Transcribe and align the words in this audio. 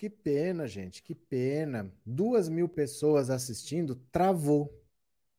que 0.00 0.08
pena, 0.08 0.66
gente, 0.66 1.02
que 1.02 1.14
pena. 1.14 1.92
Duas 2.06 2.48
mil 2.48 2.66
pessoas 2.66 3.28
assistindo, 3.28 3.96
travou. 4.10 4.74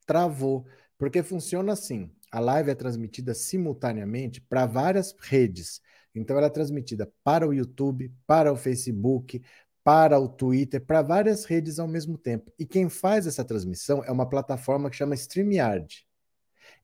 Travou. 0.06 0.68
Porque 1.00 1.24
funciona 1.24 1.74
assim: 1.74 2.12
a 2.32 2.40
live 2.40 2.70
é 2.70 2.76
transmitida 2.76 3.34
simultaneamente 3.34 4.40
para 4.40 4.68
várias 4.68 5.16
redes. 5.20 5.82
Então, 6.14 6.38
ela 6.38 6.46
é 6.46 6.50
transmitida 6.52 7.12
para 7.24 7.48
o 7.48 7.52
YouTube, 7.52 8.14
para 8.28 8.54
o 8.54 8.56
Facebook, 8.56 9.42
para 9.84 10.20
o 10.20 10.30
Twitter, 10.30 10.86
para 10.86 11.02
várias 11.02 11.44
redes 11.46 11.80
ao 11.80 11.88
mesmo 11.88 12.16
tempo. 12.16 12.54
E 12.60 12.64
quem 12.64 12.88
faz 12.88 13.26
essa 13.26 13.44
transmissão 13.44 14.04
é 14.04 14.12
uma 14.12 14.30
plataforma 14.30 14.92
que 14.92 14.96
chama 14.96 15.16
StreamYard. 15.16 16.06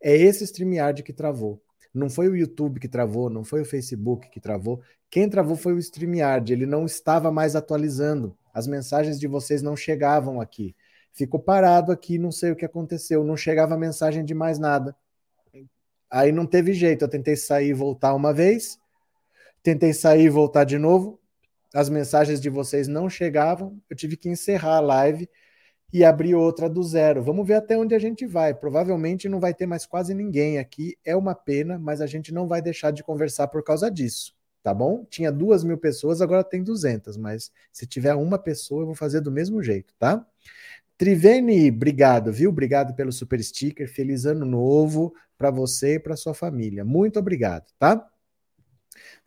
É 0.02 0.16
esse 0.16 0.46
StreamYard 0.46 1.04
que 1.04 1.14
travou. 1.14 1.62
Não 1.98 2.10
foi 2.10 2.28
o 2.28 2.36
YouTube 2.36 2.80
que 2.80 2.88
travou, 2.88 3.30
não 3.30 3.44
foi 3.44 3.62
o 3.62 3.66
Facebook 3.66 4.30
que 4.30 4.40
travou. 4.40 4.82
Quem 5.10 5.30
travou 5.30 5.56
foi 5.56 5.74
o 5.74 5.80
StreamYard. 5.80 6.52
Ele 6.52 6.66
não 6.66 6.86
estava 6.86 7.32
mais 7.32 7.56
atualizando. 7.56 8.38
As 8.54 8.68
mensagens 8.68 9.20
de 9.20 9.28
vocês 9.28 9.62
não 9.62 9.76
chegavam 9.76 10.40
aqui. 10.40 10.76
Ficou 11.14 11.40
parado 11.40 11.92
aqui, 11.92 12.18
não 12.18 12.32
sei 12.32 12.52
o 12.52 12.56
que 12.56 12.66
aconteceu. 12.66 13.24
Não 13.24 13.36
chegava 13.36 13.78
mensagem 13.78 14.24
de 14.24 14.34
mais 14.34 14.60
nada. 14.60 14.96
Aí 16.10 16.32
não 16.32 16.46
teve 16.46 16.74
jeito. 16.74 17.04
Eu 17.04 17.10
tentei 17.10 17.36
sair 17.36 17.70
e 17.70 17.74
voltar 17.74 18.14
uma 18.14 18.34
vez. 18.34 18.80
Tentei 19.64 19.94
sair 19.94 20.26
e 20.26 20.30
voltar 20.30 20.64
de 20.64 20.78
novo 20.78 21.20
as 21.74 21.90
mensagens 21.90 22.40
de 22.40 22.50
vocês 22.50 22.88
não 22.88 23.10
chegavam, 23.10 23.80
eu 23.90 23.96
tive 23.96 24.16
que 24.18 24.30
encerrar 24.30 24.78
a 24.78 24.82
live 24.82 25.30
e 25.92 26.04
abrir 26.04 26.36
outra 26.36 26.70
do 26.70 26.84
zero. 26.84 27.24
Vamos 27.24 27.48
ver 27.48 27.56
até 27.56 27.78
onde 27.78 27.96
a 27.96 28.00
gente 28.00 28.26
vai. 28.26 28.54
Provavelmente 28.54 29.30
não 29.30 29.40
vai 29.40 29.54
ter 29.54 29.66
mais 29.66 29.86
quase 29.86 30.14
ninguém 30.14 30.58
aqui. 30.58 30.98
É 31.04 31.16
uma 31.16 31.34
pena, 31.34 31.80
mas 31.80 32.02
a 32.02 32.06
gente 32.06 32.34
não 32.34 32.48
vai 32.48 32.62
deixar 32.62 32.92
de 32.92 33.04
conversar 33.04 33.48
por 33.48 33.64
causa 33.64 33.90
disso. 33.90 34.36
Tá 34.62 34.74
bom? 34.74 35.06
Tinha 35.10 35.32
duas 35.32 35.64
mil 35.64 35.78
pessoas, 35.78 36.22
agora 36.22 36.44
tem 36.44 36.62
duzentas, 36.62 37.16
mas 37.16 37.52
se 37.72 37.86
tiver 37.86 38.14
uma 38.16 38.38
pessoa, 38.38 38.82
eu 38.82 38.88
vou 38.88 38.96
fazer 38.96 39.22
do 39.22 39.32
mesmo 39.32 39.64
jeito, 39.64 39.94
tá? 39.98 40.26
Trivene, 40.98 41.70
obrigado, 41.70 42.34
viu? 42.34 42.50
Obrigado 42.50 42.94
pelo 42.94 43.12
super 43.12 43.42
sticker. 43.42 43.88
Feliz 43.88 44.26
ano 44.26 44.46
novo 44.46 45.14
para 45.38 45.52
você 45.52 45.96
e 45.96 46.00
para 46.00 46.18
sua 46.18 46.34
família. 46.34 46.84
Muito 46.84 47.18
obrigado, 47.18 47.72
tá? 47.80 48.06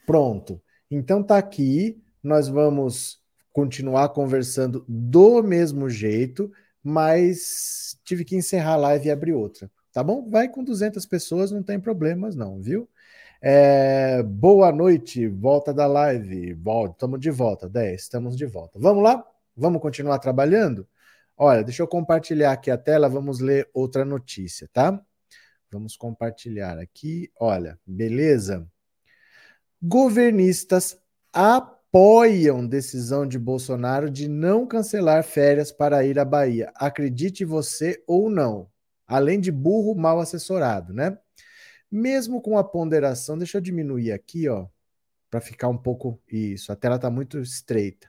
Pronto. 0.04 0.60
Então 0.90 1.22
tá 1.22 1.38
aqui 1.38 2.02
nós 2.22 2.48
vamos 2.48 3.19
continuar 3.52 4.10
conversando 4.10 4.84
do 4.88 5.42
mesmo 5.42 5.88
jeito, 5.88 6.50
mas 6.82 7.98
tive 8.04 8.24
que 8.24 8.36
encerrar 8.36 8.74
a 8.74 8.76
live 8.76 9.08
e 9.08 9.10
abrir 9.10 9.32
outra. 9.32 9.70
Tá 9.92 10.04
bom? 10.04 10.28
Vai 10.28 10.48
com 10.48 10.62
200 10.62 11.04
pessoas, 11.06 11.50
não 11.50 11.62
tem 11.62 11.80
problemas 11.80 12.36
não, 12.36 12.60
viu? 12.60 12.88
É, 13.42 14.22
boa 14.22 14.70
noite, 14.70 15.26
volta 15.26 15.74
da 15.74 15.86
live. 15.86 16.56
Estamos 16.90 17.18
de 17.18 17.30
volta, 17.30 17.68
10, 17.68 18.02
estamos 18.02 18.36
de 18.36 18.46
volta. 18.46 18.78
Vamos 18.78 19.02
lá? 19.02 19.24
Vamos 19.56 19.82
continuar 19.82 20.18
trabalhando? 20.18 20.86
Olha, 21.36 21.64
deixa 21.64 21.82
eu 21.82 21.88
compartilhar 21.88 22.52
aqui 22.52 22.70
a 22.70 22.78
tela, 22.78 23.08
vamos 23.08 23.40
ler 23.40 23.68
outra 23.74 24.04
notícia, 24.04 24.68
tá? 24.72 25.02
Vamos 25.70 25.96
compartilhar 25.96 26.78
aqui. 26.78 27.30
Olha, 27.38 27.78
beleza? 27.86 28.68
Governistas 29.82 30.98
apoiam 31.32 31.79
decisão 32.68 33.26
de 33.26 33.36
Bolsonaro 33.36 34.08
de 34.08 34.28
não 34.28 34.64
cancelar 34.64 35.24
férias 35.24 35.72
para 35.72 36.04
ir 36.04 36.18
à 36.20 36.24
Bahia. 36.24 36.70
Acredite 36.76 37.44
você 37.44 38.02
ou 38.06 38.30
não. 38.30 38.68
Além 39.06 39.40
de 39.40 39.50
burro 39.50 39.96
mal 39.96 40.20
assessorado, 40.20 40.94
né? 40.94 41.18
Mesmo 41.90 42.40
com 42.40 42.56
a 42.56 42.62
ponderação, 42.62 43.36
deixa 43.36 43.58
eu 43.58 43.60
diminuir 43.60 44.12
aqui, 44.12 44.48
ó, 44.48 44.68
para 45.28 45.40
ficar 45.40 45.66
um 45.66 45.76
pouco 45.76 46.20
isso. 46.30 46.70
A 46.70 46.76
tela 46.76 46.94
está 46.94 47.10
muito 47.10 47.40
estreita. 47.40 48.08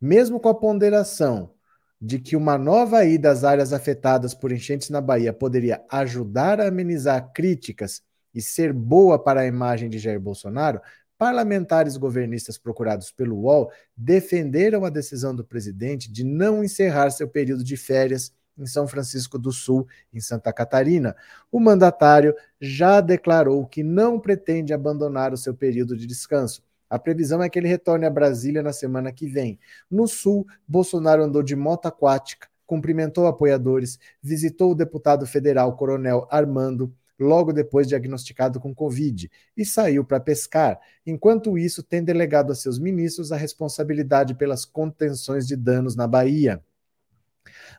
Mesmo 0.00 0.40
com 0.40 0.48
a 0.48 0.54
ponderação 0.54 1.54
de 2.00 2.18
que 2.18 2.34
uma 2.34 2.58
nova 2.58 3.04
ida 3.04 3.30
às 3.30 3.44
áreas 3.44 3.72
afetadas 3.72 4.34
por 4.34 4.50
enchentes 4.50 4.90
na 4.90 5.00
Bahia 5.00 5.32
poderia 5.32 5.84
ajudar 5.88 6.60
a 6.60 6.66
amenizar 6.66 7.32
críticas 7.32 8.02
e 8.34 8.42
ser 8.42 8.72
boa 8.72 9.22
para 9.22 9.42
a 9.42 9.46
imagem 9.46 9.88
de 9.88 10.00
Jair 10.00 10.20
Bolsonaro, 10.20 10.80
Parlamentares 11.22 11.96
governistas 11.96 12.58
procurados 12.58 13.12
pelo 13.12 13.42
UOL 13.42 13.70
defenderam 13.96 14.84
a 14.84 14.90
decisão 14.90 15.32
do 15.32 15.44
presidente 15.44 16.10
de 16.10 16.24
não 16.24 16.64
encerrar 16.64 17.10
seu 17.10 17.28
período 17.28 17.62
de 17.62 17.76
férias 17.76 18.34
em 18.58 18.66
São 18.66 18.88
Francisco 18.88 19.38
do 19.38 19.52
Sul, 19.52 19.86
em 20.12 20.18
Santa 20.18 20.52
Catarina. 20.52 21.14
O 21.48 21.60
mandatário 21.60 22.34
já 22.60 23.00
declarou 23.00 23.64
que 23.64 23.84
não 23.84 24.18
pretende 24.18 24.74
abandonar 24.74 25.32
o 25.32 25.36
seu 25.36 25.54
período 25.54 25.96
de 25.96 26.08
descanso. 26.08 26.60
A 26.90 26.98
previsão 26.98 27.40
é 27.40 27.48
que 27.48 27.56
ele 27.56 27.68
retorne 27.68 28.04
a 28.04 28.10
Brasília 28.10 28.60
na 28.60 28.72
semana 28.72 29.12
que 29.12 29.28
vem. 29.28 29.60
No 29.88 30.08
Sul, 30.08 30.44
Bolsonaro 30.66 31.22
andou 31.22 31.44
de 31.44 31.54
moto 31.54 31.86
aquática, 31.86 32.48
cumprimentou 32.66 33.28
apoiadores, 33.28 33.96
visitou 34.20 34.72
o 34.72 34.74
deputado 34.74 35.24
federal 35.24 35.76
Coronel 35.76 36.26
Armando 36.28 36.92
logo 37.22 37.52
depois 37.52 37.88
diagnosticado 37.88 38.60
com 38.60 38.74
Covid, 38.74 39.30
e 39.56 39.64
saiu 39.64 40.04
para 40.04 40.20
pescar. 40.20 40.78
Enquanto 41.06 41.56
isso, 41.56 41.82
tem 41.82 42.04
delegado 42.04 42.52
a 42.52 42.54
seus 42.54 42.78
ministros 42.78 43.32
a 43.32 43.36
responsabilidade 43.36 44.34
pelas 44.34 44.64
contenções 44.64 45.46
de 45.46 45.56
danos 45.56 45.96
na 45.96 46.06
Bahia. 46.06 46.62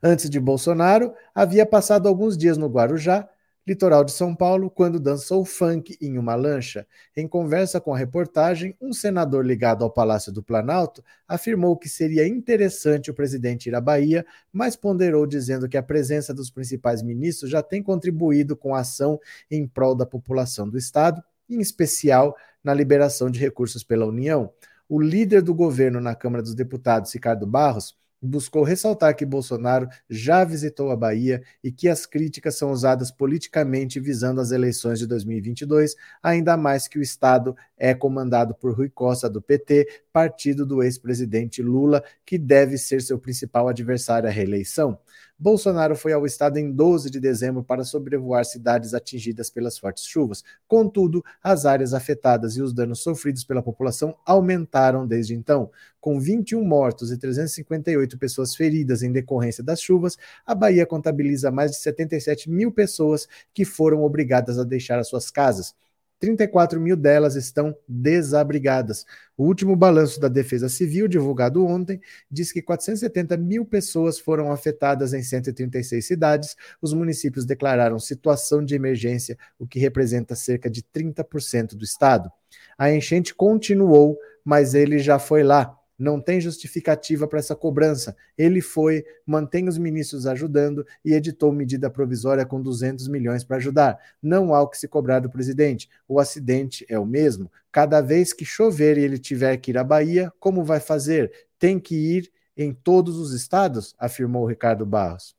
Antes 0.02 0.30
de 0.30 0.40
Bolsonaro, 0.40 1.14
havia 1.34 1.66
passado 1.66 2.08
alguns 2.08 2.38
dias 2.38 2.58
no 2.58 2.68
Guarujá 2.68 3.30
litoral 3.66 4.04
de 4.04 4.12
São 4.12 4.36
Paulo, 4.36 4.70
quando 4.70 5.00
dançou 5.00 5.46
funk 5.46 5.98
em 6.02 6.18
uma 6.18 6.36
lancha. 6.36 6.86
Em 7.16 7.28
conversa 7.28 7.80
com 7.80 7.94
a 7.94 7.98
reportagem, 7.98 8.76
um 8.82 8.92
senador 8.92 9.46
ligado 9.46 9.84
ao 9.84 9.92
Palácio 9.92 10.32
do 10.32 10.44
Planalto 10.44 11.04
afirmou 11.28 11.78
que 11.78 11.88
seria 11.88 12.28
interessante 12.28 13.10
o 13.10 13.14
presidente 13.14 13.70
ir 13.70 13.76
à 13.76 13.82
Bahia, 13.82 14.26
mas 14.52 14.76
ponderou 14.76 15.26
dizendo 15.26 15.70
que 15.70 15.78
a 15.78 15.84
presença 15.84 16.34
dos 16.34 16.50
principais 16.50 17.02
ministros 17.02 17.50
já 17.50 17.64
tem 17.64 17.82
contribuído 17.82 18.56
com 18.56 18.76
a 18.76 18.80
ação 18.80 19.20
em 19.50 19.66
prol 19.66 19.96
da 19.96 20.06
população 20.06 20.70
do 20.70 20.78
estado, 20.78 21.24
em 21.50 21.62
especial 21.62 22.36
na 22.64 22.74
liberação 22.74 23.30
de 23.30 23.40
recursos 23.40 23.84
pela 23.84 24.06
União. 24.06 24.52
O 24.90 25.02
líder 25.02 25.42
do 25.42 25.54
governo 25.54 26.02
na 26.02 26.14
Câmara 26.14 26.44
dos 26.44 26.54
Deputados, 26.54 27.14
Ricardo 27.14 27.48
Barros, 27.48 27.96
buscou 28.24 28.64
ressaltar 28.64 29.16
que 29.16 29.26
Bolsonaro 29.26 29.88
já 30.10 30.44
visitou 30.44 30.90
a 30.90 30.96
Bahia 30.96 31.44
e 31.64 31.72
que 31.72 31.90
as 31.90 32.06
críticas 32.06 32.58
são 32.58 32.72
usadas 32.72 33.12
politicamente 33.12 34.00
visando 34.00 34.40
as 34.40 34.52
eleições 34.52 34.98
de 34.98 35.06
2022, 35.06 35.96
ainda 36.22 36.56
mais 36.56 36.88
que 36.88 36.98
o 36.98 37.02
Estado 37.02 37.56
é 37.84 37.94
comandado 37.94 38.56
por 38.56 38.74
Rui 38.74 38.90
Costa, 38.90 39.30
do 39.30 39.42
PT, 39.42 40.04
partido 40.14 40.66
do 40.66 40.82
ex-presidente 40.82 41.62
Lula, 41.62 42.02
que 42.26 42.38
deve 42.38 42.78
ser 42.78 43.02
seu 43.02 43.20
principal 43.20 43.68
adversário 43.68 44.30
à 44.30 44.32
reeleição. 44.32 44.98
Bolsonaro 45.38 45.94
foi 45.94 46.14
ao 46.14 46.26
estado 46.26 46.58
em 46.58 46.72
12 46.72 47.10
de 47.10 47.20
dezembro 47.20 47.62
para 47.62 47.84
sobrevoar 47.84 48.46
cidades 48.46 48.94
atingidas 48.94 49.50
pelas 49.50 49.78
fortes 49.78 50.06
chuvas. 50.06 50.46
Contudo, 50.66 51.22
as 51.44 51.66
áreas 51.66 51.94
afetadas 51.94 52.56
e 52.56 52.62
os 52.62 52.72
danos 52.72 53.04
sofridos 53.04 53.44
pela 53.44 53.62
população 53.62 54.16
aumentaram 54.26 55.06
desde 55.06 55.36
então. 55.36 55.70
Com 56.00 56.22
21 56.22 56.64
mortos 56.64 57.12
e 57.12 57.18
358 57.18 58.18
pessoas 58.18 58.56
feridas 58.56 59.04
em 59.04 59.12
decorrência 59.12 59.62
das 59.62 59.82
chuvas, 59.82 60.18
a 60.46 60.56
Bahia 60.56 60.86
contabiliza 60.86 61.52
mais 61.52 61.72
de 61.72 61.78
77 61.80 62.50
mil 62.50 62.72
pessoas 62.72 63.28
que 63.54 63.66
foram 63.66 64.04
obrigadas 64.04 64.58
a 64.58 64.64
deixar 64.64 65.00
as 65.00 65.10
suas 65.10 65.30
casas. 65.30 65.76
34 66.24 66.80
mil 66.80 66.96
delas 66.96 67.36
estão 67.36 67.76
desabrigadas. 67.86 69.06
O 69.36 69.44
último 69.44 69.76
balanço 69.76 70.22
da 70.22 70.30
Defesa 70.30 70.70
Civil, 70.70 71.06
divulgado 71.06 71.66
ontem, 71.66 72.00
diz 72.32 72.50
que 72.50 72.62
470 72.62 73.36
mil 73.36 73.66
pessoas 73.66 74.18
foram 74.18 74.50
afetadas 74.50 75.14
em 75.14 75.22
136 75.22 76.06
cidades. 76.06 76.56
Os 76.82 76.94
municípios 76.94 77.46
declararam 77.46 78.00
situação 78.00 78.64
de 78.64 78.74
emergência, 78.74 79.38
o 79.60 79.68
que 79.68 79.80
representa 79.80 80.34
cerca 80.34 80.70
de 80.70 80.82
30% 80.82 81.76
do 81.76 81.84
estado. 81.84 82.32
A 82.78 82.90
enchente 82.90 83.36
continuou, 83.36 84.18
mas 84.46 84.74
ele 84.74 85.00
já 85.00 85.20
foi 85.20 85.44
lá 85.44 85.78
não 85.98 86.20
tem 86.20 86.42
justificativa 86.42 87.28
para 87.28 87.40
essa 87.40 87.56
cobrança. 87.56 88.16
Ele 88.38 88.62
foi, 88.62 89.06
mantém 89.26 89.68
os 89.68 89.78
ministros 89.78 90.26
ajudando 90.26 90.86
e 91.04 91.14
editou 91.14 91.52
medida 91.52 91.90
provisória 91.90 92.46
com 92.46 92.62
200 92.62 93.08
milhões 93.08 93.44
para 93.44 93.58
ajudar. 93.58 94.00
Não 94.22 94.54
há 94.54 94.62
o 94.62 94.68
que 94.68 94.78
se 94.78 94.88
cobrar 94.88 95.20
do 95.20 95.30
presidente. 95.30 95.90
O 96.08 96.20
acidente 96.20 96.86
é 96.90 96.98
o 96.98 97.06
mesmo. 97.06 97.52
Cada 97.72 98.02
vez 98.02 98.34
que 98.34 98.46
chover 98.46 98.98
e 98.98 99.02
ele 99.02 99.18
tiver 99.18 99.58
que 99.58 99.72
ir 99.72 99.78
à 99.78 99.84
Bahia, 99.84 100.32
como 100.40 100.64
vai 100.64 100.80
fazer? 100.80 101.32
Tem 101.58 101.80
que 101.80 101.96
ir 101.96 102.32
em 102.56 102.74
todos 102.74 103.18
os 103.18 103.34
estados, 103.34 103.96
afirmou 103.98 104.46
Ricardo 104.46 104.86
Barros. 104.86 105.36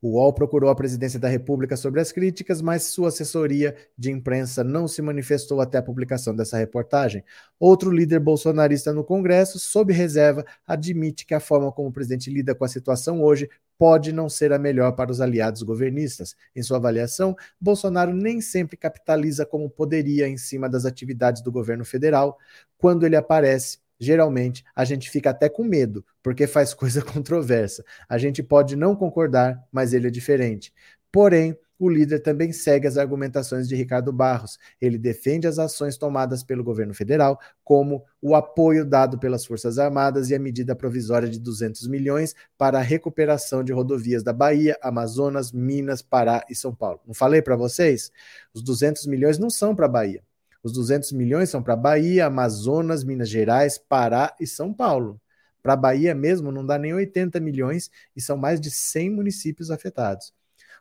O 0.00 0.16
UOL 0.16 0.32
procurou 0.32 0.70
a 0.70 0.74
presidência 0.74 1.18
da 1.18 1.28
República 1.28 1.76
sobre 1.76 2.00
as 2.00 2.12
críticas, 2.12 2.60
mas 2.60 2.84
sua 2.84 3.08
assessoria 3.08 3.74
de 3.96 4.10
imprensa 4.10 4.62
não 4.62 4.86
se 4.86 5.00
manifestou 5.02 5.60
até 5.60 5.78
a 5.78 5.82
publicação 5.82 6.34
dessa 6.34 6.56
reportagem. 6.56 7.24
Outro 7.58 7.90
líder 7.90 8.20
bolsonarista 8.20 8.92
no 8.92 9.04
Congresso, 9.04 9.58
sob 9.58 9.92
reserva, 9.92 10.44
admite 10.66 11.26
que 11.26 11.34
a 11.34 11.40
forma 11.40 11.72
como 11.72 11.88
o 11.88 11.92
presidente 11.92 12.30
lida 12.30 12.54
com 12.54 12.64
a 12.64 12.68
situação 12.68 13.22
hoje 13.22 13.48
pode 13.78 14.12
não 14.12 14.28
ser 14.28 14.52
a 14.52 14.58
melhor 14.58 14.92
para 14.92 15.10
os 15.10 15.20
aliados 15.20 15.62
governistas. 15.62 16.36
Em 16.54 16.62
sua 16.62 16.76
avaliação, 16.76 17.34
Bolsonaro 17.60 18.14
nem 18.14 18.40
sempre 18.40 18.76
capitaliza 18.76 19.44
como 19.44 19.68
poderia 19.68 20.28
em 20.28 20.36
cima 20.36 20.68
das 20.68 20.84
atividades 20.84 21.42
do 21.42 21.50
governo 21.50 21.84
federal. 21.84 22.38
Quando 22.78 23.04
ele 23.04 23.16
aparece, 23.16 23.78
geralmente 24.04 24.64
a 24.74 24.84
gente 24.84 25.10
fica 25.10 25.30
até 25.30 25.48
com 25.48 25.64
medo, 25.64 26.04
porque 26.22 26.46
faz 26.46 26.72
coisa 26.74 27.02
controversa. 27.02 27.84
A 28.08 28.18
gente 28.18 28.42
pode 28.42 28.76
não 28.76 28.94
concordar, 28.94 29.60
mas 29.72 29.92
ele 29.92 30.06
é 30.08 30.10
diferente. 30.10 30.72
Porém, 31.10 31.56
o 31.78 31.88
líder 31.88 32.20
também 32.20 32.52
segue 32.52 32.86
as 32.86 32.96
argumentações 32.96 33.68
de 33.68 33.74
Ricardo 33.74 34.12
Barros. 34.12 34.58
Ele 34.80 34.96
defende 34.96 35.46
as 35.46 35.58
ações 35.58 35.98
tomadas 35.98 36.42
pelo 36.44 36.62
governo 36.62 36.94
federal, 36.94 37.38
como 37.64 38.04
o 38.22 38.34
apoio 38.34 38.84
dado 38.84 39.18
pelas 39.18 39.44
Forças 39.44 39.78
Armadas 39.78 40.30
e 40.30 40.34
a 40.34 40.38
medida 40.38 40.76
provisória 40.76 41.28
de 41.28 41.40
200 41.40 41.86
milhões 41.88 42.34
para 42.56 42.78
a 42.78 42.82
recuperação 42.82 43.64
de 43.64 43.72
rodovias 43.72 44.22
da 44.22 44.32
Bahia, 44.32 44.78
Amazonas, 44.82 45.52
Minas, 45.52 46.00
Pará 46.00 46.44
e 46.48 46.54
São 46.54 46.74
Paulo. 46.74 47.00
Não 47.06 47.14
falei 47.14 47.42
para 47.42 47.56
vocês? 47.56 48.10
Os 48.52 48.62
200 48.62 49.06
milhões 49.06 49.38
não 49.38 49.50
são 49.50 49.74
para 49.74 49.86
a 49.86 49.88
Bahia. 49.88 50.22
Os 50.64 50.72
200 50.72 51.12
milhões 51.12 51.50
são 51.50 51.62
para 51.62 51.76
Bahia, 51.76 52.24
Amazonas, 52.24 53.04
Minas 53.04 53.28
Gerais, 53.28 53.76
Pará 53.76 54.34
e 54.40 54.46
São 54.46 54.72
Paulo. 54.72 55.20
Para 55.62 55.76
Bahia 55.76 56.14
mesmo 56.14 56.50
não 56.50 56.64
dá 56.64 56.78
nem 56.78 56.94
80 56.94 57.38
milhões 57.38 57.90
e 58.16 58.20
são 58.20 58.34
mais 58.38 58.58
de 58.58 58.70
100 58.70 59.10
municípios 59.10 59.70
afetados. 59.70 60.32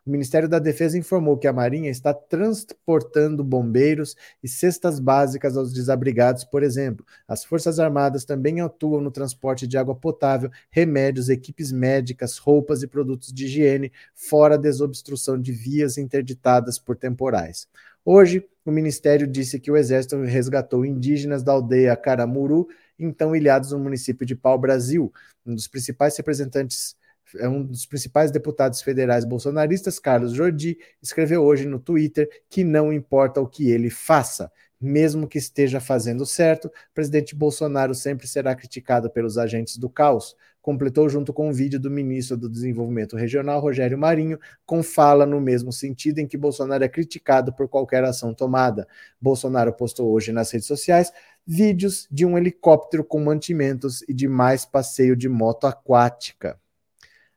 O 0.05 0.09
Ministério 0.09 0.49
da 0.49 0.59
Defesa 0.59 0.97
informou 0.97 1.37
que 1.37 1.47
a 1.47 1.53
Marinha 1.53 1.89
está 1.89 2.13
transportando 2.13 3.41
bombeiros 3.41 4.15
e 4.41 4.49
cestas 4.49 4.99
básicas 4.99 5.55
aos 5.55 5.71
desabrigados, 5.73 6.43
por 6.43 6.61
exemplo. 6.61 7.05
As 7.25 7.45
Forças 7.45 7.79
Armadas 7.79 8.25
também 8.25 8.59
atuam 8.59 8.99
no 8.99 9.11
transporte 9.11 9.65
de 9.65 9.77
água 9.77 9.95
potável, 9.95 10.49
remédios, 10.69 11.29
equipes 11.29 11.71
médicas, 11.71 12.37
roupas 12.37 12.83
e 12.83 12.87
produtos 12.87 13.31
de 13.31 13.45
higiene, 13.45 13.93
fora 14.13 14.57
desobstrução 14.57 15.39
de 15.39 15.53
vias 15.53 15.97
interditadas 15.97 16.77
por 16.77 16.97
temporais. 16.97 17.67
Hoje, 18.05 18.45
o 18.65 18.71
Ministério 18.71 19.25
disse 19.25 19.59
que 19.59 19.71
o 19.71 19.77
Exército 19.77 20.21
resgatou 20.23 20.85
indígenas 20.85 21.41
da 21.41 21.53
aldeia 21.53 21.95
Caramuru, 21.95 22.67
então 22.99 23.35
ilhados 23.35 23.71
no 23.71 23.79
município 23.79 24.25
de 24.25 24.35
Pau 24.35 24.57
Brasil. 24.59 25.11
Um 25.45 25.55
dos 25.55 25.67
principais 25.69 26.17
representantes 26.17 26.97
é 27.37 27.47
um 27.47 27.63
dos 27.63 27.85
principais 27.85 28.29
deputados 28.29 28.81
federais 28.81 29.23
bolsonaristas, 29.25 29.99
Carlos 29.99 30.33
Jordi, 30.33 30.77
escreveu 31.01 31.43
hoje 31.43 31.65
no 31.65 31.79
Twitter 31.79 32.29
que 32.49 32.63
não 32.63 32.91
importa 32.91 33.39
o 33.39 33.47
que 33.47 33.71
ele 33.71 33.89
faça, 33.89 34.51
mesmo 34.83 35.27
que 35.27 35.37
esteja 35.37 35.79
fazendo 35.79 36.25
certo, 36.25 36.69
presidente 36.93 37.35
Bolsonaro 37.35 37.95
sempre 37.95 38.27
será 38.27 38.53
criticado 38.53 39.09
pelos 39.09 39.37
agentes 39.37 39.77
do 39.77 39.89
caos. 39.89 40.35
Completou 40.61 41.09
junto 41.09 41.33
com 41.33 41.49
um 41.49 41.51
vídeo 41.51 41.79
do 41.79 41.91
ministro 41.91 42.37
do 42.37 42.49
Desenvolvimento 42.49 43.17
Regional, 43.17 43.59
Rogério 43.59 43.97
Marinho, 43.97 44.39
com 44.65 44.81
fala 44.81 45.25
no 45.25 45.41
mesmo 45.41 45.73
sentido 45.73 46.19
em 46.19 46.27
que 46.27 46.37
Bolsonaro 46.37 46.83
é 46.83 46.89
criticado 46.89 47.53
por 47.53 47.67
qualquer 47.67 48.03
ação 48.03 48.33
tomada. 48.33 48.87
Bolsonaro 49.19 49.73
postou 49.73 50.11
hoje 50.11 50.31
nas 50.31 50.51
redes 50.51 50.67
sociais 50.67 51.11
vídeos 51.45 52.07
de 52.09 52.25
um 52.25 52.37
helicóptero 52.37 53.03
com 53.03 53.19
mantimentos 53.19 54.01
e 54.07 54.13
de 54.13 54.27
mais 54.27 54.65
passeio 54.65 55.15
de 55.15 55.27
moto 55.27 55.67
aquática. 55.67 56.57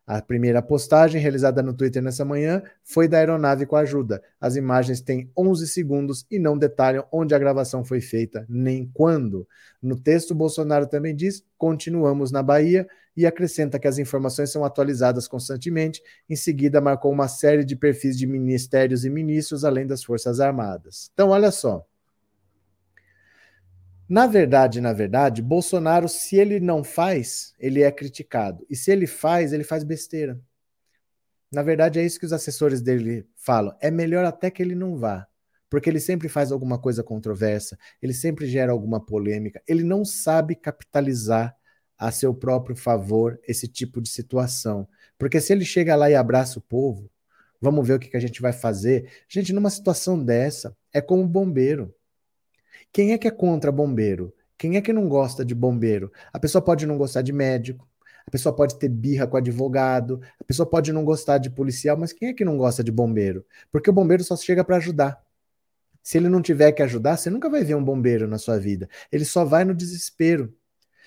A 0.06 0.22
primeira 0.22 0.62
postagem, 0.62 1.20
realizada 1.20 1.62
no 1.64 1.74
Twitter 1.74 2.00
nessa 2.00 2.24
manhã, 2.24 2.62
foi 2.84 3.08
da 3.08 3.18
aeronave 3.18 3.66
com 3.66 3.74
ajuda. 3.74 4.22
As 4.40 4.54
imagens 4.54 5.00
têm 5.00 5.28
11 5.36 5.66
segundos 5.66 6.24
e 6.30 6.38
não 6.38 6.56
detalham 6.56 7.04
onde 7.10 7.34
a 7.34 7.38
gravação 7.38 7.84
foi 7.84 8.00
feita, 8.00 8.46
nem 8.48 8.88
quando. 8.94 9.48
No 9.82 9.96
texto, 9.96 10.32
Bolsonaro 10.32 10.86
também 10.86 11.14
diz: 11.14 11.44
continuamos 11.58 12.30
na 12.30 12.40
Bahia 12.40 12.86
e 13.16 13.26
acrescenta 13.26 13.80
que 13.80 13.88
as 13.88 13.98
informações 13.98 14.52
são 14.52 14.64
atualizadas 14.64 15.26
constantemente. 15.26 16.00
Em 16.30 16.36
seguida, 16.36 16.80
marcou 16.80 17.10
uma 17.10 17.26
série 17.26 17.64
de 17.64 17.74
perfis 17.74 18.16
de 18.16 18.28
ministérios 18.28 19.04
e 19.04 19.10
ministros, 19.10 19.64
além 19.64 19.88
das 19.88 20.04
Forças 20.04 20.38
Armadas. 20.38 21.10
Então, 21.12 21.30
olha 21.30 21.50
só. 21.50 21.84
Na 24.08 24.26
verdade, 24.26 24.80
na 24.80 24.92
verdade, 24.92 25.42
Bolsonaro, 25.42 26.08
se 26.08 26.36
ele 26.36 26.60
não 26.60 26.84
faz, 26.84 27.54
ele 27.58 27.82
é 27.82 27.90
criticado. 27.90 28.64
E 28.70 28.76
se 28.76 28.92
ele 28.92 29.06
faz, 29.06 29.52
ele 29.52 29.64
faz 29.64 29.82
besteira. 29.82 30.40
Na 31.50 31.62
verdade, 31.62 31.98
é 31.98 32.04
isso 32.04 32.18
que 32.20 32.26
os 32.26 32.32
assessores 32.32 32.80
dele 32.80 33.26
falam. 33.34 33.76
É 33.80 33.90
melhor 33.90 34.24
até 34.24 34.50
que 34.50 34.62
ele 34.62 34.74
não 34.74 34.96
vá. 34.96 35.26
Porque 35.68 35.90
ele 35.90 35.98
sempre 35.98 36.28
faz 36.28 36.52
alguma 36.52 36.78
coisa 36.78 37.02
controversa, 37.02 37.76
ele 38.00 38.14
sempre 38.14 38.46
gera 38.46 38.70
alguma 38.70 39.04
polêmica, 39.04 39.60
ele 39.66 39.82
não 39.82 40.04
sabe 40.04 40.54
capitalizar 40.54 41.56
a 41.98 42.12
seu 42.12 42.32
próprio 42.32 42.76
favor 42.76 43.40
esse 43.48 43.66
tipo 43.66 44.00
de 44.00 44.08
situação. 44.08 44.88
Porque 45.18 45.40
se 45.40 45.52
ele 45.52 45.64
chega 45.64 45.96
lá 45.96 46.08
e 46.08 46.14
abraça 46.14 46.58
o 46.58 46.62
povo, 46.62 47.10
vamos 47.60 47.86
ver 47.86 47.94
o 47.94 47.98
que, 47.98 48.08
que 48.08 48.16
a 48.16 48.20
gente 48.20 48.40
vai 48.40 48.52
fazer. 48.52 49.10
Gente, 49.28 49.52
numa 49.52 49.70
situação 49.70 50.22
dessa, 50.22 50.76
é 50.92 51.00
como 51.00 51.26
bombeiro. 51.26 51.92
Quem 52.96 53.12
é 53.12 53.18
que 53.18 53.28
é 53.28 53.30
contra 53.30 53.70
bombeiro? 53.70 54.32
Quem 54.56 54.78
é 54.78 54.80
que 54.80 54.90
não 54.90 55.06
gosta 55.06 55.44
de 55.44 55.54
bombeiro? 55.54 56.10
A 56.32 56.40
pessoa 56.40 56.62
pode 56.62 56.86
não 56.86 56.96
gostar 56.96 57.20
de 57.20 57.30
médico, 57.30 57.86
a 58.26 58.30
pessoa 58.30 58.56
pode 58.56 58.78
ter 58.78 58.88
birra 58.88 59.26
com 59.26 59.36
advogado, 59.36 60.18
a 60.40 60.44
pessoa 60.44 60.64
pode 60.64 60.94
não 60.94 61.04
gostar 61.04 61.36
de 61.36 61.50
policial, 61.50 61.98
mas 61.98 62.10
quem 62.14 62.30
é 62.30 62.32
que 62.32 62.42
não 62.42 62.56
gosta 62.56 62.82
de 62.82 62.90
bombeiro? 62.90 63.44
Porque 63.70 63.90
o 63.90 63.92
bombeiro 63.92 64.24
só 64.24 64.34
chega 64.34 64.64
para 64.64 64.78
ajudar. 64.78 65.22
Se 66.02 66.16
ele 66.16 66.30
não 66.30 66.40
tiver 66.40 66.72
que 66.72 66.82
ajudar, 66.82 67.18
você 67.18 67.28
nunca 67.28 67.50
vai 67.50 67.62
ver 67.62 67.74
um 67.74 67.84
bombeiro 67.84 68.26
na 68.26 68.38
sua 68.38 68.58
vida. 68.58 68.88
Ele 69.12 69.26
só 69.26 69.44
vai 69.44 69.62
no 69.62 69.74
desespero. 69.74 70.54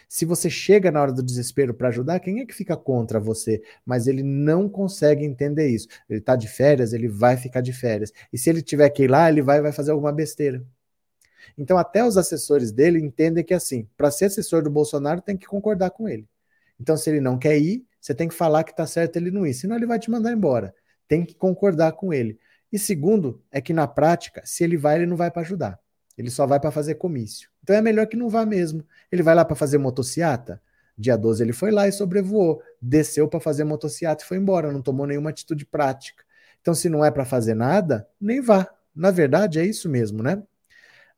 Se 0.07 0.25
você 0.25 0.47
chega 0.47 0.91
na 0.91 1.01
hora 1.01 1.11
do 1.11 1.23
desespero 1.23 1.73
para 1.73 1.87
ajudar, 1.87 2.19
quem 2.19 2.39
é 2.39 2.45
que 2.45 2.53
fica 2.53 2.77
contra 2.77 3.19
você? 3.19 3.63
Mas 3.83 4.05
ele 4.05 4.21
não 4.21 4.69
consegue 4.69 5.25
entender 5.25 5.69
isso. 5.69 5.87
Ele 6.07 6.19
está 6.19 6.35
de 6.35 6.47
férias, 6.47 6.93
ele 6.93 7.07
vai 7.07 7.35
ficar 7.35 7.61
de 7.61 7.73
férias. 7.73 8.13
E 8.31 8.37
se 8.37 8.47
ele 8.47 8.61
tiver 8.61 8.89
que 8.91 9.05
ir 9.05 9.07
lá, 9.09 9.27
ele 9.27 9.41
vai, 9.41 9.59
vai 9.59 9.71
fazer 9.71 9.89
alguma 9.89 10.11
besteira. 10.11 10.63
Então, 11.57 11.77
até 11.77 12.03
os 12.03 12.17
assessores 12.17 12.71
dele 12.71 12.99
entendem 12.99 13.43
que, 13.43 13.53
assim, 13.53 13.87
para 13.97 14.11
ser 14.11 14.25
assessor 14.25 14.63
do 14.63 14.69
Bolsonaro, 14.69 15.21
tem 15.21 15.37
que 15.37 15.45
concordar 15.45 15.91
com 15.91 16.07
ele. 16.07 16.27
Então, 16.79 16.95
se 16.95 17.09
ele 17.09 17.19
não 17.19 17.37
quer 17.37 17.57
ir, 17.57 17.85
você 17.99 18.13
tem 18.13 18.27
que 18.27 18.33
falar 18.33 18.63
que 18.63 18.71
está 18.71 18.87
certo 18.87 19.17
ele 19.17 19.31
não 19.31 19.45
ir, 19.45 19.53
senão 19.53 19.75
ele 19.75 19.85
vai 19.85 19.99
te 19.99 20.09
mandar 20.09 20.31
embora. 20.31 20.73
Tem 21.07 21.25
que 21.25 21.35
concordar 21.35 21.91
com 21.93 22.13
ele. 22.13 22.39
E 22.71 22.79
segundo, 22.79 23.41
é 23.51 23.59
que 23.59 23.73
na 23.73 23.87
prática, 23.87 24.41
se 24.45 24.63
ele 24.63 24.77
vai, 24.77 24.95
ele 24.95 25.05
não 25.05 25.17
vai 25.17 25.31
para 25.31 25.41
ajudar. 25.41 25.79
Ele 26.17 26.29
só 26.29 26.45
vai 26.45 26.59
para 26.59 26.71
fazer 26.71 26.95
comício. 26.95 27.49
Então 27.63 27.75
é 27.75 27.81
melhor 27.81 28.05
que 28.07 28.17
não 28.17 28.29
vá 28.29 28.45
mesmo. 28.45 28.83
Ele 29.11 29.23
vai 29.23 29.33
lá 29.33 29.43
para 29.43 29.55
fazer 29.55 29.77
motociata. 29.77 30.61
Dia 30.97 31.15
12 31.15 31.41
ele 31.41 31.53
foi 31.53 31.71
lá 31.71 31.87
e 31.87 31.93
sobrevoou, 31.93 32.61
desceu 32.81 33.27
para 33.27 33.39
fazer 33.39 33.63
motociata 33.63 34.23
e 34.23 34.27
foi 34.27 34.37
embora, 34.37 34.69
não 34.69 34.81
tomou 34.81 35.07
nenhuma 35.07 35.29
atitude 35.29 35.65
prática. 35.65 36.23
Então, 36.61 36.73
se 36.73 36.89
não 36.89 37.05
é 37.05 37.09
para 37.09 37.23
fazer 37.23 37.53
nada, 37.53 38.05
nem 38.19 38.41
vá. 38.41 38.69
Na 38.93 39.11
verdade, 39.11 39.59
é 39.59 39.65
isso 39.65 39.87
mesmo, 39.87 40.21
né? 40.21 40.43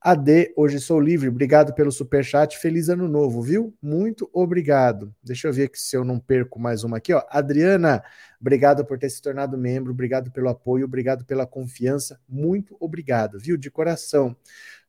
AD, 0.03 0.51
hoje 0.55 0.79
sou 0.79 1.00
livre. 1.00 1.29
Obrigado 1.29 1.75
pelo 1.75 1.91
super 1.91 2.25
chat. 2.25 2.58
Feliz 2.58 2.89
ano 2.89 3.08
novo, 3.08 3.39
viu? 3.39 3.72
Muito 3.79 4.27
obrigado. 4.34 5.13
Deixa 5.22 5.48
eu 5.48 5.53
ver 5.53 5.65
aqui 5.65 5.79
se 5.79 5.96
eu 5.96 6.03
não 6.03 6.17
perco 6.17 6.60
mais 6.60 6.84
uma 6.84 6.98
aqui, 6.98 7.13
ó. 7.13 7.22
Adriana, 7.29 8.03
obrigado 8.39 8.84
por 8.84 8.98
ter 8.98 9.12
se 9.12 9.22
tornado 9.22 9.55
membro, 9.55 9.91
obrigado 9.91 10.31
pelo 10.31 10.50
apoio, 10.50 10.86
obrigado 10.86 11.24
pela 11.24 11.46
confiança. 11.46 12.20
Muito 12.27 12.75
obrigado, 12.79 13.38
viu? 13.38 13.55
De 13.55 13.70
coração. 13.70 14.36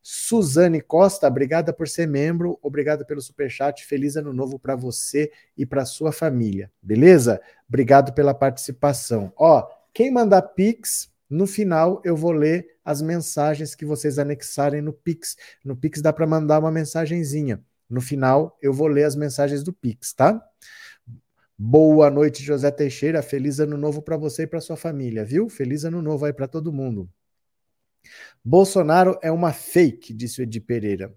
Suzane 0.01 0.81
Costa, 0.81 1.27
obrigada 1.27 1.71
por 1.71 1.87
ser 1.87 2.07
membro, 2.07 2.57
obrigado 2.59 3.05
pelo 3.05 3.21
super 3.21 3.51
chat. 3.51 3.85
Feliz 3.85 4.15
ano 4.15 4.33
novo 4.33 4.57
para 4.57 4.75
você 4.75 5.31
e 5.55 5.63
para 5.63 5.85
sua 5.85 6.11
família. 6.11 6.71
Beleza? 6.81 7.39
Obrigado 7.69 8.13
pela 8.13 8.33
participação. 8.33 9.31
Ó, 9.37 9.63
quem 9.93 10.09
mandar 10.09 10.41
pix 10.41 11.12
no 11.33 11.47
final, 11.47 11.99
eu 12.05 12.15
vou 12.15 12.31
ler 12.31 12.77
as 12.85 13.01
mensagens 13.01 13.73
que 13.73 13.85
vocês 13.85 14.19
anexarem 14.19 14.83
no 14.83 14.93
Pix. 14.93 15.35
No 15.65 15.75
Pix 15.75 15.99
dá 15.99 16.13
para 16.13 16.27
mandar 16.27 16.59
uma 16.59 16.71
mensagenzinha. 16.71 17.59
No 17.89 18.01
final, 18.01 18.55
eu 18.61 18.71
vou 18.71 18.87
ler 18.87 19.03
as 19.05 19.15
mensagens 19.15 19.63
do 19.63 19.73
Pix, 19.73 20.13
tá? 20.13 20.39
Boa 21.57 22.11
noite, 22.11 22.43
José 22.43 22.69
Teixeira. 22.69 23.23
Feliz 23.23 23.59
ano 23.59 23.75
novo 23.77 23.99
para 23.99 24.15
você 24.15 24.43
e 24.43 24.47
para 24.47 24.61
sua 24.61 24.77
família, 24.77 25.25
viu? 25.25 25.49
Feliz 25.49 25.83
ano 25.85 26.03
novo 26.03 26.23
aí 26.25 26.33
para 26.33 26.47
todo 26.47 26.71
mundo. 26.71 27.09
Bolsonaro 28.45 29.17
é 29.19 29.31
uma 29.31 29.51
fake, 29.51 30.13
disse 30.13 30.39
o 30.39 30.43
Edi 30.43 30.59
Pereira. 30.59 31.11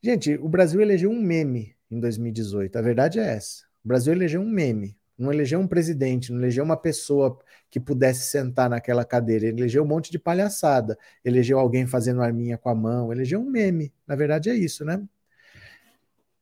Gente, 0.00 0.36
o 0.36 0.48
Brasil 0.48 0.80
elegeu 0.80 1.10
um 1.10 1.20
meme 1.20 1.74
em 1.90 1.98
2018. 1.98 2.78
A 2.78 2.80
verdade 2.80 3.18
é 3.18 3.26
essa. 3.26 3.64
O 3.84 3.88
Brasil 3.88 4.12
elegeu 4.12 4.40
um 4.40 4.48
meme. 4.48 4.96
Não 5.18 5.32
elegeu 5.32 5.58
um 5.58 5.66
presidente, 5.66 6.32
não 6.32 6.38
elegeu 6.38 6.64
uma 6.64 6.76
pessoa 6.76 7.38
que 7.70 7.78
pudesse 7.78 8.30
sentar 8.30 8.68
naquela 8.68 9.04
cadeira. 9.04 9.46
Ele 9.46 9.60
elegeu 9.60 9.84
um 9.84 9.86
monte 9.86 10.10
de 10.10 10.18
palhaçada. 10.18 10.98
Elegeu 11.24 11.58
alguém 11.58 11.86
fazendo 11.86 12.20
arminha 12.20 12.58
com 12.58 12.68
a 12.68 12.74
mão. 12.74 13.12
Elegeu 13.12 13.40
um 13.40 13.48
meme. 13.48 13.92
Na 14.06 14.16
verdade 14.16 14.50
é 14.50 14.54
isso, 14.54 14.84
né? 14.84 15.00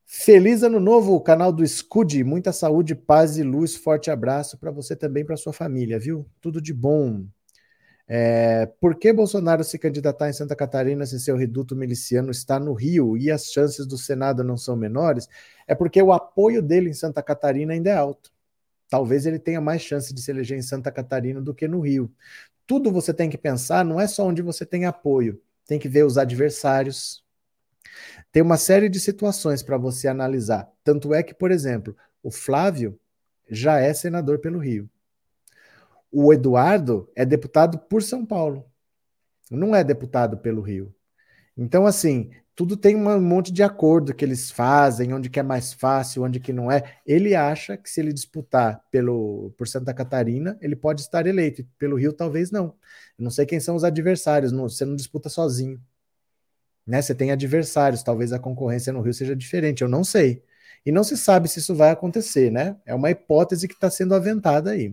Feliz 0.07 0.63
ano 0.63 0.81
novo, 0.81 1.21
canal 1.21 1.53
do 1.53 1.67
Scud. 1.67 2.25
Muita 2.25 2.51
saúde, 2.51 2.95
paz 2.95 3.37
e 3.37 3.43
luz. 3.43 3.77
Forte 3.77 4.11
abraço 4.11 4.57
para 4.57 4.71
você 4.71 4.97
também, 4.97 5.25
para 5.25 5.37
sua 5.37 5.53
família, 5.53 5.99
viu? 5.99 6.27
Tudo 6.41 6.63
de 6.63 6.73
bom. 6.73 7.27
É, 8.11 8.65
por 8.81 8.95
que 8.99 9.13
Bolsonaro 9.13 9.63
se 9.63 9.79
candidatar 9.79 10.31
em 10.31 10.33
Santa 10.33 10.57
Catarina 10.57 11.05
se 11.05 11.21
seu 11.21 11.37
reduto 11.37 11.77
miliciano 11.77 12.31
está 12.31 12.59
no 12.59 12.73
Rio 12.73 13.19
e 13.19 13.31
as 13.31 13.53
chances 13.53 13.87
do 13.87 13.99
Senado 13.99 14.43
não 14.43 14.57
são 14.57 14.75
menores? 14.75 15.29
É 15.67 15.75
porque 15.75 16.01
o 16.01 16.11
apoio 16.11 16.63
dele 16.63 16.89
em 16.89 16.95
Santa 16.95 17.23
Catarina 17.23 17.75
ainda 17.75 17.91
é 17.91 17.95
alto 17.95 18.33
talvez 18.89 19.27
ele 19.27 19.39
tenha 19.39 19.61
mais 19.61 19.83
chance 19.83 20.13
de 20.15 20.21
se 20.23 20.31
eleger 20.31 20.59
em 20.59 20.63
Santa 20.63 20.91
Catarina 20.93 21.41
do 21.41 21.55
que 21.55 21.69
no 21.69 21.81
Rio. 21.81 22.13
Tudo 22.67 22.93
você 22.93 23.15
tem 23.15 23.31
que 23.31 23.39
pensar, 23.39 23.85
não 23.85 24.01
é 24.01 24.07
só 24.07 24.27
onde 24.27 24.43
você 24.43 24.67
tem 24.67 24.85
apoio, 24.87 25.41
tem 25.67 25.79
que 25.79 25.89
ver 25.89 26.05
os 26.05 26.19
adversários, 26.19 27.25
Tem 28.33 28.43
uma 28.43 28.57
série 28.57 28.89
de 28.89 29.01
situações 29.01 29.63
para 29.63 29.77
você 29.77 30.09
analisar. 30.09 30.71
Tanto 30.85 31.15
é 31.15 31.23
que, 31.23 31.35
por 31.35 31.51
exemplo, 31.51 31.97
o 32.23 32.31
Flávio 32.31 32.99
já 33.51 33.79
é 33.81 33.93
senador 33.95 34.39
pelo 34.41 34.59
Rio. 34.59 34.89
O 36.11 36.33
Eduardo 36.33 37.11
é 37.15 37.25
deputado 37.25 37.79
por 37.79 38.03
São 38.03 38.25
Paulo. 38.25 38.65
Não 39.51 39.75
é 39.75 39.85
deputado 39.85 40.39
pelo 40.39 40.63
Rio. 40.63 40.95
Então, 41.57 41.87
assim, 41.87 42.31
tudo 42.59 42.77
tem 42.77 42.97
um 42.97 43.21
monte 43.21 43.53
de 43.53 43.63
acordo 43.63 44.13
que 44.13 44.25
eles 44.25 44.51
fazem, 44.51 45.15
onde 45.15 45.31
que 45.31 45.39
é 45.39 45.45
mais 45.45 45.73
fácil, 45.73 46.25
onde 46.25 46.41
que 46.41 46.53
não 46.53 46.73
é. 46.73 46.97
Ele 47.07 47.37
acha 47.37 47.77
que 47.77 47.89
se 47.89 48.01
ele 48.01 48.13
disputar 48.13 48.83
pelo 48.91 49.55
por 49.57 49.69
Santa 49.69 49.95
Catarina, 49.95 50.59
ele 50.61 50.75
pode 50.75 51.01
estar 51.03 51.25
eleito. 51.29 51.65
Pelo 51.79 51.95
Rio, 51.97 52.13
talvez 52.13 52.51
não. 52.51 52.75
Eu 53.17 53.23
não 53.23 53.31
sei 53.31 53.47
quem 53.47 53.61
são 53.61 53.77
os 53.77 53.85
adversários. 53.85 54.51
Não, 54.51 54.69
você 54.69 54.85
não 54.85 54.97
disputa 54.97 55.29
sozinho. 55.29 55.81
Né? 56.85 57.01
Você 57.01 57.15
tem 57.15 57.31
adversários. 57.31 58.03
Talvez 58.03 58.33
a 58.33 58.41
concorrência 58.41 58.93
no 58.93 59.03
Rio 59.03 59.15
seja 59.15 59.37
diferente. 59.37 59.83
Eu 59.83 59.89
não 59.89 60.03
sei. 60.03 60.43
E 60.85 60.91
não 60.91 61.05
se 61.05 61.17
sabe 61.17 61.49
se 61.49 61.61
isso 61.61 61.77
vai 61.77 61.91
acontecer, 61.91 62.51
né? 62.51 62.77
É 62.85 62.93
uma 62.93 63.09
hipótese 63.09 63.69
que 63.69 63.75
está 63.75 63.89
sendo 63.89 64.17
aventada 64.17 64.73
aí. 64.73 64.89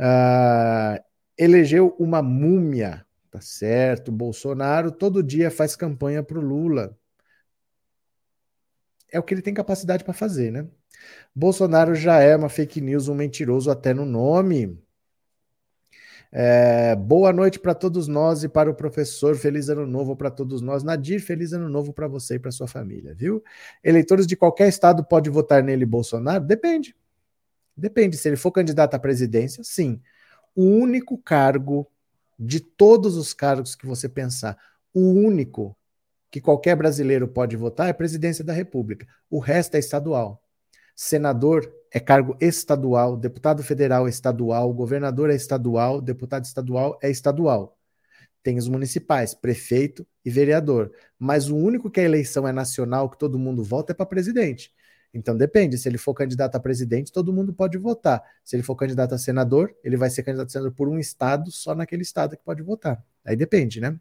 Uh, 0.00 1.00
elegeu 1.38 1.94
uma 1.96 2.20
múmia 2.20 3.05
Tá 3.30 3.40
certo. 3.40 4.10
Bolsonaro 4.12 4.90
todo 4.90 5.22
dia 5.22 5.50
faz 5.50 5.76
campanha 5.76 6.22
para 6.22 6.38
o 6.38 6.42
Lula. 6.42 6.96
É 9.12 9.18
o 9.18 9.22
que 9.22 9.34
ele 9.34 9.42
tem 9.42 9.54
capacidade 9.54 10.04
para 10.04 10.12
fazer, 10.12 10.50
né? 10.50 10.66
Bolsonaro 11.34 11.94
já 11.94 12.20
é 12.20 12.36
uma 12.36 12.48
fake 12.48 12.80
news, 12.80 13.08
um 13.08 13.14
mentiroso 13.14 13.70
até 13.70 13.92
no 13.94 14.04
nome. 14.04 14.78
É, 16.32 16.94
boa 16.96 17.32
noite 17.32 17.58
para 17.58 17.74
todos 17.74 18.08
nós 18.08 18.42
e 18.42 18.48
para 18.48 18.70
o 18.70 18.74
professor. 18.74 19.36
Feliz 19.36 19.68
ano 19.68 19.86
novo 19.86 20.16
para 20.16 20.30
todos 20.30 20.60
nós. 20.60 20.82
Nadir, 20.82 21.20
feliz 21.20 21.52
ano 21.52 21.68
novo 21.68 21.92
para 21.92 22.08
você 22.08 22.34
e 22.34 22.38
para 22.38 22.50
sua 22.50 22.66
família, 22.66 23.14
viu? 23.14 23.42
Eleitores 23.82 24.26
de 24.26 24.36
qualquer 24.36 24.68
estado 24.68 25.04
podem 25.04 25.32
votar 25.32 25.62
nele, 25.62 25.86
Bolsonaro? 25.86 26.44
Depende. 26.44 26.94
Depende. 27.76 28.16
Se 28.16 28.28
ele 28.28 28.36
for 28.36 28.50
candidato 28.52 28.94
à 28.94 28.98
presidência, 28.98 29.62
sim. 29.64 30.00
O 30.54 30.64
único 30.64 31.18
cargo 31.18 31.86
de 32.38 32.60
todos 32.60 33.16
os 33.16 33.32
cargos 33.32 33.74
que 33.74 33.86
você 33.86 34.08
pensar, 34.08 34.58
o 34.92 35.00
único 35.00 35.76
que 36.30 36.40
qualquer 36.40 36.76
brasileiro 36.76 37.28
pode 37.28 37.56
votar 37.56 37.86
é 37.88 37.90
a 37.90 37.94
presidência 37.94 38.44
da 38.44 38.52
República. 38.52 39.06
O 39.30 39.38
resto 39.38 39.74
é 39.74 39.78
estadual. 39.78 40.42
Senador 40.94 41.72
é 41.92 42.00
cargo 42.00 42.36
estadual, 42.40 43.16
deputado 43.16 43.62
federal 43.62 44.06
é 44.06 44.10
estadual, 44.10 44.72
governador 44.72 45.30
é 45.30 45.34
estadual, 45.34 46.00
deputado 46.00 46.44
estadual 46.44 46.98
é 47.02 47.10
estadual. 47.10 47.78
Tem 48.42 48.58
os 48.58 48.68
municipais, 48.68 49.34
prefeito 49.34 50.06
e 50.24 50.30
vereador. 50.30 50.92
Mas 51.18 51.48
o 51.48 51.56
único 51.56 51.90
que 51.90 52.00
a 52.00 52.04
eleição 52.04 52.46
é 52.46 52.52
nacional, 52.52 53.10
que 53.10 53.18
todo 53.18 53.38
mundo 53.38 53.64
vota, 53.64 53.92
é 53.92 53.94
para 53.94 54.06
presidente. 54.06 54.72
Então 55.16 55.34
depende, 55.34 55.78
se 55.78 55.88
ele 55.88 55.96
for 55.96 56.12
candidato 56.12 56.56
a 56.56 56.60
presidente, 56.60 57.10
todo 57.10 57.32
mundo 57.32 57.52
pode 57.52 57.78
votar. 57.78 58.22
Se 58.44 58.54
ele 58.54 58.62
for 58.62 58.76
candidato 58.76 59.14
a 59.14 59.18
senador, 59.18 59.74
ele 59.82 59.96
vai 59.96 60.10
ser 60.10 60.22
candidato 60.22 60.48
a 60.48 60.50
senador 60.50 60.72
por 60.72 60.88
um 60.88 60.98
estado, 60.98 61.50
só 61.50 61.74
naquele 61.74 62.02
estado 62.02 62.36
que 62.36 62.44
pode 62.44 62.62
votar. 62.62 63.02
Aí 63.24 63.34
depende, 63.34 63.80
né? 63.80 63.98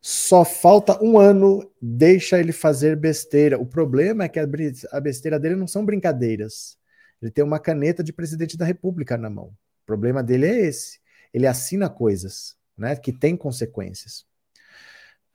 Só 0.00 0.44
falta 0.44 1.02
um 1.02 1.18
ano, 1.18 1.68
deixa 1.82 2.38
ele 2.38 2.52
fazer 2.52 2.94
besteira. 2.94 3.58
O 3.58 3.66
problema 3.66 4.24
é 4.24 4.28
que 4.28 4.38
a 4.38 5.00
besteira 5.00 5.40
dele 5.40 5.56
não 5.56 5.66
são 5.66 5.84
brincadeiras. 5.84 6.78
Ele 7.20 7.32
tem 7.32 7.42
uma 7.42 7.58
caneta 7.58 8.04
de 8.04 8.12
presidente 8.12 8.56
da 8.56 8.64
República 8.64 9.16
na 9.18 9.28
mão. 9.28 9.46
O 9.46 9.86
problema 9.86 10.22
dele 10.22 10.46
é 10.46 10.66
esse. 10.66 11.00
Ele 11.34 11.48
assina 11.48 11.90
coisas, 11.90 12.56
né, 12.76 12.94
que 12.94 13.12
têm 13.12 13.36
consequências. 13.36 14.24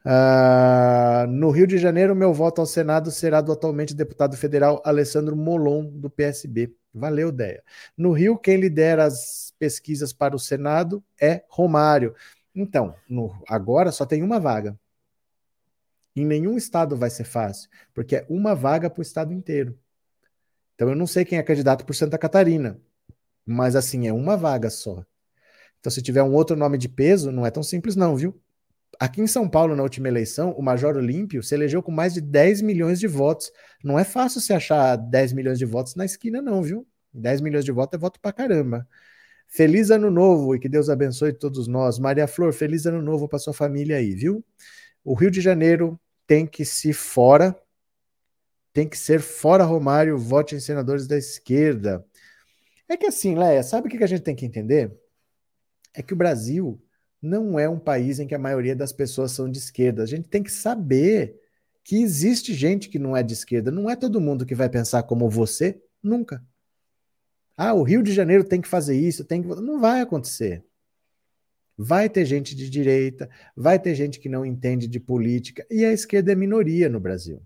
Uh, 0.05 1.25
no 1.27 1.49
Rio 1.49 1.65
de 1.65 1.77
Janeiro, 1.77 2.15
meu 2.15 2.33
voto 2.33 2.59
ao 2.59 2.67
Senado 2.67 3.09
será 3.09 3.39
do 3.39 3.53
atualmente 3.53 3.93
deputado 3.95 4.35
federal 4.35 4.81
Alessandro 4.85 5.35
Molon, 5.35 5.85
do 5.85 6.09
PSB. 6.09 6.75
Valeu, 6.93 7.31
Deia. 7.31 7.63
No 7.97 8.11
Rio, 8.11 8.37
quem 8.37 8.57
lidera 8.57 9.05
as 9.05 9.53
pesquisas 9.57 10.11
para 10.11 10.35
o 10.35 10.39
Senado 10.39 11.03
é 11.19 11.43
Romário. 11.47 12.13
Então, 12.53 12.93
no, 13.09 13.33
agora 13.47 13.91
só 13.91 14.05
tem 14.05 14.21
uma 14.21 14.39
vaga. 14.39 14.77
Em 16.15 16.25
nenhum 16.25 16.57
estado 16.57 16.95
vai 16.95 17.09
ser 17.09 17.23
fácil, 17.23 17.69
porque 17.93 18.17
é 18.17 18.25
uma 18.29 18.53
vaga 18.53 18.89
para 18.89 18.99
o 18.99 19.01
estado 19.01 19.33
inteiro. 19.33 19.77
Então, 20.75 20.89
eu 20.89 20.95
não 20.95 21.07
sei 21.07 21.25
quem 21.25 21.39
é 21.39 21.43
candidato 21.43 21.85
por 21.85 21.95
Santa 21.95 22.17
Catarina, 22.17 22.79
mas 23.45 23.75
assim, 23.75 24.07
é 24.07 24.13
uma 24.13 24.37
vaga 24.37 24.69
só. 24.69 25.03
Então, 25.79 25.91
se 25.91 26.01
tiver 26.01 26.23
um 26.23 26.33
outro 26.33 26.55
nome 26.55 26.77
de 26.77 26.89
peso, 26.89 27.31
não 27.31 27.45
é 27.45 27.51
tão 27.51 27.63
simples, 27.63 27.95
não, 27.95 28.15
viu? 28.15 28.42
Aqui 28.99 29.21
em 29.21 29.27
São 29.27 29.49
Paulo, 29.49 29.75
na 29.75 29.83
última 29.83 30.07
eleição, 30.07 30.51
o 30.51 30.61
Major 30.61 30.95
Olímpio 30.95 31.41
se 31.41 31.55
elegeu 31.55 31.81
com 31.81 31.91
mais 31.91 32.13
de 32.13 32.21
10 32.21 32.61
milhões 32.61 32.99
de 32.99 33.07
votos. 33.07 33.51
Não 33.83 33.97
é 33.97 34.03
fácil 34.03 34.39
você 34.39 34.53
achar 34.53 34.95
10 34.95 35.33
milhões 35.33 35.57
de 35.57 35.65
votos 35.65 35.95
na 35.95 36.05
esquina, 36.05 36.41
não, 36.41 36.61
viu? 36.61 36.87
10 37.13 37.41
milhões 37.41 37.65
de 37.65 37.71
votos 37.71 37.97
é 37.97 37.99
voto 37.99 38.19
pra 38.19 38.31
caramba. 38.31 38.87
Feliz 39.47 39.91
ano 39.91 40.09
novo 40.09 40.55
e 40.55 40.59
que 40.59 40.69
Deus 40.69 40.89
abençoe 40.89 41.33
todos 41.33 41.67
nós. 41.67 41.99
Maria 41.99 42.27
Flor, 42.27 42.53
feliz 42.53 42.85
ano 42.85 43.01
novo 43.01 43.27
para 43.27 43.39
sua 43.39 43.53
família 43.53 43.97
aí, 43.97 44.13
viu? 44.13 44.43
O 45.03 45.13
Rio 45.13 45.29
de 45.29 45.41
Janeiro 45.41 45.99
tem 46.25 46.47
que 46.47 46.65
se 46.65 46.93
fora, 46.93 47.55
tem 48.71 48.87
que 48.87 48.97
ser 48.97 49.19
fora 49.19 49.63
Romário, 49.63 50.17
vote 50.17 50.55
em 50.55 50.59
senadores 50.59 51.05
da 51.07 51.17
esquerda. 51.17 52.03
É 52.89 52.97
que 52.97 53.05
assim, 53.05 53.35
Léa, 53.35 53.63
sabe 53.63 53.87
o 53.87 53.91
que 53.91 54.03
a 54.03 54.07
gente 54.07 54.23
tem 54.23 54.35
que 54.35 54.45
entender? 54.45 54.91
É 55.93 56.01
que 56.01 56.13
o 56.13 56.17
Brasil 56.17 56.82
não 57.23 57.57
é 57.57 57.69
um 57.69 57.79
país 57.79 58.19
em 58.19 58.27
que 58.27 58.35
a 58.35 58.39
maioria 58.39 58.75
das 58.75 58.91
pessoas 58.91 59.31
são 59.31 59.49
de 59.49 59.57
esquerda. 59.57 60.03
A 60.03 60.05
gente 60.05 60.27
tem 60.27 60.43
que 60.43 60.51
saber 60.51 61.39
que 61.81 62.01
existe 62.01 62.53
gente 62.53 62.89
que 62.89 62.99
não 62.99 63.15
é 63.15 63.23
de 63.23 63.33
esquerda. 63.33 63.71
Não 63.71 63.89
é 63.89 63.95
todo 63.95 64.19
mundo 64.19 64.45
que 64.45 64.53
vai 64.53 64.69
pensar 64.69 65.03
como 65.03 65.29
você, 65.29 65.81
nunca. 66.01 66.43
Ah, 67.55 67.73
o 67.73 67.83
Rio 67.83 68.03
de 68.03 68.11
Janeiro 68.11 68.43
tem 68.43 68.59
que 68.59 68.67
fazer 68.67 68.99
isso, 68.99 69.23
tem 69.23 69.41
que. 69.41 69.47
Não 69.47 69.79
vai 69.79 70.01
acontecer. 70.01 70.65
Vai 71.77 72.09
ter 72.09 72.25
gente 72.25 72.55
de 72.55 72.69
direita, 72.69 73.29
vai 73.55 73.79
ter 73.79 73.95
gente 73.95 74.19
que 74.19 74.29
não 74.29 74.45
entende 74.45 74.87
de 74.87 74.99
política, 74.99 75.65
e 75.71 75.83
a 75.83 75.91
esquerda 75.91 76.31
é 76.31 76.35
minoria 76.35 76.87
no 76.87 76.99
Brasil. 76.99 77.41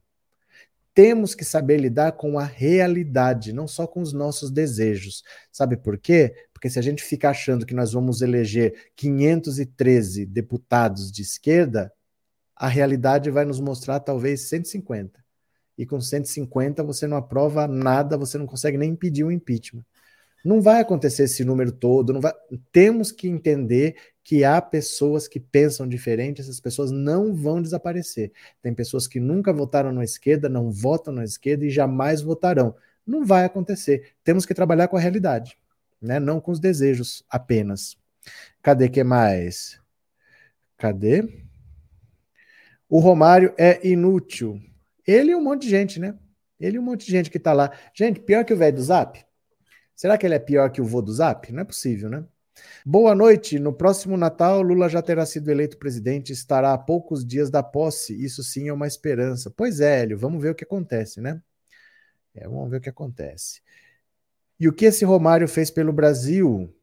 Temos 0.93 1.35
que 1.35 1.45
saber 1.45 1.77
lidar 1.77 2.13
com 2.13 2.39
a 2.39 2.43
realidade, 2.43 3.53
não 3.53 3.67
só 3.67 3.85
com 3.85 4.01
os 4.01 4.11
nossos 4.11 4.49
desejos. 4.49 5.23
Sabe 5.51 5.77
por 5.77 5.97
quê? 5.97 6.33
Porque 6.57 6.71
se 6.71 6.79
a 6.79 6.81
gente 6.81 7.03
ficar 7.03 7.29
achando 7.29 7.67
que 7.67 7.75
nós 7.75 7.93
vamos 7.93 8.23
eleger 8.23 8.89
513 8.95 10.25
deputados 10.25 11.11
de 11.11 11.21
esquerda, 11.21 11.93
a 12.55 12.67
realidade 12.67 13.29
vai 13.29 13.45
nos 13.45 13.59
mostrar 13.59 13.99
talvez 13.99 14.49
150. 14.49 15.23
E 15.77 15.85
com 15.85 16.01
150 16.01 16.81
você 16.81 17.05
não 17.05 17.15
aprova 17.15 17.67
nada, 17.67 18.17
você 18.17 18.39
não 18.39 18.47
consegue 18.47 18.75
nem 18.75 18.89
impedir 18.89 19.23
o 19.23 19.31
impeachment. 19.31 19.85
Não 20.43 20.59
vai 20.59 20.81
acontecer 20.81 21.25
esse 21.25 21.45
número 21.45 21.71
todo, 21.71 22.11
não 22.11 22.21
vai... 22.21 22.33
temos 22.71 23.11
que 23.11 23.27
entender 23.27 23.95
que 24.23 24.43
há 24.43 24.59
pessoas 24.59 25.27
que 25.27 25.39
pensam 25.39 25.87
diferente, 25.87 26.41
essas 26.41 26.59
pessoas 26.59 26.89
não 26.89 27.35
vão 27.35 27.61
desaparecer. 27.61 28.31
Tem 28.63 28.73
pessoas 28.73 29.05
que 29.05 29.19
nunca 29.19 29.53
votaram 29.53 29.91
na 29.91 30.03
esquerda, 30.03 30.49
não 30.49 30.71
votam 30.71 31.13
na 31.13 31.23
esquerda 31.23 31.65
e 31.65 31.69
jamais 31.69 32.19
votarão. 32.19 32.75
Não 33.05 33.23
vai 33.23 33.45
acontecer. 33.45 34.13
Temos 34.23 34.43
que 34.43 34.55
trabalhar 34.55 34.87
com 34.87 34.97
a 34.97 34.99
realidade 34.99 35.55
né? 36.01 36.19
Não 36.19 36.39
com 36.39 36.51
os 36.51 36.59
desejos 36.59 37.23
apenas. 37.29 37.97
Cadê 38.61 38.89
que 38.89 39.03
mais? 39.03 39.79
Cadê? 40.77 41.45
O 42.89 42.99
Romário 42.99 43.53
é 43.57 43.85
inútil. 43.87 44.61
Ele 45.05 45.31
e 45.31 45.35
um 45.35 45.43
monte 45.43 45.63
de 45.63 45.69
gente, 45.69 45.99
né? 45.99 46.17
Ele 46.59 46.77
e 46.77 46.79
um 46.79 46.83
monte 46.83 47.05
de 47.05 47.11
gente 47.11 47.29
que 47.29 47.39
tá 47.39 47.53
lá. 47.53 47.71
Gente, 47.93 48.19
pior 48.19 48.43
que 48.45 48.53
o 48.53 48.57
velho 48.57 48.75
do 48.75 48.81
Zap? 48.81 49.23
Será 49.95 50.17
que 50.17 50.25
ele 50.25 50.35
é 50.35 50.39
pior 50.39 50.69
que 50.69 50.81
o 50.81 50.85
vô 50.85 51.01
do 51.01 51.11
Zap? 51.11 51.51
Não 51.51 51.61
é 51.61 51.65
possível, 51.65 52.09
né? 52.09 52.25
Boa 52.85 53.13
noite. 53.15 53.59
No 53.59 53.73
próximo 53.73 54.17
Natal, 54.17 54.61
Lula 54.61 54.89
já 54.89 55.01
terá 55.01 55.25
sido 55.25 55.49
eleito 55.49 55.77
presidente, 55.77 56.31
estará 56.31 56.73
a 56.73 56.77
poucos 56.77 57.25
dias 57.25 57.49
da 57.49 57.61
posse. 57.63 58.13
Isso 58.23 58.43
sim 58.43 58.67
é 58.67 58.73
uma 58.73 58.87
esperança. 58.87 59.51
Pois 59.51 59.79
é, 59.79 60.01
Hélio, 60.01 60.17
vamos 60.17 60.41
ver 60.41 60.51
o 60.51 60.55
que 60.55 60.63
acontece, 60.63 61.21
né? 61.21 61.41
É, 62.33 62.47
vamos 62.47 62.69
ver 62.69 62.77
o 62.77 62.81
que 62.81 62.89
acontece. 62.89 63.61
E 64.59 64.67
o 64.67 64.73
que 64.73 64.85
esse 64.85 65.05
Romário 65.05 65.47
fez 65.47 65.69
pelo 65.69 65.93
Brasil? 65.93 66.73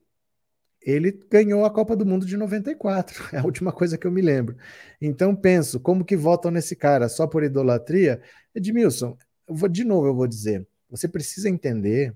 Ele 0.81 1.13
ganhou 1.31 1.65
a 1.65 1.71
Copa 1.71 1.97
do 1.97 2.05
Mundo 2.05 2.27
de 2.27 2.37
94, 2.37 3.31
é 3.35 3.39
a 3.39 3.45
última 3.45 3.73
coisa 3.73 3.97
que 3.97 4.07
eu 4.07 4.13
me 4.13 4.21
lembro. 4.21 4.57
Então 5.01 5.35
penso, 5.35 5.81
como 5.81 6.05
que 6.05 6.17
votam 6.17 6.51
nesse 6.51 6.77
cara 6.77 7.09
só 7.09 7.27
por 7.27 7.43
idolatria? 7.43 8.21
Edmilson, 8.55 9.17
vou, 9.49 9.69
de 9.69 9.85
novo 9.85 10.07
eu 10.07 10.15
vou 10.15 10.27
dizer, 10.27 10.67
você 10.91 11.09
precisa 11.09 11.49
entender 11.49 12.15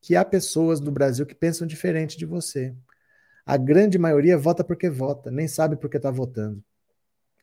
que 0.00 0.16
há 0.16 0.24
pessoas 0.24 0.80
no 0.80 0.90
Brasil 0.90 1.26
que 1.26 1.34
pensam 1.34 1.66
diferente 1.66 2.18
de 2.18 2.26
você. 2.26 2.74
A 3.46 3.56
grande 3.56 3.98
maioria 3.98 4.36
vota 4.36 4.62
porque 4.62 4.90
vota, 4.90 5.30
nem 5.30 5.48
sabe 5.48 5.76
porque 5.76 5.96
está 5.96 6.10
votando. 6.10 6.62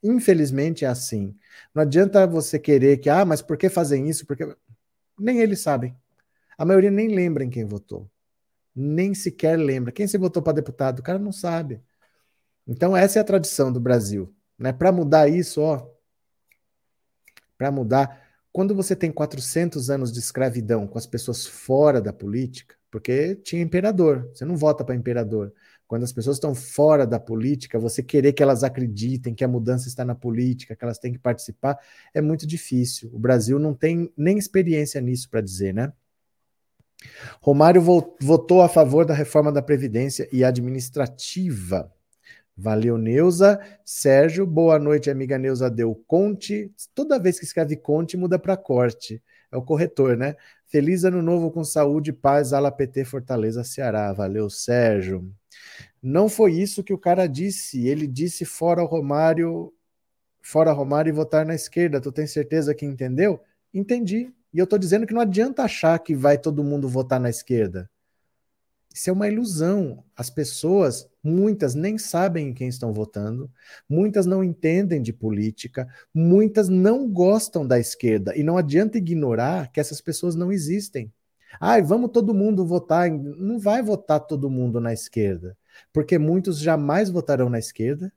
Infelizmente 0.04 0.86
é 0.86 0.88
assim. 0.88 1.36
Não 1.74 1.82
adianta 1.82 2.28
você 2.28 2.60
querer 2.60 2.98
que, 2.98 3.10
ah, 3.10 3.26
mas 3.26 3.42
por 3.42 3.58
que 3.58 3.70
fazem 3.70 4.08
isso? 4.08 4.26
Porque 4.26 4.48
nem 5.18 5.40
eles 5.40 5.62
sabem. 5.62 5.96
A 6.58 6.66
maioria 6.66 6.92
nem 6.92 7.08
lembra 7.08 7.44
em 7.44 7.50
quem 7.50 7.66
votou. 7.66 8.10
Nem 8.76 9.14
sequer 9.14 9.58
lembra. 9.58 9.92
Quem 9.92 10.08
se 10.08 10.18
votou 10.18 10.42
para 10.44 10.54
deputado? 10.54 11.00
O 11.00 11.04
cara 11.04 11.20
não 11.20 11.32
sabe. 11.32 11.82
Então, 12.68 12.96
essa 12.96 13.20
é 13.20 13.22
a 13.22 13.26
tradição 13.26 13.72
do 13.72 13.80
Brasil. 13.80 14.34
Né? 14.58 14.74
Para 14.74 14.92
mudar 14.92 15.28
isso, 15.30 15.62
ó, 15.62 15.88
para 17.58 17.72
mudar. 17.72 18.24
Quando 18.52 18.74
você 18.74 18.96
tem 18.96 19.12
400 19.12 19.90
anos 19.90 20.12
de 20.12 20.20
escravidão 20.20 20.88
com 20.88 20.98
as 20.98 21.06
pessoas 21.06 21.46
fora 21.46 22.02
da 22.02 22.14
política, 22.14 22.76
porque 22.90 23.36
tinha 23.36 23.62
imperador, 23.62 24.30
você 24.34 24.46
não 24.46 24.56
vota 24.56 24.84
para 24.84 24.96
imperador. 24.96 25.54
Quando 25.88 26.04
as 26.04 26.14
pessoas 26.14 26.38
estão 26.38 26.56
fora 26.56 27.06
da 27.06 27.20
política, 27.20 27.78
você 27.78 28.02
querer 28.02 28.34
que 28.34 28.42
elas 28.42 28.64
acreditem 28.64 29.36
que 29.36 29.44
a 29.44 29.48
mudança 29.48 29.88
está 29.88 30.04
na 30.06 30.16
política, 30.16 30.76
que 30.76 30.84
elas 30.84 30.98
têm 30.98 31.12
que 31.12 31.20
participar, 31.20 31.78
é 32.14 32.22
muito 32.22 32.48
difícil. 32.48 33.10
O 33.14 33.20
Brasil 33.20 33.60
não 33.60 33.74
tem 33.74 34.12
nem 34.18 34.38
experiência 34.38 35.00
nisso 35.02 35.30
para 35.30 35.42
dizer, 35.42 35.74
né? 35.74 35.92
Romário 37.42 37.82
votou 37.82 38.62
a 38.62 38.70
favor 38.70 39.06
da 39.06 39.14
reforma 39.14 39.52
da 39.52 39.62
Previdência 39.62 40.28
e 40.32 40.44
administrativa. 40.44 41.92
Valeu, 42.58 42.98
Neuza. 42.98 43.60
Sérgio, 43.84 44.46
boa 44.46 44.80
noite, 44.80 45.10
amiga 45.10 45.38
Neuza 45.38 45.70
deu 45.70 45.94
Conte. 46.08 46.72
Toda 46.94 47.20
vez 47.20 47.38
que 47.38 47.46
escreve 47.46 47.76
Conte, 47.76 48.16
muda 48.16 48.40
para 48.40 48.56
corte. 48.56 49.22
É 49.52 49.58
o 49.58 49.62
corretor, 49.62 50.16
né? 50.16 50.36
Feliz 50.68 51.04
ano 51.04 51.22
novo 51.22 51.52
com 51.52 51.64
saúde, 51.64 52.14
paz, 52.14 52.54
ala 52.54 52.72
PT 52.72 53.06
Fortaleza, 53.06 53.64
Ceará. 53.64 54.12
Valeu, 54.14 54.50
Sérgio. 54.50 55.30
Não 56.02 56.30
foi 56.30 56.54
isso 56.54 56.84
que 56.84 56.94
o 56.94 56.98
cara 56.98 57.28
disse. 57.28 57.88
Ele 57.88 58.08
disse 58.08 58.46
fora 58.46 58.84
Romário, 58.84 59.74
fora 60.42 60.72
Romário 60.72 61.10
e 61.10 61.14
votar 61.14 61.46
na 61.46 61.56
esquerda. 61.56 62.00
Tu 62.00 62.12
tem 62.12 62.28
certeza 62.28 62.74
que 62.74 62.86
entendeu? 62.86 63.40
Entendi. 63.74 64.34
E 64.56 64.58
eu 64.58 64.64
estou 64.64 64.80
dizendo 64.80 65.06
que 65.06 65.14
não 65.14 65.20
adianta 65.20 65.64
achar 65.64 66.00
que 66.00 66.16
vai 66.16 66.38
todo 66.38 66.64
mundo 66.64 66.88
votar 66.88 67.20
na 67.20 67.30
esquerda. 67.30 67.90
Isso 68.94 69.10
é 69.10 69.14
uma 69.14 69.28
ilusão. 69.28 70.02
As 70.16 70.30
pessoas, 70.30 71.10
muitas 71.22 71.76
nem 71.76 71.98
sabem 71.98 72.48
em 72.48 72.54
quem 72.54 72.70
estão 72.70 72.94
votando, 72.94 73.52
muitas 73.90 74.26
não 74.26 74.42
entendem 74.42 75.02
de 75.02 75.12
política, 75.12 75.86
muitas 76.14 76.70
não 76.70 77.06
gostam 77.12 77.68
da 77.68 77.78
esquerda. 77.78 78.34
E 78.34 78.44
não 78.44 78.58
adianta 78.58 78.98
ignorar 78.98 79.70
que 79.74 79.80
essas 79.82 80.00
pessoas 80.00 80.36
não 80.36 80.54
existem. 80.54 81.12
Ai, 81.60 81.82
vamos 81.82 82.12
todo 82.12 82.34
mundo 82.34 82.66
votar. 82.66 83.12
Não 83.12 83.60
vai 83.60 83.84
votar 83.84 84.22
todo 84.22 84.50
mundo 84.50 84.80
na 84.80 84.94
esquerda, 84.94 85.58
porque 85.92 86.18
muitos 86.18 86.60
jamais 86.60 87.10
votarão 87.10 87.50
na 87.50 87.60
esquerda 87.60 88.10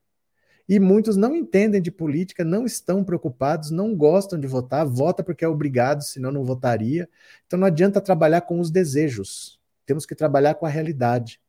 e 0.69 0.79
muitos 0.79 1.17
não 1.17 1.35
entendem 1.35 1.81
de 1.81 1.91
política, 1.91 2.45
não 2.45 2.67
estão 2.67 3.03
preocupados, 3.03 3.71
não 3.71 3.97
gostam 3.97 4.39
de 4.39 4.47
votar, 4.47 4.87
vota 4.87 5.25
porque 5.25 5.45
é 5.45 5.49
obrigado, 5.49 6.03
senão 6.03 6.31
não 6.31 6.45
votaria. 6.45 7.09
Então 7.47 7.59
não 7.59 7.67
adianta 7.67 8.03
trabalhar 8.03 8.43
com 8.43 8.61
os 8.61 8.71
desejos. 8.71 9.59
Temos 9.87 10.05
que 10.05 10.15
trabalhar 10.15 10.55
com 10.55 10.67
a 10.67 10.69
realidade, 10.69 11.41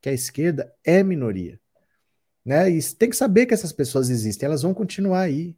que 0.00 0.08
a 0.08 0.12
esquerda 0.12 0.74
é 0.82 1.04
minoria. 1.04 1.60
Né? 2.44 2.68
E 2.68 2.82
tem 2.94 3.08
que 3.08 3.16
saber 3.16 3.46
que 3.46 3.54
essas 3.54 3.72
pessoas 3.72 4.10
existem, 4.10 4.46
elas 4.46 4.62
vão 4.62 4.74
continuar 4.74 5.20
aí. 5.20 5.56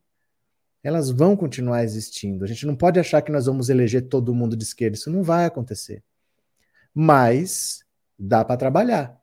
Elas 0.83 1.11
vão 1.11 1.35
continuar 1.35 1.83
existindo. 1.83 2.44
A 2.44 2.46
gente 2.46 2.66
não 2.66 2.76
pode 2.76 3.00
achar 3.00 3.22
que 3.22 3.33
nós 3.33 3.46
vamos 3.46 3.70
eleger 3.70 4.09
todo 4.09 4.35
mundo 4.35 4.55
de 4.55 4.62
esquerda, 4.62 4.96
isso 4.96 5.11
não 5.11 5.22
vai 5.22 5.46
acontecer. 5.46 6.05
Mas 6.94 7.81
dá 8.18 8.44
para 8.44 8.57
trabalhar 8.59 9.18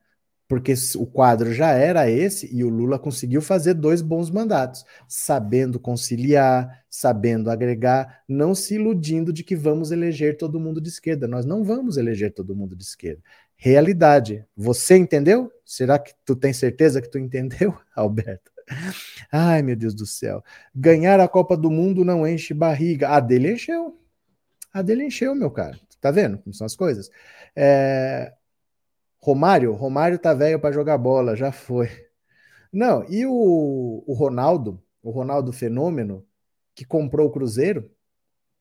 porque 0.53 0.75
o 0.97 1.07
quadro 1.07 1.51
já 1.51 1.71
era 1.71 2.07
esse 2.07 2.47
e 2.55 2.63
o 2.63 2.69
Lula 2.69 2.99
conseguiu 2.99 3.41
fazer 3.41 3.73
dois 3.73 4.03
bons 4.03 4.29
mandatos, 4.29 4.85
sabendo 5.07 5.79
conciliar, 5.79 6.85
sabendo 6.87 7.49
agregar, 7.49 8.21
não 8.29 8.53
se 8.53 8.75
iludindo 8.75 9.33
de 9.33 9.43
que 9.43 9.55
vamos 9.55 9.89
eleger 9.89 10.37
todo 10.37 10.59
mundo 10.59 10.79
de 10.79 10.89
esquerda. 10.89 11.27
Nós 11.27 11.43
não 11.43 11.63
vamos 11.63 11.97
eleger 11.97 12.31
todo 12.31 12.55
mundo 12.55 12.75
de 12.75 12.83
esquerda. 12.83 13.19
Realidade. 13.55 14.45
Você 14.55 14.95
entendeu? 14.95 15.51
Será 15.65 15.97
que 15.97 16.13
tu 16.23 16.35
tem 16.35 16.53
certeza 16.53 17.01
que 17.01 17.09
tu 17.09 17.17
entendeu, 17.17 17.75
Alberto? 17.95 18.51
Ai, 19.31 19.63
meu 19.63 19.75
Deus 19.75 19.95
do 19.95 20.05
céu. 20.05 20.43
Ganhar 20.75 21.19
a 21.19 21.27
Copa 21.27 21.57
do 21.57 21.71
Mundo 21.71 22.05
não 22.05 22.27
enche 22.27 22.53
barriga. 22.53 23.09
A 23.09 23.19
dele 23.19 23.53
encheu. 23.53 23.99
A 24.71 24.83
dele 24.83 25.05
encheu, 25.05 25.33
meu 25.33 25.49
cara. 25.49 25.79
Tá 25.99 26.11
vendo 26.11 26.37
como 26.37 26.53
são 26.53 26.65
as 26.65 26.75
coisas? 26.75 27.09
É, 27.55 28.31
Romário, 29.23 29.73
Romário 29.73 30.19
tá 30.19 30.33
velho 30.33 30.59
para 30.59 30.73
jogar 30.73 30.97
bola, 30.97 31.33
já 31.33 31.49
foi. 31.49 31.89
Não, 32.71 33.05
e 33.09 33.25
o, 33.25 34.03
o 34.05 34.13
Ronaldo, 34.13 34.83
o 35.01 35.11
Ronaldo 35.11 35.53
Fenômeno, 35.53 36.25
que 36.75 36.83
comprou 36.83 37.27
o 37.27 37.31
Cruzeiro, 37.31 37.89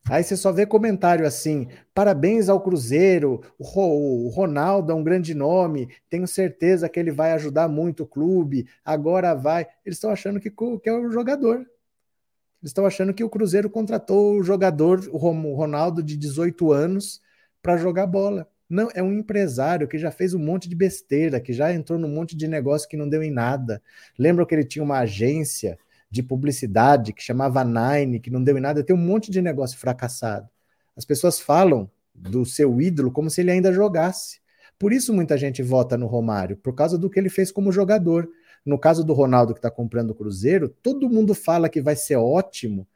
Aí 0.08 0.22
você 0.22 0.36
só 0.36 0.50
vê 0.50 0.66
comentário 0.66 1.26
assim: 1.26 1.68
parabéns 1.94 2.48
ao 2.48 2.60
Cruzeiro, 2.60 3.40
o, 3.58 4.28
Ronaldo 4.30 4.92
é 4.92 4.94
um 4.94 5.02
grande 5.02 5.34
nome, 5.34 5.88
tenho 6.10 6.26
certeza 6.26 6.88
que 6.88 6.98
ele 6.98 7.12
vai 7.12 7.32
ajudar 7.32 7.68
muito 7.68 8.02
o 8.02 8.06
clube, 8.06 8.68
agora 8.84 9.34
vai. 9.34 9.66
Eles 9.84 9.96
estão 9.98 10.10
achando 10.10 10.40
que, 10.40 10.50
que 10.50 10.88
é 10.88 10.92
o 10.92 11.10
jogador. 11.10 11.58
Eles 11.58 12.70
estão 12.70 12.86
achando 12.86 13.14
que 13.14 13.24
o 13.24 13.30
Cruzeiro 13.30 13.70
contratou 13.70 14.36
o 14.38 14.42
jogador, 14.42 15.00
o 15.12 15.18
Ronaldo, 15.54 16.02
de 16.02 16.16
18 16.16 16.72
anos, 16.72 17.20
para 17.60 17.76
jogar 17.76 18.06
bola. 18.06 18.48
Não, 18.72 18.88
é 18.94 19.02
um 19.02 19.12
empresário 19.12 19.86
que 19.86 19.98
já 19.98 20.10
fez 20.10 20.32
um 20.32 20.38
monte 20.38 20.66
de 20.66 20.74
besteira, 20.74 21.38
que 21.38 21.52
já 21.52 21.70
entrou 21.70 21.98
num 21.98 22.08
monte 22.08 22.34
de 22.34 22.48
negócio 22.48 22.88
que 22.88 22.96
não 22.96 23.06
deu 23.06 23.22
em 23.22 23.30
nada. 23.30 23.82
Lembra 24.18 24.46
que 24.46 24.54
ele 24.54 24.64
tinha 24.64 24.82
uma 24.82 25.00
agência 25.00 25.78
de 26.10 26.22
publicidade 26.22 27.12
que 27.12 27.22
chamava 27.22 27.62
Nine, 27.62 28.18
que 28.18 28.30
não 28.30 28.42
deu 28.42 28.56
em 28.56 28.62
nada? 28.62 28.82
Tem 28.82 28.96
um 28.96 28.98
monte 28.98 29.30
de 29.30 29.42
negócio 29.42 29.76
fracassado. 29.76 30.48
As 30.96 31.04
pessoas 31.04 31.38
falam 31.38 31.90
do 32.14 32.46
seu 32.46 32.80
ídolo 32.80 33.12
como 33.12 33.28
se 33.28 33.42
ele 33.42 33.50
ainda 33.50 33.70
jogasse. 33.74 34.40
Por 34.78 34.90
isso 34.90 35.12
muita 35.12 35.36
gente 35.36 35.62
vota 35.62 35.98
no 35.98 36.06
Romário, 36.06 36.56
por 36.56 36.74
causa 36.74 36.96
do 36.96 37.10
que 37.10 37.20
ele 37.20 37.28
fez 37.28 37.52
como 37.52 37.70
jogador. 37.70 38.26
No 38.64 38.78
caso 38.78 39.04
do 39.04 39.12
Ronaldo 39.12 39.52
que 39.52 39.58
está 39.58 39.70
comprando 39.70 40.12
o 40.12 40.14
Cruzeiro, 40.14 40.70
todo 40.70 41.10
mundo 41.10 41.34
fala 41.34 41.68
que 41.68 41.82
vai 41.82 41.94
ser 41.94 42.16
ótimo, 42.16 42.88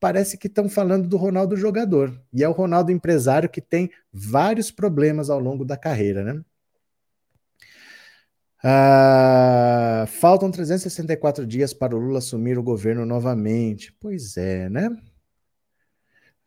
parece 0.00 0.38
que 0.38 0.46
estão 0.46 0.68
falando 0.68 1.08
do 1.08 1.16
Ronaldo 1.16 1.56
jogador. 1.56 2.20
E 2.32 2.42
é 2.42 2.48
o 2.48 2.52
Ronaldo 2.52 2.92
empresário 2.92 3.48
que 3.48 3.60
tem 3.60 3.90
vários 4.12 4.70
problemas 4.70 5.30
ao 5.30 5.38
longo 5.38 5.64
da 5.64 5.76
carreira, 5.76 6.22
né? 6.22 6.42
Ah, 8.62 10.04
faltam 10.08 10.50
364 10.50 11.46
dias 11.46 11.72
para 11.72 11.94
o 11.94 11.98
Lula 11.98 12.18
assumir 12.18 12.58
o 12.58 12.62
governo 12.62 13.06
novamente. 13.06 13.94
Pois 14.00 14.36
é, 14.36 14.68
né? 14.68 14.90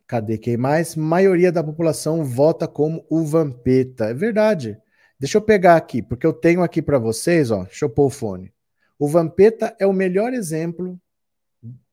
Cadê 0.07 0.37
quem 0.37 0.57
mais? 0.57 0.95
Maioria 0.95 1.51
da 1.53 1.63
população 1.63 2.23
vota 2.25 2.67
como 2.67 3.05
o 3.09 3.23
Vampeta. 3.23 4.05
É 4.05 4.13
verdade. 4.13 4.77
Deixa 5.17 5.37
eu 5.37 5.41
pegar 5.41 5.77
aqui, 5.77 6.01
porque 6.01 6.25
eu 6.27 6.33
tenho 6.33 6.63
aqui 6.63 6.81
para 6.81 6.99
vocês, 6.99 7.49
ó. 7.49 7.63
Deixa 7.63 7.85
eu 7.85 7.89
pôr 7.89 8.07
o 8.07 8.09
fone. 8.09 8.53
O 8.99 9.07
Vampeta 9.07 9.75
é 9.79 9.87
o 9.87 9.93
melhor 9.93 10.33
exemplo 10.33 10.99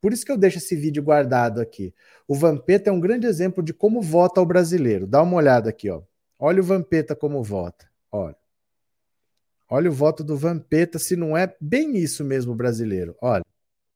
por 0.00 0.12
isso 0.12 0.24
que 0.24 0.32
eu 0.32 0.36
deixo 0.36 0.58
esse 0.58 0.76
vídeo 0.76 1.02
guardado 1.02 1.60
aqui. 1.60 1.92
O 2.26 2.34
Vampeta 2.34 2.90
é 2.90 2.92
um 2.92 3.00
grande 3.00 3.26
exemplo 3.26 3.62
de 3.62 3.72
como 3.72 4.00
vota 4.00 4.40
o 4.40 4.46
brasileiro. 4.46 5.06
Dá 5.06 5.22
uma 5.22 5.36
olhada 5.36 5.70
aqui, 5.70 5.90
ó. 5.90 6.02
Olha 6.38 6.60
o 6.60 6.64
Vampeta 6.64 7.16
como 7.16 7.42
vota. 7.42 7.86
Olha. 8.12 8.36
Olha 9.70 9.90
o 9.90 9.92
voto 9.92 10.22
do 10.22 10.36
Vampeta, 10.36 10.98
se 10.98 11.16
não 11.16 11.36
é 11.36 11.54
bem 11.60 11.96
isso 11.96 12.24
mesmo 12.24 12.54
brasileiro. 12.54 13.14
Olha. 13.20 13.42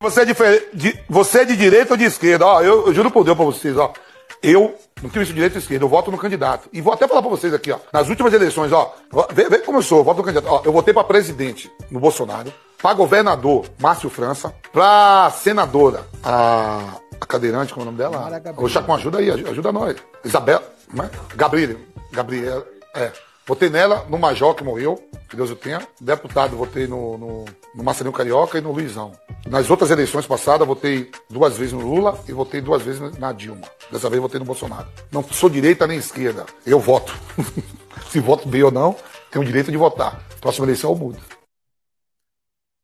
Você 0.01 0.21
é, 0.21 0.25
de, 0.73 0.99
você 1.09 1.39
é 1.39 1.45
de 1.45 1.55
direita 1.55 1.93
ou 1.93 1.97
de 1.97 2.03
esquerda? 2.03 2.45
Ó, 2.45 2.61
eu, 2.61 2.87
eu 2.87 2.93
juro 2.93 3.09
por 3.09 3.23
Deus 3.23 3.37
pra 3.37 3.45
vocês, 3.45 3.77
ó. 3.77 3.93
Eu 4.41 4.75
não 5.01 5.09
tenho 5.09 5.23
isso 5.23 5.31
de 5.31 5.35
direita 5.35 5.55
ou 5.55 5.59
esquerda, 5.59 5.85
eu 5.85 5.89
voto 5.89 6.11
no 6.11 6.17
candidato. 6.17 6.69
E 6.73 6.81
vou 6.81 6.93
até 6.93 7.07
falar 7.07 7.21
pra 7.21 7.31
vocês 7.31 7.53
aqui, 7.53 7.71
ó. 7.71 7.79
Nas 7.93 8.09
últimas 8.09 8.33
eleições, 8.33 8.73
ó. 8.73 8.93
Vê, 9.33 9.47
vê 9.47 9.59
como 9.59 9.77
eu 9.77 9.81
sou, 9.81 9.99
eu 9.99 10.03
voto 10.03 10.17
no 10.17 10.23
candidato. 10.23 10.51
Ó, 10.51 10.61
eu 10.65 10.73
votei 10.73 10.93
pra 10.93 11.05
presidente 11.05 11.71
no 11.89 11.99
Bolsonaro 11.99 12.53
para 12.83 12.95
governador, 12.95 13.65
Márcio 13.79 14.09
França, 14.09 14.53
para 14.73 15.31
senadora, 15.31 16.05
a, 16.21 16.97
a, 17.19 17.25
cadeirante, 17.25 17.73
como 17.73 17.85
é 17.85 17.87
o 17.87 17.91
nome 17.93 17.97
dela? 17.97 18.53
O 18.57 18.67
Chacon, 18.67 18.95
ajuda 18.95 19.19
aí, 19.19 19.31
ajuda 19.31 19.71
nós. 19.71 19.95
Isabel, 20.25 20.61
é? 20.99 21.09
Gabriela, 21.33 21.79
Gabriela, 22.11 22.67
é. 22.93 23.09
Votei 23.47 23.69
nela, 23.69 24.05
no 24.09 24.17
Major, 24.17 24.53
que 24.53 24.65
morreu, 24.65 25.01
que 25.29 25.35
Deus 25.37 25.49
o 25.49 25.55
tenha. 25.55 25.81
Deputado, 25.99 26.57
votei 26.57 26.85
no, 26.85 27.17
no, 27.17 27.45
no 27.73 27.83
Marcelinho 27.83 28.13
Carioca 28.13 28.57
e 28.57 28.61
no 28.61 28.73
Luizão. 28.73 29.13
Nas 29.47 29.69
outras 29.69 29.89
eleições 29.89 30.25
passadas, 30.25 30.67
votei 30.67 31.09
duas 31.29 31.57
vezes 31.57 31.71
no 31.71 31.81
Lula 31.81 32.19
e 32.27 32.33
votei 32.33 32.59
duas 32.59 32.81
vezes 32.81 33.17
na 33.17 33.31
Dilma. 33.31 33.65
Dessa 33.91 34.09
vez, 34.09 34.21
votei 34.21 34.39
no 34.39 34.45
Bolsonaro. 34.45 34.87
Não 35.09 35.23
sou 35.23 35.49
direita 35.49 35.87
nem 35.87 35.97
esquerda. 35.97 36.45
Eu 36.65 36.79
voto. 36.79 37.13
Se 38.11 38.19
voto 38.19 38.47
bem 38.47 38.63
ou 38.63 38.71
não, 38.71 38.95
tenho 39.31 39.43
o 39.43 39.45
direito 39.45 39.71
de 39.71 39.77
votar. 39.77 40.21
Próxima 40.41 40.65
eleição 40.65 40.91
eu 40.91 40.97
mudo. 40.97 41.19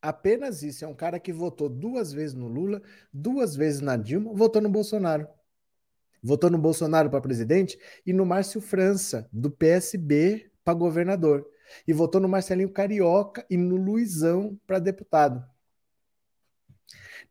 Apenas 0.01 0.63
isso. 0.63 0.85
É 0.85 0.87
um 0.87 0.95
cara 0.95 1.19
que 1.19 1.33
votou 1.33 1.69
duas 1.69 2.11
vezes 2.13 2.35
no 2.35 2.47
Lula, 2.47 2.81
duas 3.11 3.55
vezes 3.55 3.81
na 3.81 3.97
Dilma, 3.97 4.33
votou 4.33 4.61
no 4.61 4.69
Bolsonaro. 4.69 5.27
Votou 6.21 6.49
no 6.49 6.57
Bolsonaro 6.57 7.09
para 7.09 7.21
presidente 7.21 7.79
e 8.05 8.11
no 8.11 8.25
Márcio 8.25 8.59
França, 8.59 9.27
do 9.31 9.49
PSB, 9.49 10.51
para 10.63 10.73
governador. 10.73 11.45
E 11.87 11.93
votou 11.93 12.19
no 12.19 12.27
Marcelinho 12.27 12.71
Carioca 12.71 13.45
e 13.49 13.55
no 13.55 13.75
Luizão 13.75 14.59
para 14.65 14.79
deputado. 14.79 15.45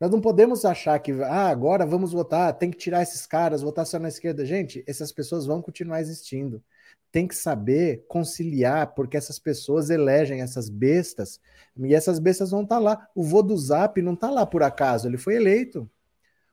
Nós 0.00 0.10
não 0.10 0.20
podemos 0.20 0.64
achar 0.64 0.98
que 1.00 1.10
ah, 1.22 1.48
agora 1.48 1.84
vamos 1.84 2.12
votar, 2.12 2.56
tem 2.56 2.70
que 2.70 2.78
tirar 2.78 3.02
esses 3.02 3.26
caras, 3.26 3.62
votar 3.62 3.84
só 3.84 3.98
na 3.98 4.08
esquerda. 4.08 4.46
Gente, 4.46 4.84
essas 4.86 5.10
pessoas 5.10 5.44
vão 5.44 5.60
continuar 5.60 6.00
existindo 6.00 6.62
tem 7.10 7.26
que 7.26 7.34
saber 7.34 8.04
conciliar, 8.06 8.94
porque 8.94 9.16
essas 9.16 9.38
pessoas 9.38 9.90
elegem 9.90 10.40
essas 10.42 10.68
bestas, 10.68 11.40
e 11.78 11.94
essas 11.94 12.18
bestas 12.18 12.50
vão 12.50 12.62
estar 12.62 12.76
tá 12.76 12.80
lá. 12.80 13.08
O 13.14 13.22
vô 13.22 13.42
do 13.42 13.56
Zap 13.56 14.00
não 14.02 14.14
está 14.14 14.30
lá 14.30 14.44
por 14.44 14.62
acaso, 14.62 15.08
ele 15.08 15.18
foi 15.18 15.36
eleito. 15.36 15.88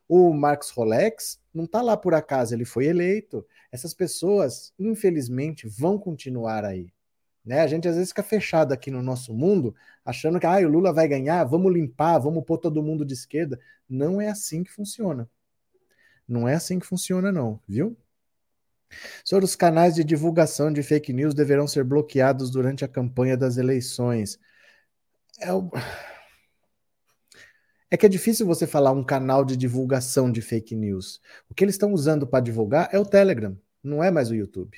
O 0.07 0.33
Marcos 0.33 0.69
Rolex 0.69 1.39
não 1.53 1.63
está 1.65 1.81
lá 1.81 1.97
por 1.97 2.13
acaso, 2.13 2.53
ele 2.53 2.65
foi 2.65 2.85
eleito. 2.85 3.45
Essas 3.71 3.93
pessoas, 3.93 4.71
infelizmente, 4.77 5.67
vão 5.67 5.97
continuar 5.97 6.63
aí. 6.63 6.93
Né? 7.43 7.61
A 7.61 7.67
gente 7.67 7.87
às 7.87 7.95
vezes 7.95 8.09
fica 8.09 8.23
fechado 8.23 8.71
aqui 8.71 8.89
no 8.89 9.01
nosso 9.01 9.33
mundo, 9.33 9.75
achando 10.03 10.39
que 10.39 10.45
ah, 10.45 10.57
o 10.57 10.69
Lula 10.69 10.93
vai 10.93 11.07
ganhar, 11.07 11.43
vamos 11.43 11.73
limpar, 11.73 12.17
vamos 12.19 12.43
pôr 12.43 12.57
todo 12.57 12.83
mundo 12.83 13.05
de 13.05 13.13
esquerda. 13.13 13.59
Não 13.89 14.19
é 14.19 14.29
assim 14.29 14.63
que 14.63 14.71
funciona. 14.71 15.29
Não 16.27 16.47
é 16.47 16.55
assim 16.55 16.79
que 16.79 16.85
funciona, 16.85 17.31
não, 17.31 17.59
viu? 17.67 17.95
Sobre 19.23 19.45
os 19.45 19.55
canais 19.55 19.95
de 19.95 20.03
divulgação 20.03 20.71
de 20.71 20.81
fake 20.81 21.13
news 21.13 21.33
deverão 21.33 21.67
ser 21.67 21.83
bloqueados 21.83 22.49
durante 22.49 22.85
a 22.85 22.87
campanha 22.87 23.37
das 23.37 23.57
eleições. 23.57 24.39
É, 25.39 25.53
o... 25.53 25.69
é 27.89 27.97
que 27.97 28.05
é 28.05 28.09
difícil 28.09 28.45
você 28.45 28.65
falar 28.65 28.91
um 28.91 29.03
canal 29.03 29.43
de 29.43 29.57
divulgação 29.57 30.31
de 30.31 30.41
fake 30.41 30.75
news. 30.75 31.21
O 31.49 31.53
que 31.53 31.63
eles 31.63 31.75
estão 31.75 31.93
usando 31.93 32.25
para 32.25 32.43
divulgar 32.43 32.89
é 32.91 32.99
o 32.99 33.05
Telegram, 33.05 33.57
não 33.83 34.03
é 34.03 34.11
mais 34.11 34.29
o 34.29 34.35
YouTube. 34.35 34.77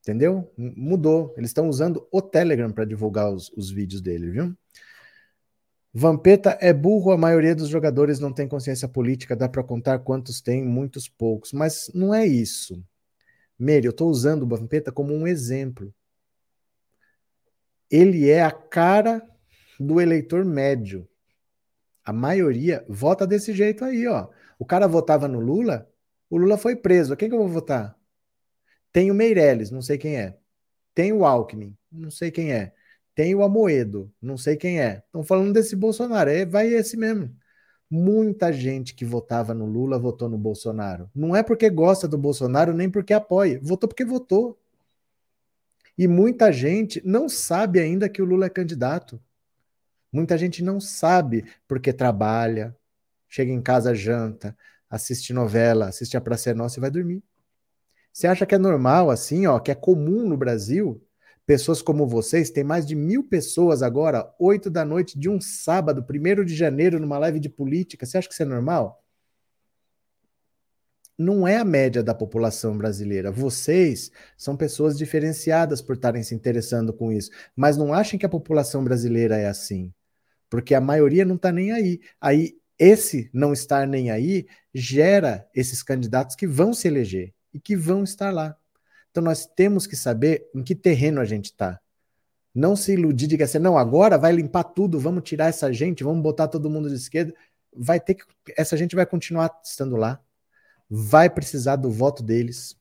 Entendeu? 0.00 0.50
Mudou. 0.56 1.34
Eles 1.36 1.50
estão 1.50 1.68
usando 1.68 2.08
o 2.10 2.22
Telegram 2.22 2.72
para 2.72 2.86
divulgar 2.86 3.30
os, 3.30 3.50
os 3.50 3.70
vídeos 3.70 4.00
dele, 4.00 4.30
viu? 4.30 4.56
Vampeta 5.92 6.56
é 6.60 6.72
burro, 6.72 7.10
a 7.10 7.18
maioria 7.18 7.54
dos 7.54 7.68
jogadores 7.68 8.18
não 8.20 8.32
tem 8.32 8.46
consciência 8.46 8.86
política, 8.88 9.34
dá 9.34 9.48
para 9.48 9.64
contar 9.64 9.98
quantos 9.98 10.40
tem, 10.40 10.64
muitos 10.64 11.08
poucos. 11.08 11.52
Mas 11.52 11.90
não 11.94 12.14
é 12.14 12.26
isso. 12.26 12.82
Meire, 13.58 13.86
eu 13.86 13.90
estou 13.90 14.08
usando 14.08 14.44
o 14.44 14.46
Vampeta 14.46 14.92
como 14.92 15.12
um 15.12 15.26
exemplo. 15.26 15.92
Ele 17.90 18.28
é 18.28 18.42
a 18.42 18.52
cara 18.52 19.26
do 19.78 20.00
eleitor 20.00 20.44
médio. 20.44 21.08
A 22.04 22.12
maioria 22.12 22.84
vota 22.88 23.26
desse 23.26 23.52
jeito 23.52 23.84
aí, 23.84 24.06
ó. 24.06 24.28
O 24.58 24.64
cara 24.64 24.86
votava 24.88 25.28
no 25.28 25.38
Lula, 25.38 25.88
o 26.30 26.36
Lula 26.36 26.58
foi 26.58 26.74
preso. 26.74 27.16
Quem 27.16 27.28
que 27.28 27.34
eu 27.34 27.38
vou 27.38 27.48
votar? 27.48 27.96
Tem 28.92 29.10
o 29.10 29.14
Meirelles, 29.14 29.70
não 29.70 29.82
sei 29.82 29.98
quem 29.98 30.16
é. 30.16 30.36
Tem 30.94 31.12
o 31.12 31.24
Alckmin, 31.24 31.76
não 31.90 32.10
sei 32.10 32.30
quem 32.30 32.52
é. 32.52 32.72
Tem 33.14 33.34
o 33.34 33.42
Amoedo, 33.42 34.12
não 34.20 34.36
sei 34.36 34.56
quem 34.56 34.80
é. 34.80 35.02
Estão 35.06 35.22
falando 35.22 35.52
desse 35.52 35.76
Bolsonaro, 35.76 36.30
é, 36.30 36.44
vai 36.44 36.68
esse 36.68 36.96
mesmo. 36.96 37.34
Muita 37.90 38.52
gente 38.52 38.94
que 38.94 39.04
votava 39.04 39.54
no 39.54 39.64
Lula 39.64 39.98
votou 39.98 40.28
no 40.28 40.36
Bolsonaro. 40.36 41.10
Não 41.14 41.34
é 41.34 41.42
porque 41.42 41.70
gosta 41.70 42.06
do 42.06 42.18
Bolsonaro, 42.18 42.74
nem 42.74 42.90
porque 42.90 43.14
apoia. 43.14 43.58
Votou 43.62 43.88
porque 43.88 44.04
votou. 44.04 44.58
E 45.96 46.06
muita 46.06 46.52
gente 46.52 47.02
não 47.04 47.28
sabe 47.28 47.80
ainda 47.80 48.08
que 48.08 48.22
o 48.22 48.24
Lula 48.24 48.46
é 48.46 48.50
candidato. 48.50 49.20
Muita 50.12 50.38
gente 50.38 50.62
não 50.62 50.80
sabe 50.80 51.44
porque 51.66 51.92
trabalha, 51.92 52.76
chega 53.28 53.52
em 53.52 53.60
casa, 53.60 53.94
janta, 53.94 54.56
assiste 54.88 55.32
novela, 55.32 55.88
assiste 55.88 56.16
a 56.16 56.20
Praça 56.20 56.50
é 56.50 56.54
Nossa 56.54 56.78
e 56.78 56.80
vai 56.80 56.90
dormir. 56.90 57.22
Você 58.12 58.26
acha 58.26 58.46
que 58.46 58.54
é 58.54 58.58
normal 58.58 59.10
assim, 59.10 59.46
ó, 59.46 59.58
que 59.58 59.70
é 59.70 59.74
comum 59.74 60.28
no 60.28 60.36
Brasil 60.36 61.00
pessoas 61.48 61.80
como 61.80 62.06
vocês. 62.06 62.50
Tem 62.50 62.62
mais 62.62 62.86
de 62.86 62.94
mil 62.94 63.24
pessoas 63.24 63.82
agora, 63.82 64.34
oito 64.38 64.68
da 64.68 64.84
noite 64.84 65.18
de 65.18 65.30
um 65.30 65.40
sábado, 65.40 66.02
primeiro 66.02 66.44
de 66.44 66.54
janeiro, 66.54 67.00
numa 67.00 67.18
live 67.18 67.40
de 67.40 67.48
política. 67.48 68.04
Você 68.04 68.18
acha 68.18 68.28
que 68.28 68.34
isso 68.34 68.42
é 68.42 68.46
normal? 68.46 69.02
Não 71.16 71.48
é 71.48 71.56
a 71.56 71.64
média 71.64 72.02
da 72.02 72.14
população 72.14 72.76
brasileira. 72.76 73.32
Vocês 73.32 74.10
são 74.36 74.56
pessoas 74.56 74.96
diferenciadas 74.96 75.80
por 75.80 75.96
estarem 75.96 76.22
se 76.22 76.34
interessando 76.34 76.92
com 76.92 77.10
isso. 77.10 77.30
Mas 77.56 77.76
não 77.76 77.94
achem 77.94 78.18
que 78.18 78.26
a 78.26 78.28
população 78.28 78.84
brasileira 78.84 79.36
é 79.36 79.48
assim. 79.48 79.92
Porque 80.50 80.74
a 80.74 80.80
maioria 80.80 81.24
não 81.24 81.36
está 81.36 81.52
nem 81.52 81.72
aí. 81.72 82.00
Aí, 82.20 82.58
esse 82.78 83.28
não 83.32 83.52
estar 83.52 83.86
nem 83.86 84.10
aí 84.10 84.46
gera 84.72 85.48
esses 85.54 85.82
candidatos 85.82 86.36
que 86.36 86.46
vão 86.46 86.72
se 86.72 86.86
eleger 86.86 87.34
e 87.52 87.58
que 87.58 87.76
vão 87.76 88.04
estar 88.04 88.32
lá. 88.32 88.56
Então 89.10 89.22
nós 89.22 89.46
temos 89.46 89.86
que 89.86 89.96
saber 89.96 90.48
em 90.54 90.62
que 90.62 90.76
terreno 90.76 91.20
a 91.20 91.24
gente 91.24 91.46
está. 91.46 91.80
Não 92.54 92.76
se 92.76 92.92
iludir 92.92 93.26
de 93.26 93.36
que 93.36 93.42
assim, 93.42 93.58
não, 93.58 93.76
agora 93.76 94.16
vai 94.16 94.32
limpar 94.32 94.64
tudo, 94.64 94.98
vamos 94.98 95.24
tirar 95.24 95.48
essa 95.48 95.72
gente, 95.72 96.04
vamos 96.04 96.22
botar 96.22 96.48
todo 96.48 96.70
mundo 96.70 96.88
de 96.88 96.94
esquerda. 96.94 97.34
Vai 97.74 98.00
ter 98.00 98.14
que. 98.14 98.24
Essa 98.56 98.76
gente 98.76 98.94
vai 98.96 99.06
continuar 99.06 99.60
estando 99.62 99.96
lá. 99.96 100.20
Vai 100.88 101.28
precisar 101.28 101.76
do 101.76 101.90
voto 101.90 102.22
deles. 102.22 102.76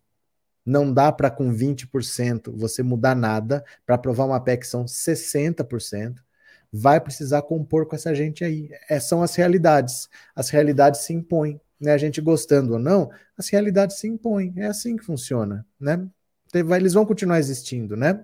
Não 0.65 0.93
dá 0.93 1.11
para 1.11 1.31
com 1.31 1.51
20% 1.51 2.51
você 2.55 2.83
mudar 2.83 3.15
nada. 3.15 3.63
Para 3.85 3.95
aprovar 3.95 4.25
uma 4.25 4.39
PEC 4.39 4.65
são 4.65 4.85
60%. 4.85 6.26
Vai 6.71 6.99
precisar 6.99 7.41
compor 7.43 7.87
com 7.87 7.95
essa 7.95 8.13
gente 8.13 8.43
aí. 8.43 8.69
É, 8.89 8.99
são 8.99 9.21
as 9.21 9.35
realidades. 9.35 10.09
As 10.35 10.49
realidades 10.49 11.01
se 11.01 11.13
impõem. 11.13 11.59
Né? 11.79 11.91
A 11.91 11.97
gente 11.97 12.19
gostando 12.19 12.73
ou 12.73 12.79
não, 12.79 13.09
as 13.37 13.49
realidades 13.49 13.97
se 13.97 14.07
impõem. 14.07 14.53
É 14.57 14.65
assim 14.65 14.97
que 14.97 15.05
funciona. 15.05 15.65
Né? 15.79 16.07
eles 16.53 16.93
vão 16.93 17.05
continuar 17.05 17.39
existindo, 17.39 17.95
né? 17.97 18.23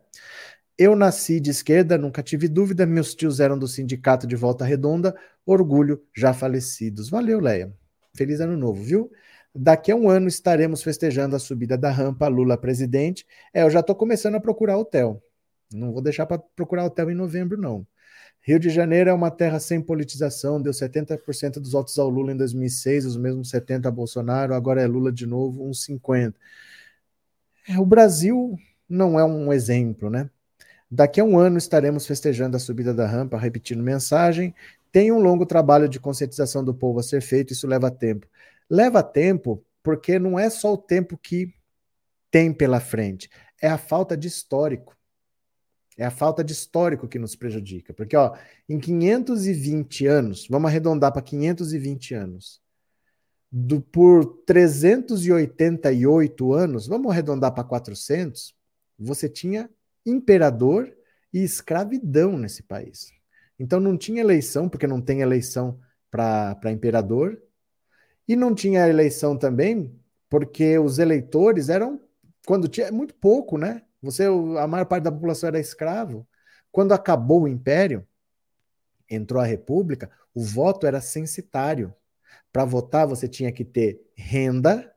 Eu 0.77 0.95
nasci 0.95 1.39
de 1.39 1.51
esquerda, 1.51 1.97
nunca 1.97 2.23
tive 2.23 2.47
dúvida. 2.47 2.85
Meus 2.85 3.13
tios 3.13 3.39
eram 3.39 3.59
do 3.59 3.67
sindicato 3.67 4.25
de 4.25 4.35
Volta 4.35 4.65
Redonda, 4.65 5.15
orgulho, 5.45 6.01
já 6.15 6.33
falecidos. 6.33 7.09
Valeu, 7.09 7.39
Leia. 7.39 7.71
Feliz 8.15 8.39
ano 8.39 8.57
novo, 8.57 8.81
viu? 8.81 9.11
Daqui 9.53 9.91
a 9.91 9.95
um 9.95 10.09
ano 10.09 10.27
estaremos 10.27 10.81
festejando 10.81 11.35
a 11.35 11.39
subida 11.39 11.77
da 11.77 11.91
rampa 11.91 12.27
Lula 12.27 12.57
presidente. 12.57 13.25
É, 13.53 13.63
eu 13.63 13.69
já 13.69 13.81
estou 13.81 13.95
começando 13.95 14.35
a 14.35 14.39
procurar 14.39 14.77
hotel. 14.77 15.21
Não 15.71 15.91
vou 15.91 16.01
deixar 16.01 16.25
para 16.25 16.39
procurar 16.39 16.85
hotel 16.85 17.11
em 17.11 17.15
novembro, 17.15 17.59
não. 17.59 17.85
Rio 18.45 18.59
de 18.59 18.69
Janeiro 18.69 19.09
é 19.09 19.13
uma 19.13 19.31
terra 19.31 19.57
sem 19.57 19.81
politização, 19.81 20.61
deu 20.61 20.73
70% 20.73 21.59
dos 21.59 21.71
votos 21.71 21.97
ao 21.97 22.09
Lula 22.09 22.33
em 22.33 22.37
2006, 22.37 23.05
os 23.05 23.15
mesmos 23.15 23.49
70% 23.49 23.85
a 23.85 23.91
Bolsonaro, 23.91 24.53
agora 24.53 24.81
é 24.81 24.85
Lula 24.85 25.13
de 25.13 25.25
novo, 25.25 25.65
uns 25.65 25.85
50%. 25.85 26.33
É, 27.69 27.79
o 27.79 27.85
Brasil 27.85 28.57
não 28.87 29.17
é 29.17 29.23
um 29.23 29.53
exemplo, 29.53 30.09
né? 30.09 30.29
Daqui 30.91 31.21
a 31.21 31.23
um 31.23 31.39
ano 31.39 31.57
estaremos 31.57 32.05
festejando 32.05 32.57
a 32.57 32.59
subida 32.59 32.93
da 32.93 33.07
rampa, 33.07 33.37
repetindo 33.37 33.81
mensagem. 33.81 34.53
Tem 34.91 35.11
um 35.11 35.19
longo 35.19 35.45
trabalho 35.45 35.87
de 35.87 35.99
conscientização 35.99 36.63
do 36.63 36.73
povo 36.73 36.99
a 36.99 37.03
ser 37.03 37.21
feito, 37.21 37.53
isso 37.53 37.65
leva 37.65 37.89
tempo. 37.89 38.27
Leva 38.69 39.01
tempo 39.01 39.63
porque 39.81 40.19
não 40.19 40.37
é 40.37 40.49
só 40.49 40.73
o 40.73 40.77
tempo 40.77 41.17
que 41.17 41.53
tem 42.29 42.53
pela 42.53 42.79
frente, 42.79 43.29
é 43.61 43.69
a 43.69 43.77
falta 43.77 44.17
de 44.17 44.27
histórico. 44.27 44.95
É 45.97 46.05
a 46.05 46.11
falta 46.11 46.43
de 46.43 46.53
histórico 46.53 47.07
que 47.07 47.19
nos 47.19 47.35
prejudica. 47.35 47.93
Porque, 47.93 48.15
ó, 48.15 48.35
em 48.67 48.79
520 48.79 50.07
anos, 50.07 50.47
vamos 50.49 50.69
arredondar 50.69 51.11
para 51.11 51.21
520 51.21 52.15
anos, 52.15 52.59
do, 53.51 53.79
por 53.79 54.25
388 54.47 56.53
anos, 56.53 56.87
vamos 56.87 57.11
arredondar 57.11 57.53
para 57.53 57.63
400, 57.63 58.55
você 58.97 59.29
tinha 59.29 59.69
imperador 60.03 60.91
e 61.31 61.43
escravidão 61.43 62.35
nesse 62.37 62.63
país. 62.63 63.11
Então 63.59 63.79
não 63.79 63.95
tinha 63.95 64.21
eleição, 64.21 64.67
porque 64.67 64.87
não 64.87 64.99
tem 64.99 65.21
eleição 65.21 65.79
para 66.09 66.71
imperador, 66.71 67.39
e 68.27 68.35
não 68.35 68.55
tinha 68.55 68.87
eleição 68.87 69.37
também, 69.37 69.93
porque 70.29 70.79
os 70.79 70.97
eleitores 70.97 71.69
eram, 71.69 72.01
quando 72.47 72.67
tinha, 72.67 72.91
muito 72.91 73.13
pouco, 73.13 73.57
né? 73.57 73.83
Você, 74.03 74.25
a 74.25 74.67
maior 74.67 74.85
parte 74.85 75.05
da 75.05 75.11
população 75.11 75.47
era 75.47 75.59
escravo. 75.59 76.27
Quando 76.71 76.91
acabou 76.91 77.43
o 77.43 77.47
império, 77.47 78.05
entrou 79.09 79.41
a 79.41 79.45
república, 79.45 80.11
o 80.35 80.43
voto 80.43 80.85
era 80.85 80.99
censitário. 80.99 81.93
Para 82.51 82.65
votar, 82.65 83.07
você 83.07 83.27
tinha 83.27 83.51
que 83.51 83.63
ter 83.63 84.01
renda 84.15 84.93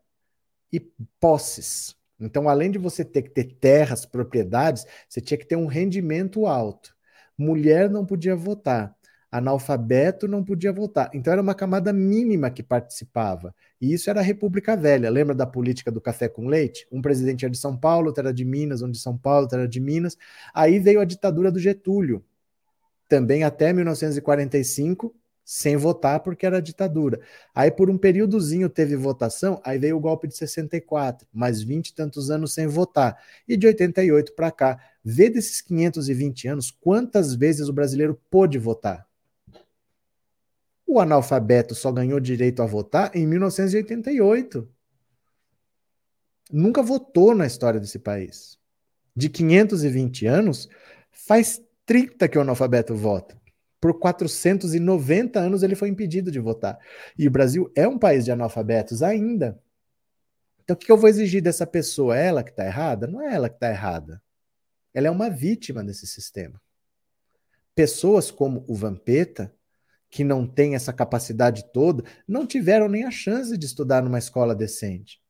e 0.73 0.81
posses. 1.21 1.95
Então, 2.19 2.49
além 2.49 2.71
de 2.71 2.79
você 2.79 3.05
ter 3.05 3.23
que 3.23 3.31
ter 3.31 3.45
terras, 3.45 4.05
propriedades, 4.05 4.85
você 5.09 5.21
tinha 5.21 5.39
que 5.39 5.47
ter 5.47 5.57
um 5.57 5.67
rendimento 5.67 6.47
alto. 6.47 6.97
Mulher 7.39 7.89
não 7.89 8.05
podia 8.05 8.35
votar, 8.35 8.96
analfabeto 9.37 10.29
não 10.29 10.45
podia 10.45 10.73
votar. 10.73 11.11
Então, 11.15 11.33
era 11.33 11.43
uma 11.43 11.55
camada 11.55 11.93
mínima 11.93 12.51
que 12.51 12.63
participava. 12.63 13.55
E 13.81 13.93
isso 13.93 14.09
era 14.09 14.21
a 14.21 14.23
República 14.23 14.77
Velha. 14.77 15.11
Lembra 15.11 15.35
da 15.35 15.47
política 15.47 15.91
do 15.91 16.01
café 16.01 16.29
com 16.29 16.47
leite? 16.47 16.87
Um 16.91 17.03
presidente 17.03 17.45
era 17.45 17.53
de 17.53 17.59
São 17.59 17.77
Paulo, 17.77 18.09
outro 18.09 18.23
era 18.23 18.33
de 18.33 18.45
Minas, 18.45 18.83
um 18.83 18.91
de 18.91 18.99
São 18.99 19.17
Paulo, 19.17 19.43
outro 19.43 19.59
era 19.59 19.69
de 19.69 19.81
Minas. 19.81 20.17
Aí 20.55 20.79
veio 20.79 21.01
a 21.01 21.05
ditadura 21.05 21.51
do 21.51 21.59
Getúlio. 21.59 22.25
Também 23.09 23.45
até 23.45 23.73
1945, 23.73 25.15
sem 25.47 25.77
votar 25.77 26.19
porque 26.21 26.45
era 26.45 26.61
ditadura. 26.61 27.21
Aí 27.55 27.71
por 27.71 27.89
um 27.89 27.97
períodozinho 27.97 28.69
teve 28.69 28.97
votação, 28.97 29.61
aí 29.65 29.79
veio 29.79 29.97
o 29.97 30.01
golpe 30.01 30.27
de 30.27 30.37
64, 30.37 31.27
mais 31.33 31.63
20 31.63 31.89
e 31.89 31.95
tantos 31.95 32.31
anos 32.33 32.53
sem 32.53 32.67
votar. 32.67 33.17
E 33.47 33.57
de 33.57 33.69
88 33.69 34.35
para 34.35 34.51
cá, 34.51 34.81
vê 35.05 35.31
desses 35.31 35.61
520 35.61 36.49
anos 36.49 36.73
quantas 36.73 37.33
vezes 37.33 37.69
o 37.69 37.73
brasileiro 37.73 38.21
pôde 38.29 38.59
votar. 38.59 39.06
O 40.87 41.01
analfabeto 41.01 41.75
só 41.75 41.91
ganhou 41.91 42.21
direito 42.21 42.63
a 42.63 42.67
votar 42.67 43.15
em 43.15 43.27
1988. 43.27 44.69
Nunca 46.51 46.83
votou 46.83 47.35
na 47.35 47.47
história 47.47 47.81
desse 47.81 47.99
país. 47.99 48.59
De 49.15 49.29
520 49.29 50.27
anos, 50.27 50.69
faz 51.11 51.61
30 51.85 52.29
que 52.29 52.39
o 52.39 52.41
analfabeto 52.41 52.95
vota. 52.95 53.37
Por 53.81 53.99
490 53.99 55.39
anos 55.41 55.63
ele 55.63 55.75
foi 55.75 55.89
impedido 55.89 56.31
de 56.31 56.39
votar. 56.39 56.79
E 57.19 57.27
o 57.27 57.31
Brasil 57.31 57.71
é 57.75 57.87
um 57.89 57.99
país 57.99 58.25
de 58.25 58.31
analfabetos 58.31 59.03
ainda. 59.03 59.61
Então 60.63 60.75
o 60.75 60.79
que 60.79 60.91
eu 60.91 60.97
vou 60.97 61.09
exigir 61.09 61.43
dessa 61.43 61.67
pessoa? 61.67 62.17
É 62.17 62.27
ela 62.27 62.45
que 62.45 62.51
está 62.51 62.65
errada? 62.65 63.07
Não 63.07 63.23
é 63.23 63.35
ela 63.35 63.49
que 63.49 63.57
está 63.57 63.71
errada. 63.71 64.23
Ela 64.93 65.09
é 65.09 65.11
uma 65.11 65.29
vítima 65.31 65.85
desse 65.85 66.07
sistema. 66.07 66.61
Pessoas 67.75 68.31
como 68.31 68.65
o 68.67 68.75
Vampeta, 68.75 69.55
que 70.17 70.25
não 70.25 70.47
tem 70.47 70.75
essa 70.75 70.95
capacidade 70.95 71.71
toda, 71.75 72.03
não 72.27 72.47
tiveram 72.47 72.89
nem 72.89 73.05
a 73.05 73.11
chance 73.11 73.55
de 73.59 73.67
estudar 73.67 74.03
numa 74.03 74.19
escola 74.19 74.55
decente. 74.55 75.21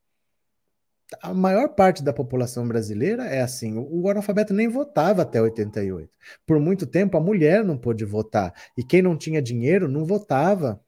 A 1.21 1.35
maior 1.35 1.71
parte 1.71 2.05
da 2.05 2.13
população 2.13 2.69
brasileira 2.69 3.25
é 3.25 3.41
assim. 3.41 3.77
O 3.77 4.09
analfabeto 4.09 4.55
nem 4.55 4.69
votava 4.69 5.23
até 5.23 5.43
88. 5.43 6.09
Por 6.47 6.61
muito 6.61 6.87
tempo, 6.87 7.17
a 7.17 7.21
mulher 7.21 7.65
não 7.65 7.77
pôde 7.77 8.05
votar. 8.05 8.55
E 8.79 8.85
quem 8.85 9.03
não 9.03 9.17
tinha 9.19 9.43
dinheiro 9.43 9.89
não 9.89 10.05
votava. 10.05 10.81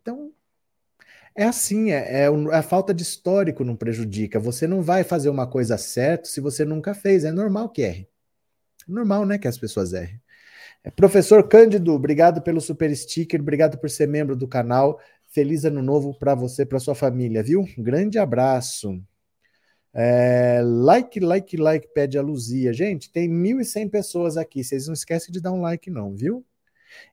Então, 0.00 0.32
é 1.34 1.42
assim, 1.42 1.90
é, 1.90 2.22
é, 2.22 2.26
a 2.52 2.62
falta 2.62 2.94
de 2.94 3.02
histórico 3.02 3.64
não 3.64 3.74
prejudica. 3.74 4.38
Você 4.38 4.68
não 4.68 4.80
vai 4.80 5.02
fazer 5.02 5.28
uma 5.28 5.48
coisa 5.48 5.76
certa 5.76 6.28
se 6.28 6.40
você 6.40 6.64
nunca 6.64 6.94
fez. 6.94 7.24
É 7.24 7.32
normal 7.32 7.68
que 7.70 7.82
erre. 7.82 8.08
É 8.88 8.92
normal, 8.92 9.26
né, 9.26 9.38
que 9.38 9.48
as 9.48 9.58
pessoas 9.58 9.92
errem. 9.92 10.20
Professor 10.90 11.48
Cândido, 11.48 11.94
obrigado 11.94 12.42
pelo 12.42 12.60
super 12.60 12.94
sticker, 12.94 13.40
obrigado 13.40 13.78
por 13.78 13.88
ser 13.88 14.06
membro 14.06 14.36
do 14.36 14.46
canal. 14.46 15.00
Feliz 15.28 15.64
ano 15.64 15.82
novo 15.82 16.14
para 16.18 16.34
você, 16.34 16.66
para 16.66 16.78
sua 16.78 16.94
família, 16.94 17.42
viu? 17.42 17.64
Um 17.78 17.82
grande 17.82 18.18
abraço. 18.18 19.02
É, 19.92 20.60
like, 20.62 21.20
like, 21.20 21.56
like, 21.56 21.88
pede 21.94 22.18
a 22.18 22.22
Luzia. 22.22 22.72
Gente, 22.72 23.10
tem 23.10 23.30
1.100 23.30 23.88
pessoas 23.88 24.36
aqui. 24.36 24.62
Vocês 24.62 24.86
não 24.86 24.94
esquecem 24.94 25.32
de 25.32 25.40
dar 25.40 25.52
um 25.52 25.60
like, 25.62 25.88
não, 25.88 26.14
viu? 26.14 26.44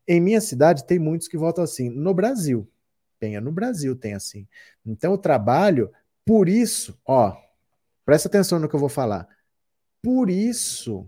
Em 0.08 0.20
minha 0.20 0.42
cidade 0.42 0.86
tem 0.86 1.00
muitos 1.00 1.28
que 1.28 1.38
votam 1.38 1.64
assim. 1.64 1.90
No 1.90 2.14
Brasil, 2.14 2.68
tenha 3.20 3.40
no 3.40 3.52
Brasil, 3.52 3.96
tem 3.96 4.14
assim. 4.14 4.48
Então, 4.86 5.14
o 5.14 5.18
trabalho, 5.18 5.92
por 6.26 6.50
isso, 6.50 7.00
ó, 7.06 7.36
presta 8.06 8.28
atenção 8.28 8.60
no 8.60 8.68
que 8.68 8.76
eu 8.76 8.80
vou 8.80 8.90
falar. 8.90 9.28
Por 10.02 10.30
isso, 10.30 11.08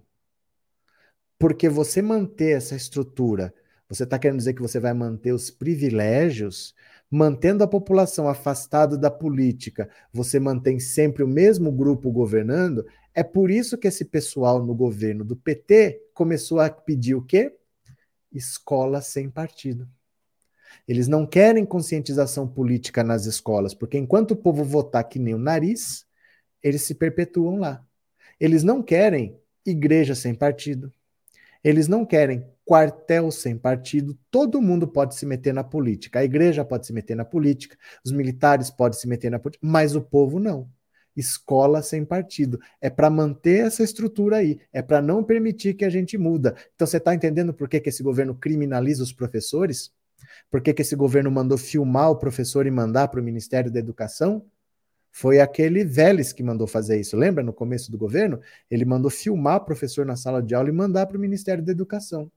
porque 1.44 1.68
você 1.68 2.02
manter 2.02 2.56
essa 2.56 2.74
estrutura, 2.74 3.54
você 3.90 4.06
está 4.06 4.18
querendo 4.18 4.38
dizer 4.38 4.54
que 4.54 4.62
você 4.62 4.80
vai 4.80 4.94
manter 4.94 5.34
os 5.34 5.52
privilégios, 5.52 6.74
mantendo 7.12 7.66
a 7.66 7.68
população 7.68 8.30
afastada 8.30 8.98
da 8.98 9.12
política, 9.12 9.90
você 10.14 10.40
mantém 10.40 10.80
sempre 10.80 11.22
o 11.22 11.28
mesmo 11.28 11.70
grupo 11.70 12.10
governando, 12.14 12.86
é 13.14 13.24
por 13.24 13.52
isso 13.52 13.78
que 13.78 13.90
esse 13.90 14.06
pessoal 14.06 14.66
no 14.66 14.74
governo 14.74 15.26
do 15.26 15.36
PT 15.36 16.02
começou 16.14 16.62
a 16.62 16.70
pedir 16.70 17.16
o 17.16 17.22
quê? 17.22 17.54
Escola 18.32 19.02
sem 19.02 19.30
partido. 19.30 19.86
Eles 20.88 21.10
não 21.10 21.28
querem 21.28 21.66
conscientização 21.66 22.48
política 22.48 23.04
nas 23.04 23.26
escolas, 23.26 23.74
porque 23.74 23.98
enquanto 23.98 24.32
o 24.32 24.38
povo 24.38 24.64
votar 24.64 25.04
que 25.04 25.20
nem 25.20 25.34
o 25.34 25.40
nariz, 25.40 26.06
eles 26.64 26.84
se 26.84 26.96
perpetuam 26.96 27.58
lá. 27.58 27.86
Eles 28.40 28.64
não 28.64 28.82
querem 28.82 29.38
igreja 29.66 30.16
sem 30.16 30.34
partido. 30.34 30.90
Eles 31.64 31.88
não 31.88 32.06
querem 32.06 32.46
quartel 32.66 33.30
sem 33.32 33.58
partido, 33.58 34.18
todo 34.32 34.62
mundo 34.62 34.88
pode 34.88 35.16
se 35.16 35.26
meter 35.26 35.54
na 35.54 35.64
política. 35.64 36.20
A 36.20 36.24
igreja 36.24 36.64
pode 36.64 36.86
se 36.86 36.94
meter 36.94 37.16
na 37.16 37.26
política, 37.26 37.78
os 38.06 38.12
militares 38.12 38.70
podem 38.70 38.98
se 38.98 39.08
meter 39.08 39.30
na 39.30 39.40
política, 39.40 39.66
mas 39.66 39.96
o 39.96 40.02
povo 40.02 40.40
não. 40.40 40.70
Escola 41.16 41.82
sem 41.82 42.04
partido. 42.04 42.60
É 42.82 42.90
para 42.90 43.10
manter 43.10 43.66
essa 43.66 43.84
estrutura 43.84 44.38
aí, 44.38 44.60
é 44.72 44.82
para 44.82 45.02
não 45.02 45.24
permitir 45.24 45.76
que 45.76 45.86
a 45.86 45.90
gente 45.90 46.18
muda. 46.18 46.56
Então 46.76 46.88
você 46.88 46.98
está 46.98 47.14
entendendo 47.14 47.54
por 47.54 47.70
que, 47.70 47.80
que 47.80 47.90
esse 47.90 48.02
governo 48.02 48.34
criminaliza 48.36 49.04
os 49.04 49.14
professores? 49.14 49.92
Por 50.50 50.62
que, 50.62 50.74
que 50.74 50.82
esse 50.82 50.96
governo 50.96 51.30
mandou 51.30 51.58
filmar 51.58 52.10
o 52.10 52.16
professor 52.16 52.66
e 52.66 52.72
mandar 52.72 53.08
para 53.10 53.20
o 53.20 53.24
Ministério 53.24 53.72
da 53.72 53.80
Educação? 53.80 54.46
Foi 55.16 55.40
aquele 55.40 55.86
Vélez 55.86 56.34
que 56.34 56.42
mandou 56.42 56.66
fazer 56.66 57.00
isso. 57.00 57.16
Lembra 57.16 57.44
no 57.44 57.54
começo 57.54 57.92
do 57.92 58.00
governo? 58.00 58.42
Ele 58.70 58.84
mandou 58.84 59.12
filmar 59.12 59.58
o 59.58 59.66
professor 59.66 60.04
na 60.08 60.16
sala 60.16 60.42
de 60.42 60.56
aula 60.56 60.70
e 60.70 60.72
mandar 60.72 61.06
para 61.06 61.16
o 61.16 61.20
Ministério 61.20 61.64
da 61.64 61.72
Educação. 61.72 62.32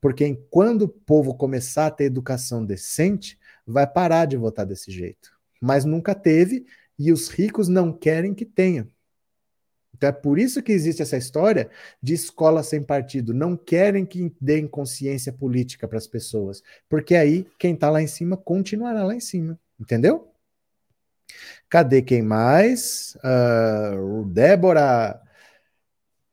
Porque 0.00 0.36
quando 0.50 0.82
o 0.82 0.88
povo 0.88 1.32
começar 1.32 1.86
a 1.86 1.90
ter 1.92 2.04
educação 2.04 2.66
decente, 2.66 3.38
vai 3.64 3.86
parar 3.86 4.24
de 4.26 4.36
votar 4.36 4.66
desse 4.66 4.90
jeito. 4.90 5.30
Mas 5.60 5.84
nunca 5.84 6.12
teve 6.12 6.66
e 6.98 7.12
os 7.12 7.28
ricos 7.28 7.68
não 7.68 7.92
querem 7.92 8.34
que 8.34 8.44
tenha. 8.44 8.88
Então 9.94 10.08
é 10.08 10.12
por 10.12 10.40
isso 10.40 10.60
que 10.60 10.72
existe 10.72 11.00
essa 11.00 11.16
história 11.16 11.70
de 12.02 12.14
escola 12.14 12.64
sem 12.64 12.82
partido. 12.82 13.32
Não 13.32 13.56
querem 13.56 14.04
que 14.04 14.34
deem 14.40 14.66
consciência 14.66 15.32
política 15.32 15.86
para 15.86 15.98
as 15.98 16.08
pessoas. 16.08 16.64
Porque 16.88 17.14
aí 17.14 17.46
quem 17.60 17.74
está 17.74 17.88
lá 17.88 18.02
em 18.02 18.08
cima 18.08 18.36
continuará 18.36 19.04
lá 19.04 19.14
em 19.14 19.20
cima. 19.20 19.56
Entendeu? 19.78 20.28
Cadê 21.68 22.02
quem 22.02 22.22
mais? 22.22 23.16
Uh, 23.16 24.24
Débora. 24.26 25.20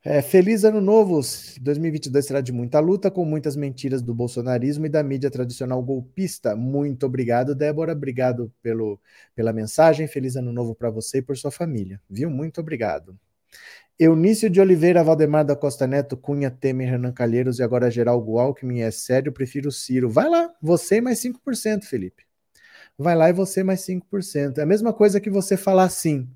É, 0.03 0.21
feliz 0.21 0.63
ano 0.63 0.79
novo. 0.79 1.19
2022 1.61 2.25
será 2.25 2.39
de 2.39 2.51
muita 2.51 2.79
luta, 2.79 3.09
com 3.09 3.25
muitas 3.25 3.55
mentiras 3.55 4.01
do 4.03 4.13
bolsonarismo 4.13 4.85
e 4.85 4.89
da 4.89 5.01
mídia 5.01 5.31
tradicional 5.31 5.81
golpista. 5.81 6.55
Muito 6.55 7.05
obrigado, 7.07 7.55
Débora. 7.55 7.93
Obrigado 7.93 8.53
pelo, 8.61 8.99
pela 9.35 9.51
mensagem. 9.51 10.07
Feliz 10.07 10.35
ano 10.35 10.53
novo 10.53 10.75
para 10.75 10.91
você 10.91 11.17
e 11.17 11.21
por 11.23 11.35
sua 11.35 11.51
família. 11.51 11.99
Viu? 12.09 12.29
Muito 12.29 12.61
obrigado. 12.61 13.17
Eunício 13.97 14.49
de 14.49 14.61
Oliveira, 14.61 15.03
Valdemar 15.03 15.43
da 15.45 15.55
Costa 15.55 15.87
Neto, 15.87 16.15
Cunha, 16.17 16.51
Temer, 16.51 16.91
Renan 16.91 17.11
Calheiros 17.11 17.59
e 17.59 17.63
agora 17.63 17.89
Geraldo 17.89 18.37
Alckmin. 18.37 18.81
É 18.81 18.91
sério, 18.91 19.31
prefiro 19.31 19.71
Ciro. 19.71 20.09
Vai 20.09 20.29
lá, 20.29 20.53
você 20.61 21.01
mais 21.01 21.19
5%, 21.19 21.83
Felipe 21.85 22.25
vai 22.97 23.15
lá 23.15 23.29
e 23.29 23.33
você 23.33 23.63
mais 23.63 23.81
5%. 23.81 24.57
É 24.57 24.61
a 24.63 24.65
mesma 24.65 24.93
coisa 24.93 25.19
que 25.19 25.29
você 25.29 25.57
falar 25.57 25.83
assim: 25.83 26.29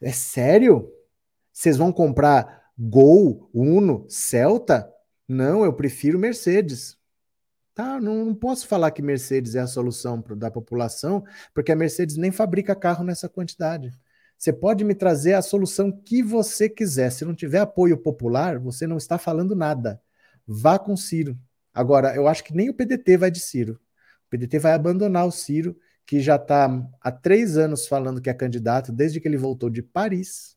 é 0.00 0.12
sério? 0.12 0.90
Vocês 1.52 1.76
vão 1.76 1.92
comprar 1.92 2.70
Gol, 2.78 3.48
Uno, 3.54 4.04
Celta? 4.08 4.92
Não, 5.28 5.64
eu 5.64 5.72
prefiro 5.72 6.18
Mercedes. 6.18 6.98
Tá, 7.74 8.00
não, 8.00 8.24
não 8.24 8.34
posso 8.34 8.68
falar 8.68 8.90
que 8.92 9.02
Mercedes 9.02 9.54
é 9.56 9.60
a 9.60 9.66
solução 9.66 10.22
pro, 10.22 10.36
da 10.36 10.50
população, 10.50 11.24
porque 11.52 11.72
a 11.72 11.76
Mercedes 11.76 12.16
nem 12.16 12.30
fabrica 12.30 12.74
carro 12.74 13.02
nessa 13.02 13.28
quantidade. 13.28 13.92
Você 14.38 14.52
pode 14.52 14.84
me 14.84 14.94
trazer 14.94 15.34
a 15.34 15.42
solução 15.42 15.90
que 15.90 16.22
você 16.22 16.68
quiser. 16.68 17.10
Se 17.10 17.24
não 17.24 17.34
tiver 17.34 17.58
apoio 17.58 17.96
popular, 17.96 18.58
você 18.58 18.86
não 18.86 18.96
está 18.96 19.18
falando 19.18 19.56
nada. 19.56 20.00
Vá 20.46 20.78
com 20.78 20.96
Ciro. 20.96 21.38
Agora, 21.72 22.14
eu 22.14 22.28
acho 22.28 22.44
que 22.44 22.54
nem 22.54 22.68
o 22.68 22.74
PDT 22.74 23.16
vai 23.16 23.30
de 23.30 23.40
Ciro. 23.40 23.80
PDT 24.30 24.58
vai 24.58 24.72
abandonar 24.72 25.26
o 25.26 25.30
Ciro, 25.30 25.76
que 26.06 26.20
já 26.20 26.36
está 26.36 26.68
há 27.00 27.12
três 27.12 27.56
anos 27.56 27.86
falando 27.86 28.20
que 28.20 28.28
é 28.28 28.34
candidato, 28.34 28.92
desde 28.92 29.20
que 29.20 29.28
ele 29.28 29.36
voltou 29.36 29.70
de 29.70 29.82
Paris. 29.82 30.56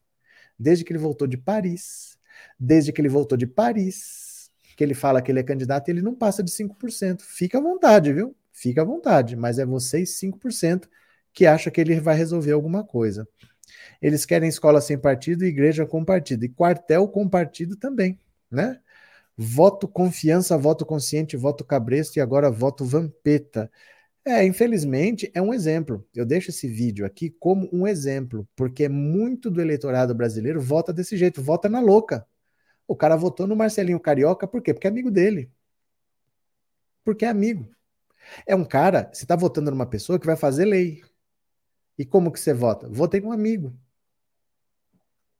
Desde 0.60 0.84
que 0.84 0.92
ele 0.92 1.00
voltou 1.00 1.28
de 1.28 1.38
Paris. 1.38 2.18
Desde 2.60 2.92
que 2.92 3.02
ele 3.02 3.10
voltou 3.10 3.38
de 3.38 3.48
Paris, 3.48 4.52
que 4.76 4.84
ele 4.84 4.94
fala 4.94 5.22
que 5.22 5.32
ele 5.32 5.40
é 5.40 5.44
candidato 5.44 5.88
e 5.88 5.92
ele 5.92 6.02
não 6.02 6.16
passa 6.16 6.44
de 6.44 6.52
5%. 6.52 7.22
Fica 7.22 7.58
à 7.58 7.62
vontade, 7.62 8.14
viu? 8.14 8.36
Fica 8.52 8.82
à 8.82 8.86
vontade, 8.86 9.36
mas 9.36 9.60
é 9.60 9.66
vocês 9.66 10.20
5% 10.20 10.88
que 11.34 11.46
acha 11.46 11.70
que 11.70 11.80
ele 11.80 12.00
vai 12.00 12.16
resolver 12.16 12.52
alguma 12.52 12.84
coisa. 12.84 13.28
Eles 14.02 14.26
querem 14.26 14.50
escola 14.50 14.82
sem 14.82 14.98
partido, 14.98 15.46
igreja 15.46 15.86
com 15.86 16.04
partido 16.04 16.46
e 16.46 16.50
quartel 16.50 17.08
com 17.08 17.28
partido 17.28 17.76
também, 17.76 18.20
né? 18.50 18.80
Voto 19.38 19.88
confiança, 19.88 20.58
voto 20.58 20.86
consciente, 20.86 21.38
voto 21.38 21.64
cabresto 21.64 22.18
e 22.18 22.22
agora 22.22 22.50
voto 22.50 22.84
vampeta. 22.84 23.72
É, 24.26 24.44
infelizmente, 24.44 25.32
é 25.34 25.42
um 25.42 25.54
exemplo. 25.54 26.06
Eu 26.14 26.26
deixo 26.26 26.50
esse 26.50 26.68
vídeo 26.68 27.06
aqui 27.06 27.30
como 27.30 27.70
um 27.72 27.88
exemplo, 27.88 28.48
porque 28.56 28.90
muito 28.90 29.50
do 29.52 29.62
eleitorado 29.62 30.14
brasileiro 30.16 30.60
vota 30.60 30.92
desse 30.92 31.16
jeito, 31.16 31.42
vota 31.42 31.70
na 31.70 31.80
louca. 31.80 32.28
O 32.88 32.96
cara 32.96 33.16
votou 33.16 33.48
no 33.48 33.56
Marcelinho 33.56 34.00
Carioca, 34.00 34.48
por 34.48 34.62
quê? 34.62 34.74
Porque 34.74 34.88
é 34.88 34.90
amigo 34.90 35.12
dele. 35.12 35.52
Porque 37.04 37.26
é 37.26 37.30
amigo. 37.30 37.70
É 38.46 38.56
um 38.56 38.66
cara, 38.66 39.10
você 39.14 39.24
está 39.24 39.36
votando 39.36 39.72
numa 39.72 39.86
pessoa 39.86 40.20
que 40.20 40.26
vai 40.26 40.36
fazer 40.36 40.66
lei. 40.66 41.02
E 41.98 42.06
como 42.06 42.32
que 42.32 42.40
você 42.40 42.54
vota? 42.54 42.88
Votei 42.90 43.22
com 43.22 43.30
um 43.30 43.32
amigo. 43.32 43.74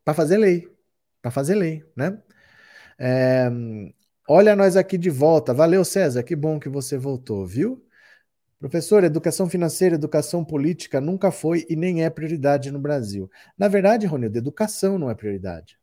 Para 0.04 0.14
fazer 0.14 0.38
lei. 0.38 0.70
Para 1.22 1.32
fazer 1.32 1.56
lei, 1.56 1.84
né? 1.96 2.22
É, 3.00 3.50
olha 4.28 4.56
nós 4.56 4.76
aqui 4.76 4.98
de 4.98 5.10
volta. 5.10 5.54
Valeu, 5.54 5.84
César. 5.86 6.24
Que 6.24 6.36
bom 6.36 6.60
que 6.60 6.70
você 6.70 6.98
voltou, 6.98 7.46
viu? 7.46 7.84
Professor, 8.60 9.04
educação 9.04 9.48
financeira, 9.50 9.96
educação 9.96 10.44
política 10.44 11.00
nunca 11.00 11.32
foi 11.32 11.66
e 11.70 11.76
nem 11.76 12.04
é 12.04 12.10
prioridade 12.10 12.72
no 12.72 12.80
Brasil. 12.80 13.30
Na 13.58 13.68
verdade, 13.68 14.08
Ronildo, 14.08 14.38
educação 14.38 14.98
não 14.98 15.12
é 15.12 15.16
prioridade. 15.16 15.78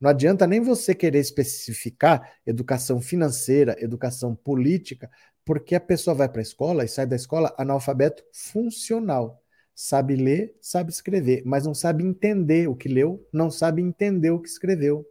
Não 0.00 0.10
adianta 0.10 0.46
nem 0.46 0.60
você 0.60 0.94
querer 0.94 1.18
especificar 1.18 2.34
educação 2.46 3.00
financeira, 3.00 3.74
educação 3.78 4.34
política, 4.34 5.10
porque 5.44 5.74
a 5.74 5.80
pessoa 5.80 6.14
vai 6.14 6.28
para 6.28 6.40
a 6.40 6.42
escola 6.42 6.84
e 6.84 6.88
sai 6.88 7.06
da 7.06 7.16
escola 7.16 7.54
analfabeto 7.56 8.22
funcional. 8.32 9.42
Sabe 9.74 10.16
ler, 10.16 10.56
sabe 10.60 10.90
escrever, 10.90 11.42
mas 11.46 11.64
não 11.64 11.74
sabe 11.74 12.04
entender 12.04 12.68
o 12.68 12.74
que 12.74 12.88
leu, 12.88 13.26
não 13.32 13.50
sabe 13.50 13.80
entender 13.80 14.30
o 14.30 14.40
que 14.40 14.48
escreveu. 14.48 15.06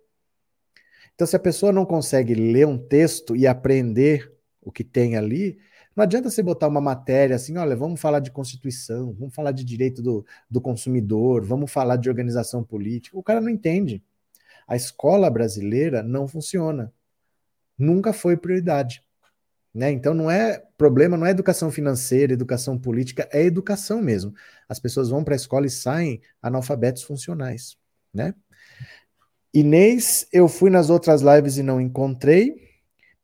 Então, 1.15 1.25
se 1.25 1.35
a 1.35 1.39
pessoa 1.39 1.71
não 1.71 1.85
consegue 1.85 2.35
ler 2.35 2.67
um 2.67 2.77
texto 2.77 3.35
e 3.35 3.47
aprender 3.47 4.31
o 4.61 4.71
que 4.71 4.83
tem 4.83 5.15
ali, 5.15 5.57
não 5.95 6.03
adianta 6.03 6.29
você 6.29 6.43
botar 6.43 6.67
uma 6.67 6.81
matéria 6.81 7.37
assim, 7.37 7.57
olha, 7.57 7.75
vamos 7.75 8.01
falar 8.01 8.19
de 8.19 8.29
Constituição, 8.29 9.13
vamos 9.13 9.33
falar 9.33 9.53
de 9.53 9.63
direito 9.63 10.01
do, 10.01 10.25
do 10.49 10.59
consumidor, 10.59 11.45
vamos 11.45 11.71
falar 11.71 11.95
de 11.95 12.09
organização 12.09 12.63
política. 12.63 13.17
O 13.17 13.23
cara 13.23 13.39
não 13.39 13.49
entende. 13.49 14.03
A 14.67 14.75
escola 14.75 15.29
brasileira 15.29 16.03
não 16.03 16.27
funciona. 16.27 16.91
Nunca 17.77 18.11
foi 18.11 18.35
prioridade. 18.35 19.01
Né? 19.73 19.91
Então 19.91 20.13
não 20.13 20.29
é 20.29 20.63
problema, 20.77 21.17
não 21.17 21.25
é 21.25 21.31
educação 21.31 21.71
financeira, 21.71 22.33
educação 22.33 22.77
política, 22.77 23.27
é 23.31 23.43
educação 23.43 24.01
mesmo. 24.01 24.33
As 24.67 24.79
pessoas 24.79 25.09
vão 25.09 25.23
para 25.23 25.35
a 25.35 25.37
escola 25.37 25.65
e 25.65 25.69
saem 25.69 26.21
analfabetos 26.41 27.03
funcionais. 27.03 27.77
Né? 28.13 28.33
Inês, 29.55 30.27
eu 30.33 30.49
fui 30.49 30.69
nas 30.69 30.89
outras 30.89 31.21
lives 31.21 31.57
e 31.57 31.63
não 31.63 31.79
encontrei. 31.79 32.57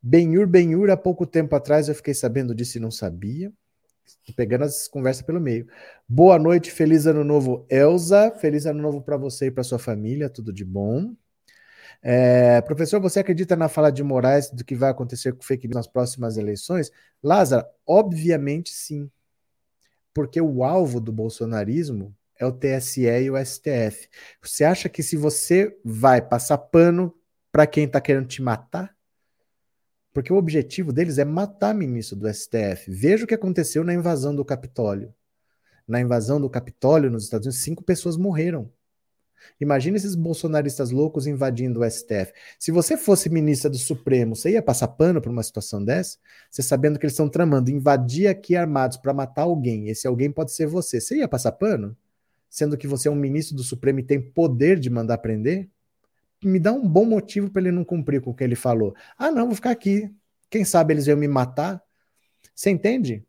Benhur, 0.02 0.46
Benhur, 0.46 0.88
há 0.88 0.96
pouco 0.96 1.26
tempo 1.26 1.54
atrás 1.54 1.90
eu 1.90 1.94
fiquei 1.94 2.14
sabendo 2.14 2.54
disso 2.54 2.78
e 2.78 2.80
não 2.80 2.90
sabia. 2.90 3.52
Estou 4.06 4.34
pegando 4.34 4.64
as 4.64 4.88
conversas 4.88 5.22
pelo 5.22 5.38
meio. 5.38 5.66
Boa 6.08 6.38
noite, 6.38 6.70
feliz 6.70 7.04
ano 7.06 7.22
novo, 7.22 7.66
Elza. 7.68 8.30
Feliz 8.30 8.64
ano 8.64 8.80
novo 8.80 9.02
para 9.02 9.18
você 9.18 9.48
e 9.48 9.50
para 9.50 9.62
sua 9.62 9.78
família, 9.78 10.30
tudo 10.30 10.54
de 10.54 10.64
bom. 10.64 11.14
É, 12.02 12.62
professor, 12.62 12.98
você 12.98 13.20
acredita 13.20 13.54
na 13.54 13.68
fala 13.68 13.92
de 13.92 14.02
Moraes 14.02 14.50
do 14.50 14.64
que 14.64 14.74
vai 14.74 14.88
acontecer 14.88 15.34
com 15.34 15.42
fake 15.42 15.68
news 15.68 15.76
nas 15.76 15.86
próximas 15.86 16.38
eleições? 16.38 16.90
Lázaro, 17.22 17.66
obviamente 17.86 18.70
sim. 18.70 19.10
Porque 20.14 20.40
o 20.40 20.64
alvo 20.64 20.98
do 20.98 21.12
bolsonarismo 21.12 22.16
é 22.42 22.46
o 22.46 22.52
TSE 22.52 23.02
e 23.02 23.30
o 23.30 23.36
STF. 23.36 24.08
Você 24.42 24.64
acha 24.64 24.88
que 24.88 25.02
se 25.02 25.16
você 25.16 25.78
vai 25.84 26.20
passar 26.20 26.58
pano 26.58 27.14
para 27.52 27.66
quem 27.68 27.84
está 27.84 28.00
querendo 28.00 28.26
te 28.26 28.42
matar? 28.42 28.94
Porque 30.12 30.32
o 30.32 30.36
objetivo 30.36 30.92
deles 30.92 31.18
é 31.18 31.24
matar 31.24 31.72
ministro 31.72 32.16
do 32.16 32.32
STF. 32.32 32.90
Veja 32.90 33.24
o 33.24 33.28
que 33.28 33.34
aconteceu 33.34 33.84
na 33.84 33.94
invasão 33.94 34.34
do 34.34 34.44
Capitólio. 34.44 35.14
Na 35.86 36.00
invasão 36.00 36.40
do 36.40 36.50
Capitólio 36.50 37.10
nos 37.10 37.24
Estados 37.24 37.46
Unidos, 37.46 37.62
cinco 37.62 37.84
pessoas 37.84 38.16
morreram. 38.16 38.70
Imagina 39.60 39.96
esses 39.96 40.14
bolsonaristas 40.14 40.90
loucos 40.90 41.26
invadindo 41.26 41.80
o 41.80 41.90
STF. 41.90 42.32
Se 42.58 42.70
você 42.72 42.96
fosse 42.96 43.28
ministra 43.28 43.70
do 43.70 43.78
Supremo, 43.78 44.34
você 44.34 44.50
ia 44.50 44.62
passar 44.62 44.88
pano 44.88 45.20
por 45.20 45.30
uma 45.30 45.42
situação 45.42 45.84
dessa? 45.84 46.18
Você 46.50 46.62
sabendo 46.62 46.98
que 46.98 47.06
eles 47.06 47.12
estão 47.12 47.28
tramando 47.28 47.70
invadir 47.70 48.26
aqui 48.26 48.56
armados 48.56 48.96
para 48.96 49.14
matar 49.14 49.42
alguém, 49.42 49.88
esse 49.88 50.06
alguém 50.06 50.30
pode 50.30 50.52
ser 50.52 50.66
você. 50.66 51.00
Você 51.00 51.16
ia 51.18 51.28
passar 51.28 51.52
pano? 51.52 51.96
Sendo 52.52 52.76
que 52.76 52.86
você 52.86 53.08
é 53.08 53.10
um 53.10 53.16
ministro 53.16 53.56
do 53.56 53.64
Supremo 53.64 54.00
e 54.00 54.04
tem 54.04 54.20
poder 54.20 54.78
de 54.78 54.90
mandar 54.90 55.18
prender? 55.18 55.70
me 56.44 56.58
dá 56.58 56.72
um 56.72 56.86
bom 56.86 57.04
motivo 57.04 57.50
para 57.50 57.62
ele 57.62 57.72
não 57.72 57.84
cumprir 57.84 58.20
com 58.20 58.30
o 58.30 58.34
que 58.34 58.42
ele 58.44 58.56
falou. 58.56 58.94
Ah, 59.16 59.30
não, 59.30 59.46
vou 59.46 59.54
ficar 59.54 59.70
aqui. 59.70 60.10
Quem 60.50 60.64
sabe 60.64 60.92
eles 60.92 61.06
iam 61.06 61.16
me 61.16 61.28
matar? 61.28 61.82
Você 62.54 62.70
entende? 62.70 63.24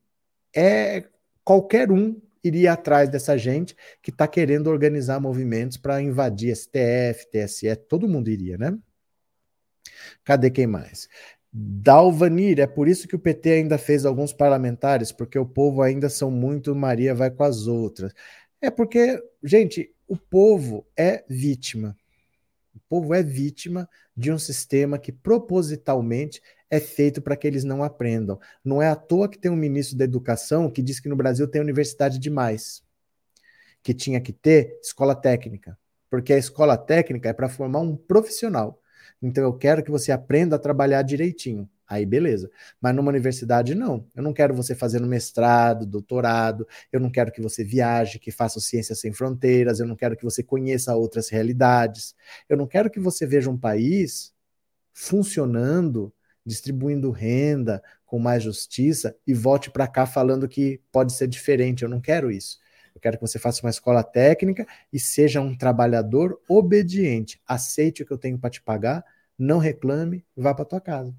É 0.56 1.06
qualquer 1.44 1.92
um 1.92 2.20
iria 2.44 2.74
atrás 2.74 3.10
dessa 3.10 3.38
gente 3.38 3.76
que 4.02 4.10
está 4.10 4.28
querendo 4.28 4.68
organizar 4.68 5.20
movimentos 5.20 5.78
para 5.78 6.02
invadir 6.02 6.54
STF, 6.56 7.30
TSE, 7.32 7.76
todo 7.88 8.10
mundo 8.10 8.30
iria, 8.30 8.58
né? 8.58 8.78
Cadê 10.24 10.50
quem 10.50 10.68
mais? 10.68 11.08
Dalvanir, 11.56 12.60
é 12.60 12.68
por 12.68 12.88
isso 12.88 13.08
que 13.08 13.16
o 13.16 13.20
PT 13.20 13.52
ainda 13.52 13.78
fez 13.78 14.06
alguns 14.06 14.34
parlamentares, 14.34 15.12
porque 15.12 15.38
o 15.38 15.46
povo 15.46 15.82
ainda 15.82 16.10
são 16.10 16.32
muito 16.32 16.76
Maria 16.76 17.14
vai 17.14 17.30
com 17.30 17.44
as 17.44 17.68
outras. 17.68 18.12
É 18.64 18.72
porque, 18.72 19.22
gente, 19.44 19.94
o 20.08 20.16
povo 20.16 20.88
é 20.96 21.26
vítima. 21.28 21.98
O 22.74 22.80
povo 22.88 23.14
é 23.14 23.22
vítima 23.22 23.90
de 24.16 24.32
um 24.32 24.40
sistema 24.40 24.98
que 24.98 25.12
propositalmente 25.12 26.42
é 26.70 26.80
feito 26.80 27.22
para 27.22 27.36
que 27.36 27.46
eles 27.46 27.66
não 27.66 27.84
aprendam. 27.84 28.40
Não 28.64 28.82
é 28.82 28.88
à 28.88 28.96
toa 28.96 29.28
que 29.28 29.38
tem 29.38 29.52
um 29.52 29.56
ministro 29.58 29.98
da 29.98 30.06
Educação 30.06 30.72
que 30.72 30.82
diz 30.82 31.02
que 31.02 31.10
no 31.10 31.16
Brasil 31.18 31.46
tem 31.46 31.60
universidade 31.60 32.18
demais, 32.18 32.82
que 33.84 33.94
tinha 33.94 34.22
que 34.22 34.32
ter 34.32 34.80
escola 34.82 35.14
técnica, 35.14 35.78
porque 36.10 36.32
a 36.32 36.38
escola 36.38 36.78
técnica 36.78 37.28
é 37.28 37.34
para 37.34 37.50
formar 37.50 37.82
um 37.82 37.98
profissional. 37.98 38.82
Então 39.22 39.44
eu 39.44 39.52
quero 39.52 39.84
que 39.84 39.92
você 39.92 40.10
aprenda 40.10 40.56
a 40.56 40.60
trabalhar 40.60 41.02
direitinho. 41.02 41.70
Aí 41.94 42.06
beleza. 42.08 42.50
Mas 42.82 42.96
numa 42.96 43.10
universidade, 43.10 43.76
não. 43.76 44.08
Eu 44.16 44.24
não 44.24 44.34
quero 44.34 44.54
você 44.54 44.74
fazendo 44.74 45.06
mestrado, 45.06 45.86
doutorado, 45.86 46.68
eu 46.92 47.00
não 47.00 47.12
quero 47.12 47.32
que 47.32 47.42
você 47.42 47.64
viaje, 47.64 48.18
que 48.18 48.32
faça 48.32 48.60
ciências 48.60 49.00
sem 49.00 49.14
fronteiras, 49.14 49.80
eu 49.80 49.86
não 49.86 49.96
quero 49.96 50.18
que 50.18 50.24
você 50.24 50.42
conheça 50.42 50.96
outras 50.96 51.30
realidades. 51.30 52.16
Eu 52.50 52.58
não 52.58 52.66
quero 52.66 52.90
que 52.90 53.00
você 53.00 53.28
veja 53.28 53.50
um 53.50 53.58
país 53.58 54.34
funcionando, 54.94 56.14
distribuindo 56.46 57.12
renda, 57.12 57.84
com 58.06 58.20
mais 58.20 58.44
justiça 58.44 59.16
e 59.26 59.34
volte 59.34 59.72
para 59.72 59.88
cá 59.88 60.06
falando 60.06 60.48
que 60.48 60.82
pode 60.92 61.14
ser 61.14 61.28
diferente. 61.28 61.84
Eu 61.84 61.90
não 61.90 62.02
quero 62.02 62.32
isso. 62.32 62.60
Eu 62.96 63.02
quero 63.02 63.18
que 63.18 63.22
você 63.22 63.38
faça 63.40 63.62
uma 63.64 63.70
escola 63.70 64.04
técnica 64.04 64.66
e 64.92 65.00
seja 65.00 65.42
um 65.42 65.56
trabalhador 65.56 66.40
obediente. 66.48 67.42
Aceite 67.48 68.04
o 68.04 68.06
que 68.06 68.14
eu 68.14 68.18
tenho 68.18 68.40
para 68.40 68.50
te 68.50 68.62
pagar, 68.62 69.04
não 69.38 69.60
reclame, 69.60 70.26
vá 70.36 70.54
para 70.54 70.66
tua 70.66 70.82
casa. 70.82 71.16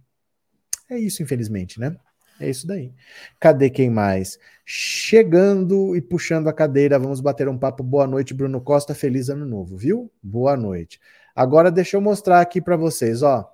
É 0.88 0.99
isso, 0.99 1.23
infelizmente, 1.23 1.81
né? 1.81 1.97
É 2.40 2.49
isso 2.51 2.66
daí. 2.66 2.92
Cadê 3.38 3.70
quem 3.70 3.88
mais? 3.88 4.38
Chegando 4.64 5.94
e 5.94 6.01
puxando 6.01 6.49
a 6.49 6.53
cadeira, 6.53 6.99
vamos 6.99 7.20
bater 7.20 7.49
um 7.49 7.59
papo. 7.59 7.83
Boa 7.83 8.07
noite, 8.07 8.35
Bruno 8.35 8.61
Costa. 8.61 8.94
Feliz 8.94 9.29
ano 9.29 9.47
novo, 9.47 9.77
viu? 9.77 10.12
Boa 10.23 10.57
noite. 10.57 11.01
Agora 11.35 11.70
deixa 11.70 11.97
eu 11.97 12.01
mostrar 12.01 12.40
aqui 12.40 12.61
para 12.61 12.77
vocês, 12.77 13.23
ó. 13.23 13.49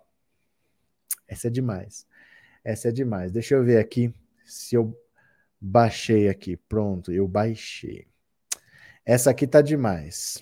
Essa 1.28 1.48
é 1.48 1.50
demais. 1.50 2.06
Essa 2.64 2.88
é 2.88 2.92
demais. 2.92 3.32
Deixa 3.32 3.54
eu 3.54 3.64
ver 3.64 3.78
aqui 3.78 4.12
se 4.44 4.74
eu 4.74 4.96
baixei 5.60 6.28
aqui. 6.28 6.56
Pronto, 6.56 7.12
eu 7.12 7.28
baixei. 7.28 8.06
Essa 9.04 9.30
aqui 9.30 9.46
tá 9.46 9.60
demais. 9.60 10.38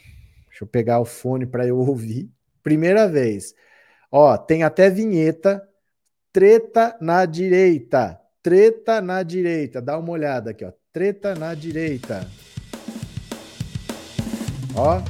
Deixa 0.48 0.64
eu 0.64 0.68
pegar 0.68 1.00
o 1.00 1.04
fone 1.04 1.44
para 1.44 1.66
eu 1.66 1.76
ouvir. 1.78 2.30
Primeira 2.62 3.08
vez. 3.08 3.54
Ó, 4.10 4.36
tem 4.36 4.62
até 4.62 4.88
vinheta 4.88 5.62
Treta 6.32 6.96
na 7.00 7.24
direita. 7.24 8.20
Treta 8.42 9.00
na 9.00 9.22
direita. 9.22 9.80
Dá 9.80 9.98
uma 9.98 10.10
olhada 10.10 10.50
aqui, 10.50 10.64
ó. 10.64 10.72
Treta 10.92 11.34
na 11.34 11.54
direita. 11.54 12.26
Ó. 14.76 15.00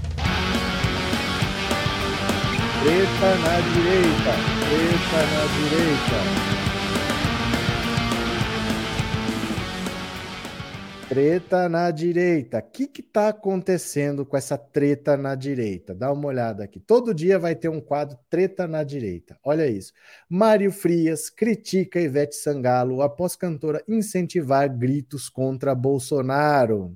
Treta 2.81 3.31
na 3.43 3.61
direita. 3.75 4.33
Treta 4.63 5.21
na 5.35 5.43
direita. 5.59 6.58
Treta 11.09 11.71
na 11.71 11.91
direita. 11.91 12.59
O 12.59 12.63
que 12.63 13.01
está 13.01 13.29
acontecendo 13.29 14.27
com 14.27 14.37
essa 14.37 14.59
treta 14.59 15.17
na 15.17 15.35
direita? 15.35 15.95
Dá 15.95 16.13
uma 16.13 16.29
olhada 16.29 16.63
aqui. 16.63 16.79
Todo 16.79 17.15
dia 17.15 17.39
vai 17.39 17.57
ter 17.57 17.71
um 17.71 17.81
quadro 17.81 18.19
Treta 18.29 18.69
na 18.69 18.85
direita. 18.85 19.39
Olha 19.43 19.67
isso. 19.67 19.95
Mário 20.29 20.71
Frias 20.71 21.31
critica 21.31 21.99
Ivete 21.99 22.37
Sangalo 22.37 23.01
após 23.01 23.35
cantora 23.37 23.83
incentivar 23.89 24.69
gritos 24.69 25.31
contra 25.31 25.75
Bolsonaro. 25.75 26.95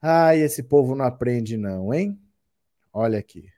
Ai, 0.00 0.40
esse 0.40 0.62
povo 0.62 0.94
não 0.94 1.04
aprende, 1.04 1.58
não, 1.58 1.92
hein? 1.92 2.18
Olha 2.90 3.18
aqui. 3.18 3.50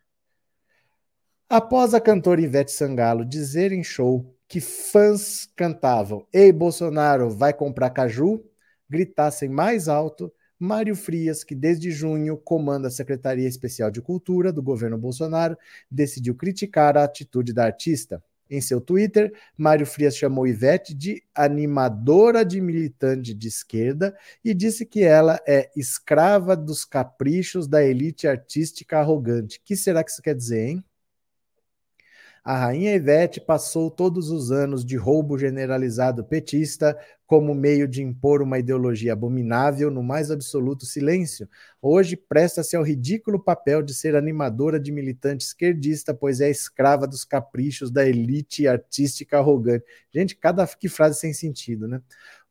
Após 1.49 1.95
a 1.95 2.01
cantora 2.01 2.41
Ivete 2.41 2.73
Sangalo 2.73 3.25
dizer 3.25 3.71
em 3.71 3.85
show 3.85 4.37
que 4.49 4.61
fãs 4.61 5.49
cantavam: 5.55 6.27
Ei, 6.33 6.51
Bolsonaro, 6.51 7.31
vai 7.31 7.53
comprar 7.53 7.91
caju? 7.91 8.45
Gritassem 8.89 9.49
mais 9.49 9.89
alto, 9.89 10.33
Mário 10.59 10.95
Frias, 10.95 11.43
que 11.45 11.55
desde 11.55 11.91
junho 11.91 12.37
comanda 12.37 12.89
a 12.89 12.91
Secretaria 12.91 13.49
Especial 13.49 13.91
de 13.91 14.01
Cultura 14.01 14.53
do 14.53 14.63
governo 14.63 14.97
Bolsonaro, 14.97 15.57
decidiu 15.91 16.35
criticar 16.35 16.97
a 16.97 17.05
atitude 17.05 17.53
da 17.53 17.65
artista. 17.65 18.23
Em 18.49 18.61
seu 18.61 18.81
Twitter, 18.81 19.33
Mário 19.57 19.87
Frias 19.87 20.17
chamou 20.17 20.47
Ivete 20.47 20.95
de 20.95 21.23
animadora 21.35 22.45
de 22.45 22.61
militante 22.61 23.35
de 23.35 23.49
esquerda 23.49 24.17
e 24.45 24.53
disse 24.53 24.85
que 24.85 25.03
ela 25.03 25.41
é 25.47 25.71
escrava 25.75 26.55
dos 26.55 26.85
caprichos 26.85 27.67
da 27.67 27.83
elite 27.83 28.29
artística 28.29 28.99
arrogante. 28.99 29.61
Que 29.65 29.75
será 29.77 30.05
que 30.05 30.11
isso 30.11 30.23
quer 30.23 30.35
dizer, 30.35 30.69
hein? 30.69 30.85
A 32.45 32.59
rainha 32.59 32.95
Ivete 32.95 33.41
passou 33.41 33.91
todos 33.91 34.29
os 34.29 34.53
anos 34.53 34.85
de 34.85 34.97
roubo 34.97 35.39
generalizado 35.39 36.23
petista 36.23 36.95
como 37.35 37.53
meio 37.53 37.89
de 37.89 38.01
impor 38.01 38.41
uma 38.41 38.61
ideologia 38.61 39.13
abominável 39.13 39.91
no 39.91 40.05
mais 40.05 40.31
absoluto 40.31 40.87
silêncio. 40.87 41.49
Hoje 41.83 42.17
presta-se 42.17 42.77
ao 42.77 42.85
ridículo 42.85 43.43
papel 43.43 43.83
de 43.83 43.93
ser 43.93 44.15
animadora 44.15 44.79
de 44.79 44.93
militante 44.93 45.45
esquerdista, 45.45 46.15
pois 46.15 46.41
é 46.41 46.49
escrava 46.49 47.09
dos 47.09 47.25
caprichos 47.25 47.91
da 47.91 48.07
elite 48.07 48.69
artística 48.69 49.37
arrogante. 49.37 49.85
Gente, 50.15 50.37
cada 50.37 50.65
que 50.65 50.89
frase 50.89 51.19
sem 51.19 51.33
sentido, 51.33 51.89
né? 51.89 52.01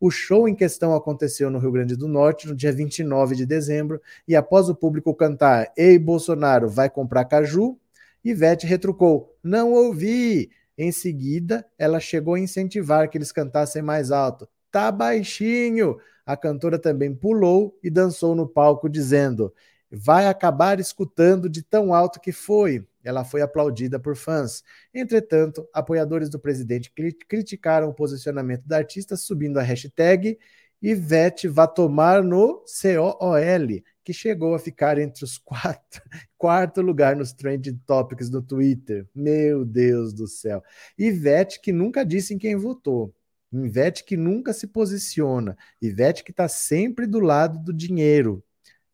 O 0.01 0.11
show 0.11 0.49
em 0.49 0.55
questão 0.55 0.93
aconteceu 0.93 1.49
no 1.49 1.59
Rio 1.59 1.71
Grande 1.71 1.95
do 1.95 2.09
Norte 2.09 2.45
no 2.45 2.53
dia 2.53 2.73
29 2.73 3.37
de 3.37 3.45
dezembro 3.45 4.01
e 4.27 4.35
após 4.35 4.67
o 4.67 4.75
público 4.75 5.15
cantar 5.15 5.71
Ei 5.77 5.97
Bolsonaro, 5.97 6.67
vai 6.67 6.89
comprar 6.89 7.23
caju, 7.23 7.79
Ivete 8.21 8.67
retrucou: 8.67 9.33
Não 9.41 9.71
ouvi. 9.71 10.51
Em 10.77 10.91
seguida, 10.91 11.65
ela 11.77 11.99
chegou 12.01 12.33
a 12.33 12.39
incentivar 12.39 13.07
que 13.07 13.17
eles 13.17 13.31
cantassem 13.31 13.81
mais 13.81 14.11
alto. 14.11 14.49
Tá 14.73 14.91
baixinho! 14.91 15.99
A 16.25 16.35
cantora 16.35 16.79
também 16.79 17.13
pulou 17.13 17.77
e 17.83 17.91
dançou 17.91 18.33
no 18.33 18.47
palco, 18.47 18.89
dizendo: 18.89 19.53
Vai 19.91 20.25
acabar 20.25 20.79
escutando 20.79 21.47
de 21.47 21.61
tão 21.61 21.93
alto 21.93 22.19
que 22.19 22.31
foi. 22.31 22.83
Ela 23.03 23.23
foi 23.23 23.43
aplaudida 23.43 23.99
por 23.99 24.15
fãs. 24.15 24.63
Entretanto, 24.91 25.69
apoiadores 25.71 26.27
do 26.27 26.39
presidente 26.39 26.91
criticaram 27.27 27.89
o 27.89 27.93
posicionamento 27.93 28.63
da 28.65 28.77
artista, 28.77 29.15
subindo 29.15 29.59
a 29.59 29.61
hashtag 29.61 30.39
Ivete 30.81 31.47
vai 31.47 31.67
tomar 31.71 32.23
no 32.23 32.65
COOL, 32.65 33.83
que 34.03 34.11
chegou 34.11 34.55
a 34.55 34.59
ficar 34.59 34.97
entre 34.97 35.23
os 35.23 35.37
quatro, 35.37 36.01
quarto 36.35 36.81
lugar 36.81 37.15
nos 37.15 37.31
trending 37.31 37.79
topics 37.85 38.27
do 38.27 38.41
Twitter. 38.41 39.07
Meu 39.13 39.63
Deus 39.63 40.13
do 40.13 40.27
céu. 40.27 40.63
Ivete 40.97 41.61
que 41.61 41.71
nunca 41.71 42.03
disse 42.03 42.33
em 42.33 42.39
quem 42.39 42.55
votou. 42.55 43.13
Ivete 43.53 44.03
que 44.03 44.17
nunca 44.17 44.51
se 44.51 44.67
posiciona. 44.67 45.55
Ivete 45.81 46.23
que 46.23 46.31
está 46.31 46.47
sempre 46.47 47.05
do 47.05 47.19
lado 47.19 47.59
do 47.59 47.73
dinheiro. 47.73 48.43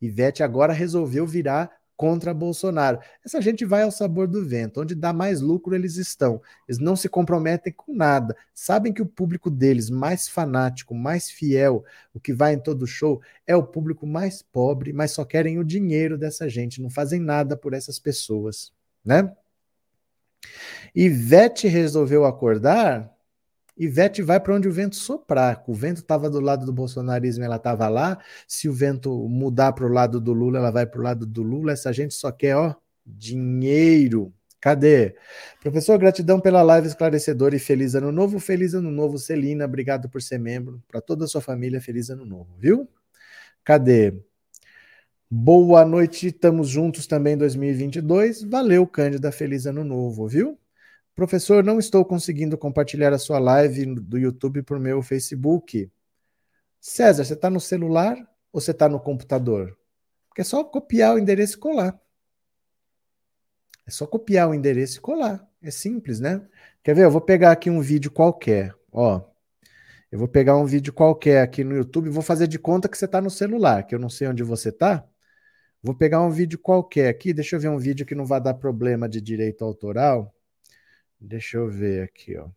Ivete 0.02 0.44
agora 0.44 0.74
resolveu 0.74 1.26
virar 1.26 1.80
contra 2.00 2.34
Bolsonaro. 2.34 2.98
Essa 3.26 3.42
gente 3.42 3.66
vai 3.66 3.84
ao 3.84 3.92
sabor 3.92 4.26
do 4.26 4.48
vento, 4.48 4.80
onde 4.80 4.96
dá 4.96 5.12
mais 5.12 5.42
lucro 5.42 5.76
eles 5.76 5.98
estão. 5.98 6.42
Eles 6.66 6.80
não 6.80 6.96
se 6.96 7.10
comprometem 7.10 7.74
com 7.74 7.94
nada. 7.94 8.38
Sabem 8.54 8.94
que 8.94 9.02
o 9.02 9.06
público 9.06 9.50
deles, 9.50 9.90
mais 9.90 10.26
fanático, 10.30 10.96
mais 10.96 11.30
fiel, 11.30 11.84
o 12.14 12.20
que 12.20 12.32
vai 12.32 12.54
em 12.54 12.60
todo 12.60 12.88
show, 12.88 13.22
é 13.46 13.54
o 13.54 13.68
público 13.68 14.08
mais 14.08 14.42
pobre, 14.42 14.94
mas 14.94 15.12
só 15.12 15.26
querem 15.26 15.60
o 15.60 15.64
dinheiro 15.64 16.18
dessa 16.18 16.48
gente, 16.48 16.82
não 16.82 16.90
fazem 16.90 17.20
nada 17.20 17.58
por 17.58 17.74
essas 17.74 18.00
pessoas, 18.00 18.72
né? 19.04 19.36
Ivete 20.96 21.68
resolveu 21.68 22.24
acordar 22.24 23.14
Ivete 23.80 24.22
vai 24.22 24.42
para 24.42 24.54
onde 24.54 24.68
o 24.68 24.72
vento 24.72 24.98
soprar. 24.98 25.64
O 25.66 25.74
vento 25.74 26.02
estava 26.02 26.30
do 26.30 26.42
lado 26.42 26.66
do 26.66 26.74
bolsonarismo, 26.74 27.46
ela 27.46 27.56
estava 27.56 27.88
lá. 27.88 28.20
Se 28.46 28.68
o 28.68 28.74
vento 28.74 29.10
mudar 29.30 29.72
para 29.72 29.86
o 29.86 29.90
lado 29.90 30.20
do 30.20 30.34
Lula, 30.34 30.60
ela 30.60 30.70
vai 30.70 30.86
para 30.86 31.00
o 31.00 31.04
lado 31.04 31.26
do 31.26 31.42
Lula. 31.42 31.72
Essa 31.72 31.94
gente 31.94 32.14
só 32.14 32.30
quer, 32.30 32.58
ó, 32.58 32.76
dinheiro. 33.06 34.34
Cadê? 34.60 35.16
Professor, 35.62 35.98
gratidão 35.98 36.42
pela 36.42 36.62
live 36.62 36.88
esclarecedora 36.88 37.56
e 37.56 37.60
feliz 37.60 37.96
ano 37.96 38.12
novo. 38.12 38.38
Feliz 38.40 38.74
ano 38.74 38.92
novo, 38.92 39.18
Celina. 39.18 39.64
Obrigado 39.64 40.10
por 40.10 40.22
ser 40.22 40.38
membro. 40.38 40.84
Para 40.86 41.00
toda 41.00 41.24
a 41.24 41.28
sua 41.28 41.40
família, 41.40 41.80
feliz 41.80 42.10
ano 42.10 42.26
novo, 42.26 42.54
viu? 42.58 42.86
Cadê? 43.64 44.14
Boa 45.32 45.86
noite, 45.86 46.28
estamos 46.28 46.68
juntos 46.68 47.08
também 47.08 47.36
em 47.36 47.38
2022. 47.38 48.44
Valeu, 48.44 48.86
Cândida. 48.86 49.32
Feliz 49.32 49.66
ano 49.66 49.86
novo, 49.86 50.28
viu? 50.28 50.60
Professor, 51.20 51.62
não 51.66 51.80
estou 51.80 52.06
conseguindo 52.06 52.58
compartilhar 52.58 53.12
a 53.12 53.18
sua 53.18 53.40
live 53.40 53.94
do 53.94 54.18
YouTube 54.18 54.64
por 54.64 54.80
meu 54.80 55.02
Facebook. 55.02 55.92
César, 56.80 57.26
você 57.26 57.34
está 57.34 57.50
no 57.50 57.60
celular 57.60 58.16
ou 58.54 58.62
você 58.62 58.72
está 58.72 58.88
no 58.88 59.02
computador? 59.02 59.78
Porque 60.30 60.40
é 60.40 60.46
só 60.46 60.64
copiar 60.64 61.16
o 61.16 61.20
endereço 61.20 61.58
e 61.58 61.60
colar. 61.60 62.00
É 63.86 63.92
só 63.92 64.08
copiar 64.08 64.48
o 64.48 64.54
endereço 64.54 65.00
e 65.00 65.02
colar. 65.02 65.46
É 65.62 65.70
simples, 65.70 66.22
né? 66.22 66.42
Quer 66.82 66.96
ver? 66.96 67.04
Eu 67.04 67.12
vou 67.12 67.20
pegar 67.20 67.52
aqui 67.52 67.70
um 67.70 67.82
vídeo 67.82 68.10
qualquer. 68.10 68.74
Ó, 68.90 69.22
eu 70.10 70.20
vou 70.20 70.28
pegar 70.30 70.56
um 70.56 70.64
vídeo 70.64 70.94
qualquer 70.94 71.42
aqui 71.42 71.66
no 71.66 71.76
YouTube 71.76 72.10
vou 72.10 72.24
fazer 72.24 72.48
de 72.48 72.58
conta 72.58 72.88
que 72.88 72.98
você 72.98 73.04
está 73.04 73.20
no 73.20 73.30
celular, 73.30 73.84
que 73.86 73.94
eu 73.94 74.00
não 74.00 74.10
sei 74.10 74.30
onde 74.30 74.42
você 74.42 74.70
está. 74.70 75.06
Vou 75.84 75.94
pegar 75.94 76.22
um 76.22 76.30
vídeo 76.30 76.58
qualquer 76.58 77.10
aqui. 77.10 77.34
Deixa 77.34 77.58
eu 77.58 77.60
ver 77.60 77.68
um 77.68 77.78
vídeo 77.78 78.06
que 78.06 78.16
não 78.16 78.26
vai 78.26 78.40
dar 78.40 78.54
problema 78.54 79.10
de 79.10 79.20
direito 79.20 79.66
autoral. 79.66 80.34
Deixa 81.20 81.58
eu 81.58 81.70
ver 81.70 82.04
aqui, 82.04 82.38
ó. 82.38 82.50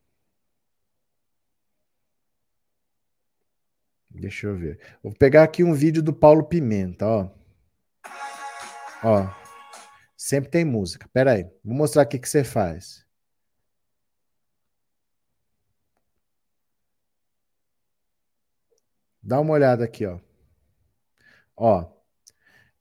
Deixa 4.10 4.46
eu 4.46 4.56
ver. 4.56 4.78
Vou 5.02 5.12
pegar 5.14 5.42
aqui 5.42 5.64
um 5.64 5.74
vídeo 5.74 6.02
do 6.02 6.12
Paulo 6.12 6.44
Pimenta, 6.44 7.06
ó. 7.06 7.30
Ó. 9.02 9.28
Sempre 10.16 10.50
tem 10.50 10.64
música. 10.64 11.08
Pera 11.12 11.32
aí. 11.32 11.44
Vou 11.64 11.74
mostrar 11.74 12.02
aqui 12.02 12.16
o 12.16 12.20
que 12.20 12.28
você 12.28 12.44
faz. 12.44 13.04
Dá 19.22 19.40
uma 19.40 19.54
olhada 19.54 19.84
aqui, 19.84 20.04
ó. 20.06 20.18
Ó. 21.56 21.90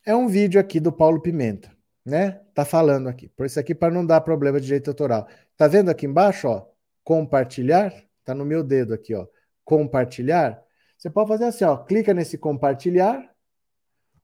É 0.05 0.15
um 0.15 0.27
vídeo 0.27 0.59
aqui 0.59 0.79
do 0.79 0.91
Paulo 0.91 1.21
Pimenta, 1.21 1.75
né? 2.03 2.31
Tá 2.53 2.65
falando 2.65 3.07
aqui. 3.07 3.29
Por 3.29 3.45
isso 3.45 3.59
aqui 3.59 3.75
para 3.75 3.93
não 3.93 4.05
dar 4.05 4.21
problema 4.21 4.59
de 4.59 4.65
direito 4.65 4.89
autoral. 4.89 5.27
Tá 5.61 5.67
vendo 5.67 5.91
aqui 5.91 6.07
embaixo, 6.07 6.47
ó? 6.47 6.67
Compartilhar, 7.03 7.93
tá 8.25 8.33
no 8.33 8.43
meu 8.43 8.63
dedo 8.63 8.95
aqui, 8.95 9.13
ó. 9.13 9.27
Compartilhar. 9.63 10.59
Você 10.97 11.07
pode 11.07 11.27
fazer 11.27 11.43
assim, 11.43 11.63
ó, 11.63 11.77
clica 11.77 12.15
nesse 12.15 12.35
compartilhar. 12.35 13.31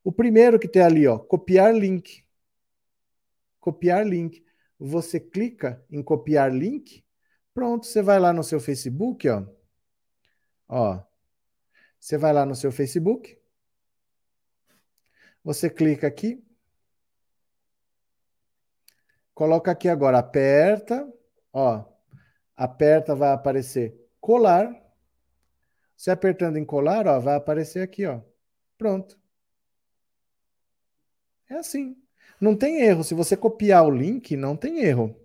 O 0.03 0.11
primeiro 0.11 0.57
que 0.57 0.67
tem 0.67 0.81
ali, 0.81 1.07
ó, 1.07 1.19
copiar 1.19 1.75
link. 1.75 2.25
Copiar 3.59 4.03
link. 4.03 4.43
Você 4.79 5.19
clica 5.19 5.85
em 5.91 6.01
copiar 6.01 6.51
link. 6.51 7.05
Pronto, 7.53 7.85
você 7.85 8.01
vai 8.01 8.17
lá 8.17 8.33
no 8.33 8.43
seu 8.43 8.59
Facebook, 8.59 9.29
ó. 9.29 9.45
Ó. 10.67 11.03
Você 11.99 12.17
vai 12.17 12.33
lá 12.33 12.47
no 12.47 12.55
seu 12.55 12.71
Facebook. 12.71 13.39
Você 15.43 15.69
clica 15.69 16.07
aqui. 16.07 16.43
Coloca 19.35 19.69
aqui 19.69 19.88
agora, 19.88 20.17
aperta. 20.17 21.07
Ó, 21.60 21.84
aperta, 22.55 23.16
vai 23.16 23.32
aparecer 23.32 23.99
colar. 24.22 24.80
Se 25.95 26.12
apertando 26.12 26.58
em 26.58 26.64
colar, 26.64 27.08
ó, 27.08 27.20
vai 27.20 27.36
aparecer 27.36 27.82
aqui, 27.82 28.05
ó. 28.05 28.22
Pronto. 28.78 29.20
É 31.49 31.55
assim. 31.55 31.97
Não 32.39 32.55
tem 32.55 32.84
erro. 32.84 33.03
Se 33.03 33.16
você 33.16 33.36
copiar 33.36 33.84
o 33.84 33.89
link, 33.89 34.38
não 34.38 34.55
tem 34.55 34.82
erro. 34.82 35.20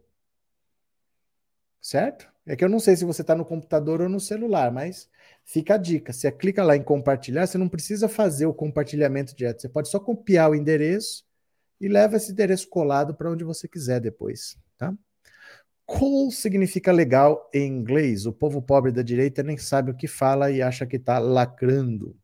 Certo? 1.83 2.33
É 2.47 2.57
que 2.57 2.65
eu 2.65 2.69
não 2.71 2.81
sei 2.81 2.97
se 2.97 3.05
você 3.05 3.21
está 3.21 3.35
no 3.35 3.45
computador 3.45 4.01
ou 4.01 4.09
no 4.09 4.19
celular, 4.19 4.73
mas 4.73 5.11
fica 5.45 5.75
a 5.75 5.77
dica. 5.77 6.15
Você 6.15 6.33
clica 6.33 6.65
lá 6.65 6.75
em 6.75 6.83
compartilhar, 6.83 7.47
você 7.47 7.59
não 7.59 7.69
precisa 7.69 8.09
fazer 8.09 8.47
o 8.47 8.55
compartilhamento 8.55 9.37
direto. 9.37 9.61
Você 9.61 9.69
pode 9.69 9.91
só 9.91 10.01
copiar 10.01 10.51
o 10.51 10.55
endereço 10.55 11.27
e 11.79 11.89
leva 11.89 12.17
esse 12.17 12.33
endereço 12.33 12.71
colado 12.71 13.15
para 13.15 13.31
onde 13.31 13.45
você 13.45 13.69
quiser 13.69 14.01
depois, 14.01 14.57
tá? 14.79 14.97
Cool 15.99 16.31
significa 16.31 16.91
legal 16.91 17.51
em 17.53 17.67
inglês. 17.67 18.25
O 18.25 18.33
povo 18.33 18.63
pobre 18.63 18.91
da 18.91 19.03
direita 19.03 19.43
nem 19.43 19.59
sabe 19.59 19.91
o 19.91 19.95
que 19.95 20.09
fala 20.09 20.51
e 20.51 20.63
acha 20.63 20.87
que 20.87 20.97
está 20.97 21.19
lacrando. 21.19 22.17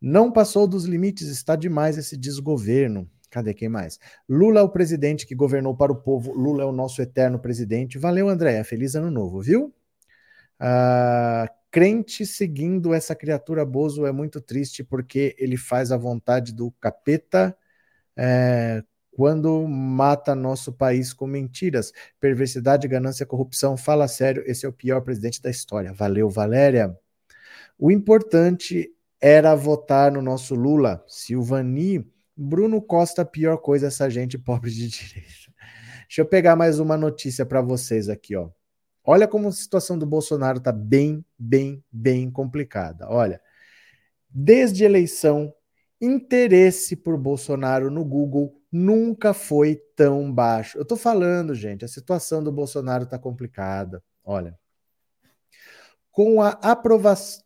Não 0.00 0.30
passou 0.30 0.66
dos 0.66 0.84
limites, 0.84 1.28
está 1.28 1.56
demais 1.56 1.96
esse 1.96 2.16
desgoverno. 2.16 3.10
Cadê 3.30 3.54
quem 3.54 3.68
mais? 3.68 3.98
Lula 4.28 4.60
é 4.60 4.62
o 4.62 4.68
presidente 4.68 5.26
que 5.26 5.34
governou 5.34 5.74
para 5.74 5.92
o 5.92 5.96
povo. 5.96 6.32
Lula 6.32 6.62
é 6.62 6.66
o 6.66 6.72
nosso 6.72 7.00
eterno 7.00 7.38
presidente. 7.38 7.98
Valeu, 7.98 8.28
Andréia. 8.28 8.62
Feliz 8.62 8.94
ano 8.94 9.10
novo, 9.10 9.40
viu? 9.40 9.74
Ah, 10.58 11.50
crente 11.70 12.26
seguindo 12.26 12.92
essa 12.92 13.14
criatura 13.14 13.64
Bozo 13.64 14.04
é 14.04 14.12
muito 14.12 14.40
triste 14.40 14.84
porque 14.84 15.34
ele 15.38 15.56
faz 15.56 15.92
a 15.92 15.96
vontade 15.96 16.52
do 16.52 16.70
capeta. 16.72 17.56
É, 18.16 18.82
quando 19.20 19.68
mata 19.68 20.34
nosso 20.34 20.72
país 20.72 21.12
com 21.12 21.26
mentiras, 21.26 21.92
perversidade, 22.18 22.88
ganância, 22.88 23.26
corrupção. 23.26 23.76
Fala 23.76 24.08
sério, 24.08 24.42
esse 24.46 24.64
é 24.64 24.68
o 24.70 24.72
pior 24.72 25.02
presidente 25.02 25.42
da 25.42 25.50
história. 25.50 25.92
Valeu, 25.92 26.30
Valéria. 26.30 26.98
O 27.78 27.90
importante 27.90 28.90
era 29.20 29.54
votar 29.54 30.10
no 30.10 30.22
nosso 30.22 30.54
Lula, 30.54 31.04
Silvani. 31.06 32.10
Bruno 32.34 32.80
Costa, 32.80 33.22
pior 33.22 33.58
coisa, 33.58 33.88
essa 33.88 34.08
gente 34.08 34.38
pobre 34.38 34.70
de 34.70 34.88
direita. 34.88 35.52
Deixa 36.08 36.22
eu 36.22 36.24
pegar 36.24 36.56
mais 36.56 36.78
uma 36.80 36.96
notícia 36.96 37.44
para 37.44 37.60
vocês 37.60 38.08
aqui, 38.08 38.34
ó. 38.34 38.48
Olha 39.04 39.28
como 39.28 39.48
a 39.48 39.52
situação 39.52 39.98
do 39.98 40.06
Bolsonaro 40.06 40.56
está 40.56 40.72
bem, 40.72 41.22
bem, 41.38 41.84
bem 41.92 42.30
complicada. 42.30 43.06
Olha, 43.06 43.38
desde 44.30 44.82
eleição, 44.82 45.52
interesse 46.00 46.96
por 46.96 47.18
Bolsonaro 47.18 47.90
no 47.90 48.04
Google 48.04 48.60
nunca 48.72 49.34
foi 49.34 49.76
tão 49.94 50.32
baixo. 50.32 50.78
Eu 50.78 50.82
estou 50.82 50.96
falando, 50.96 51.54
gente, 51.54 51.84
a 51.84 51.88
situação 51.88 52.42
do 52.42 52.50
Bolsonaro 52.50 53.04
está 53.04 53.18
complicada. 53.18 54.02
Olha, 54.24 54.58
com 56.12 56.42
a, 56.42 56.58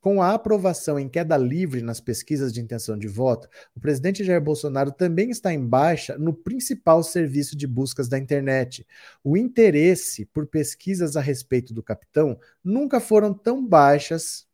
com 0.00 0.22
a, 0.22 0.32
aprovação 0.32 0.98
em 0.98 1.08
queda 1.08 1.36
livre 1.36 1.82
nas 1.82 2.00
pesquisas 2.00 2.52
de 2.52 2.60
intenção 2.60 2.98
de 2.98 3.06
voto, 3.06 3.48
o 3.74 3.80
presidente 3.80 4.24
Jair 4.24 4.40
Bolsonaro 4.40 4.90
também 4.90 5.30
está 5.30 5.52
em 5.52 5.64
baixa 5.64 6.16
no 6.16 6.32
principal 6.32 7.02
serviço 7.02 7.56
de 7.56 7.66
buscas 7.66 8.08
da 8.08 8.18
internet. 8.18 8.86
O 9.22 9.36
interesse 9.36 10.24
por 10.26 10.46
pesquisas 10.46 11.16
a 11.16 11.20
respeito 11.20 11.74
do 11.74 11.82
capitão 11.82 12.38
nunca 12.62 13.00
foram 13.00 13.34
tão 13.34 13.64
baixas. 13.64 14.46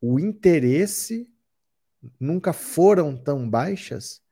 O 0.00 0.20
interesse 0.20 1.31
nunca 2.18 2.52
foram 2.52 3.16
tão 3.16 3.48
baixas 3.48 4.22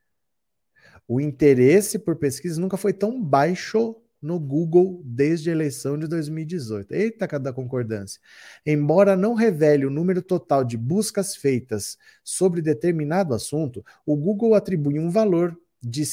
o 1.12 1.20
interesse 1.20 1.98
por 1.98 2.14
pesquisa 2.14 2.60
nunca 2.60 2.76
foi 2.76 2.92
tão 2.92 3.20
baixo 3.20 3.96
no 4.22 4.38
Google 4.38 5.02
desde 5.04 5.50
a 5.50 5.52
eleição 5.52 5.98
de 5.98 6.06
2018. 6.06 6.94
Eita, 6.94 7.26
cada 7.26 7.52
concordância. 7.52 8.20
Embora 8.64 9.16
não 9.16 9.34
revele 9.34 9.84
o 9.84 9.90
número 9.90 10.22
total 10.22 10.62
de 10.62 10.76
buscas 10.76 11.34
feitas 11.34 11.98
sobre 12.22 12.62
determinado 12.62 13.34
assunto, 13.34 13.84
o 14.06 14.14
Google 14.14 14.54
atribui 14.54 15.00
um 15.00 15.10
valor 15.10 15.58
de 15.82 16.06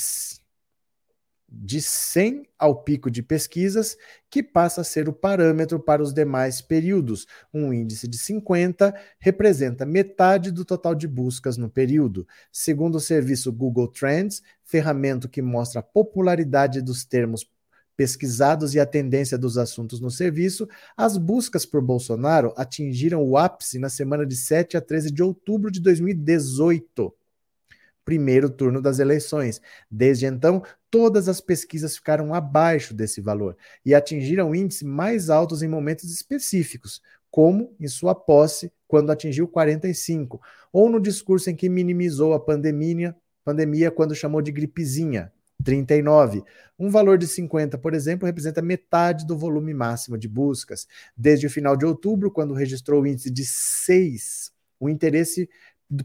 de 1.49 1.81
100 1.81 2.43
ao 2.59 2.83
pico 2.83 3.09
de 3.09 3.23
pesquisas, 3.23 3.97
que 4.29 4.43
passa 4.43 4.81
a 4.81 4.83
ser 4.83 5.07
o 5.07 5.13
parâmetro 5.13 5.79
para 5.79 6.03
os 6.03 6.13
demais 6.13 6.61
períodos. 6.61 7.25
Um 7.53 7.71
índice 7.71 8.07
de 8.07 8.17
50 8.17 8.93
representa 9.17 9.85
metade 9.85 10.51
do 10.51 10.65
total 10.65 10.93
de 10.93 11.07
buscas 11.07 11.57
no 11.57 11.69
período. 11.69 12.27
Segundo 12.51 12.95
o 12.95 12.99
serviço 12.99 13.51
Google 13.51 13.87
Trends, 13.87 14.41
ferramenta 14.63 15.27
que 15.27 15.41
mostra 15.41 15.79
a 15.79 15.83
popularidade 15.83 16.81
dos 16.81 17.05
termos 17.05 17.49
pesquisados 17.95 18.75
e 18.75 18.79
a 18.79 18.85
tendência 18.85 19.37
dos 19.37 19.57
assuntos 19.57 19.99
no 19.99 20.11
serviço, 20.11 20.69
as 20.95 21.17
buscas 21.17 21.65
por 21.65 21.81
Bolsonaro 21.81 22.53
atingiram 22.55 23.23
o 23.23 23.37
ápice 23.37 23.79
na 23.79 23.89
semana 23.89 24.25
de 24.25 24.35
7 24.35 24.77
a 24.77 24.81
13 24.81 25.11
de 25.11 25.23
outubro 25.23 25.71
de 25.71 25.81
2018 25.81 27.11
primeiro 28.07 28.49
turno 28.49 28.81
das 28.81 28.99
eleições. 28.99 29.61
Desde 29.91 30.25
então, 30.25 30.63
todas 30.89 31.27
as 31.27 31.41
pesquisas 31.41 31.97
ficaram 31.97 32.33
abaixo 32.33 32.93
desse 32.93 33.19
valor 33.19 33.57
e 33.85 33.93
atingiram 33.93 34.55
índices 34.55 34.83
mais 34.83 35.29
altos 35.29 35.61
em 35.61 35.67
momentos 35.67 36.09
específicos, 36.09 37.01
como 37.29 37.75
em 37.77 37.87
sua 37.89 38.15
posse, 38.15 38.71
quando 38.87 39.11
atingiu 39.11 39.45
45, 39.45 40.39
ou 40.71 40.89
no 40.89 41.01
discurso 41.01 41.49
em 41.49 41.55
que 41.55 41.67
minimizou 41.67 42.33
a 42.33 42.39
pandemia, 42.39 43.13
pandemia 43.43 43.91
quando 43.91 44.15
chamou 44.15 44.41
de 44.41 44.53
gripezinha, 44.53 45.29
39. 45.61 46.45
Um 46.79 46.89
valor 46.89 47.17
de 47.17 47.27
50, 47.27 47.77
por 47.77 47.93
exemplo, 47.93 48.25
representa 48.25 48.61
metade 48.61 49.27
do 49.27 49.37
volume 49.37 49.73
máximo 49.73 50.17
de 50.17 50.29
buscas. 50.29 50.87
Desde 51.15 51.45
o 51.45 51.49
final 51.49 51.75
de 51.75 51.85
outubro, 51.85 52.31
quando 52.31 52.53
registrou 52.53 53.01
o 53.01 53.07
índice 53.07 53.29
de 53.29 53.43
6, 53.45 54.53
o 54.79 54.87
interesse 54.87 55.49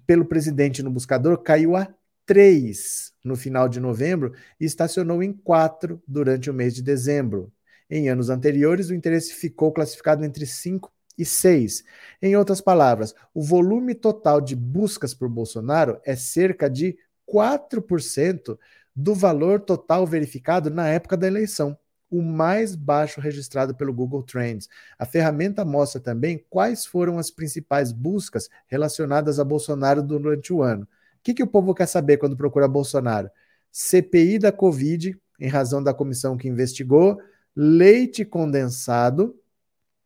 pelo 0.07 0.25
presidente 0.25 0.83
no 0.83 0.91
buscador 0.91 1.39
caiu 1.39 1.77
a 1.77 1.89
3 2.27 3.13
no 3.25 3.37
final 3.37 3.69
de 3.69 3.81
novembro 3.81 4.33
e 4.61 4.65
estacionou 4.65 5.23
em 5.23 5.33
4 5.33 6.03
durante 6.07 6.51
o 6.51 6.55
mês 6.55 6.75
de 6.75 6.83
dezembro. 6.83 7.53
Em 7.91 8.09
anos 8.09 8.31
anteriores, 8.31 8.89
o 8.89 8.95
interesse 8.95 9.35
ficou 9.35 9.73
classificado 9.73 10.25
entre 10.25 10.47
5 10.47 10.91
e 11.19 11.25
6. 11.25 11.85
Em 12.23 12.37
outras 12.37 12.61
palavras, 12.61 13.15
o 13.35 13.43
volume 13.43 13.95
total 13.95 14.41
de 14.41 14.57
buscas 14.57 15.13
por 15.13 15.29
Bolsonaro 15.29 16.01
é 16.05 16.17
cerca 16.17 16.71
de 16.71 16.97
4% 17.27 18.59
do 18.95 19.15
valor 19.15 19.61
total 19.61 20.07
verificado 20.07 20.71
na 20.71 20.89
época 20.89 21.17
da 21.17 21.27
eleição 21.27 21.77
o 22.13 22.21
mais 22.21 22.77
baixo 22.77 23.23
registrado 23.23 23.75
pelo 23.75 23.93
Google 23.93 24.23
Trends. 24.23 24.69
A 24.99 25.07
ferramenta 25.07 25.65
mostra 25.65 25.99
também 25.99 26.45
quais 26.51 26.85
foram 26.85 27.19
as 27.19 27.31
principais 27.31 27.91
buscas 27.91 28.51
relacionadas 28.67 29.41
a 29.41 29.45
Bolsonaro 29.45 30.03
durante 30.03 30.53
o 30.53 30.63
ano. 30.63 30.83
O 30.83 30.89
que, 31.23 31.33
que 31.33 31.43
o 31.43 31.47
povo 31.47 31.75
quer 31.75 31.87
saber 31.87 32.19
quando 32.19 32.37
procura 32.37 32.69
Bolsonaro? 32.69 33.31
CPI 33.71 34.39
da 34.39 34.53
Covid, 34.53 35.19
em 35.41 35.49
razão 35.49 35.83
da 35.83 35.95
comissão 35.95 36.37
que 36.37 36.47
investigou, 36.47 37.19
leite 37.57 38.27
condensado, 38.27 39.35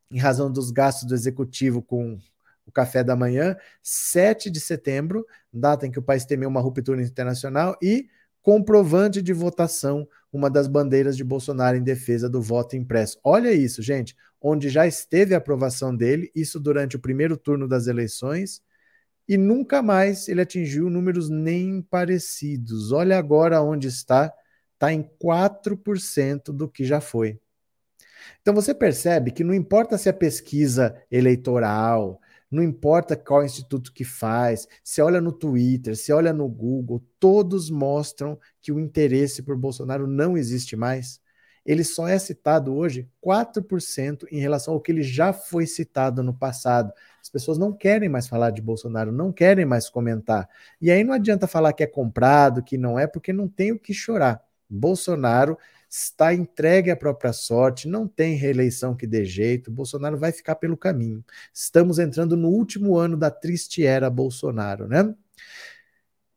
em 0.09 0.19
razão 0.19 0.49
dos 0.51 0.71
gastos 0.71 1.09
do 1.09 1.15
executivo 1.15 1.83
com 1.83 2.17
o 2.65 2.71
café 2.71 3.03
da 3.03 3.17
manhã, 3.17 3.57
7 3.83 4.49
de 4.49 4.61
setembro, 4.61 5.27
data 5.53 5.87
em 5.87 5.91
que 5.91 5.99
o 5.99 6.03
país 6.03 6.25
temeu 6.25 6.49
uma 6.49 6.61
ruptura 6.61 7.03
internacional, 7.03 7.77
e 7.83 8.09
comprovante 8.47 9.21
de 9.21 9.33
votação, 9.33 10.07
uma 10.33 10.49
das 10.49 10.69
bandeiras 10.69 11.17
de 11.17 11.25
Bolsonaro 11.25 11.77
em 11.77 11.83
defesa 11.83 12.31
do 12.31 12.41
voto 12.41 12.77
impresso. 12.77 13.19
Olha 13.25 13.53
isso, 13.53 13.83
gente, 13.83 14.15
onde 14.41 14.69
já 14.69 14.87
esteve 14.87 15.35
a 15.35 15.39
aprovação 15.39 15.93
dele, 15.93 16.31
isso 16.33 16.61
durante 16.61 16.95
o 16.95 17.01
primeiro 17.01 17.37
turno 17.37 17.67
das 17.67 17.89
eleições, 17.89 18.63
e 19.29 19.37
nunca 19.37 19.83
mais 19.83 20.29
ele 20.29 20.41
atingiu 20.41 20.89
números 20.89 21.29
nem 21.29 21.83
parecidos. 21.83 22.93
Olha 22.93 23.19
agora 23.19 23.61
onde 23.61 23.89
está, 23.89 24.33
está 24.75 24.93
em 24.93 25.03
4% 25.21 26.53
do 26.53 26.69
que 26.69 26.85
já 26.85 27.01
foi. 27.01 27.41
Então 28.43 28.55
você 28.55 28.73
percebe 28.73 29.33
que 29.33 29.43
não 29.43 29.53
importa 29.53 29.99
se 29.99 30.09
a 30.09 30.13
pesquisa 30.13 30.97
eleitoral, 31.11 32.21
não 32.51 32.63
importa 32.63 33.17
qual 33.17 33.45
instituto 33.45 33.93
que 33.93 34.05
faz, 34.05 34.69
se 34.83 35.03
olha 35.03 35.21
no 35.21 35.33
Twitter, 35.33 35.97
se 35.97 36.13
olha 36.13 36.33
no 36.33 36.49
Google, 36.49 37.05
todos 37.19 37.71
mostram 37.71 38.39
que 38.61 38.73
o 38.73 38.79
interesse 38.79 39.43
por 39.43 39.57
Bolsonaro 39.57 40.07
não 40.07 40.37
existe 40.37 40.77
mais. 40.77 41.21
Ele 41.65 41.83
só 41.83 42.07
é 42.07 42.17
citado 42.17 42.73
hoje 42.73 43.09
4% 43.21 44.25
em 44.31 44.39
relação 44.39 44.75
ao 44.75 44.81
que 44.81 44.93
ele 44.93 45.03
já 45.03 45.33
foi 45.33 45.67
citado 45.67 46.23
no 46.23 46.33
passado. 46.33 46.93
As 47.21 47.29
pessoas 47.29 47.59
não 47.59 47.73
querem 47.73 48.09
mais 48.09 48.29
falar 48.29 48.51
de 48.53 48.63
Bolsonaro, 48.63 49.11
não 49.11 49.33
querem 49.33 49.65
mais 49.65 49.91
comentar. 49.91 50.49
E 50.81 50.93
aí 50.93 51.03
não 51.03 51.13
adianta 51.13 51.49
falar 51.49 51.73
que 51.73 51.83
é 51.83 51.87
comprado, 51.87 52.63
que 52.63 52.79
não 52.79 52.97
é, 52.97 53.09
porque 53.09 53.33
não 53.33 53.49
tem 53.49 53.73
o 53.73 53.79
que 53.81 53.93
chorar. 53.93 54.41
Bolsonaro 54.71 55.59
está 55.89 56.35
entregue 56.35 56.91
à 56.91 56.97
própria 56.97 57.33
sorte, 57.33 57.89
não 57.89 58.07
tem 58.07 58.35
reeleição 58.35 58.95
que 58.95 59.07
dê 59.07 59.25
jeito, 59.25 59.71
Bolsonaro 59.71 60.19
vai 60.19 60.33
ficar 60.33 60.57
pelo 60.57 60.77
caminho. 60.77 61.25
Estamos 61.53 61.99
entrando 61.99 62.37
no 62.37 62.49
último 62.49 62.97
ano 62.97 63.17
da 63.17 63.31
triste 63.31 63.85
era 63.85 64.11
Bolsonaro, 64.11 64.87
né? 64.87 65.15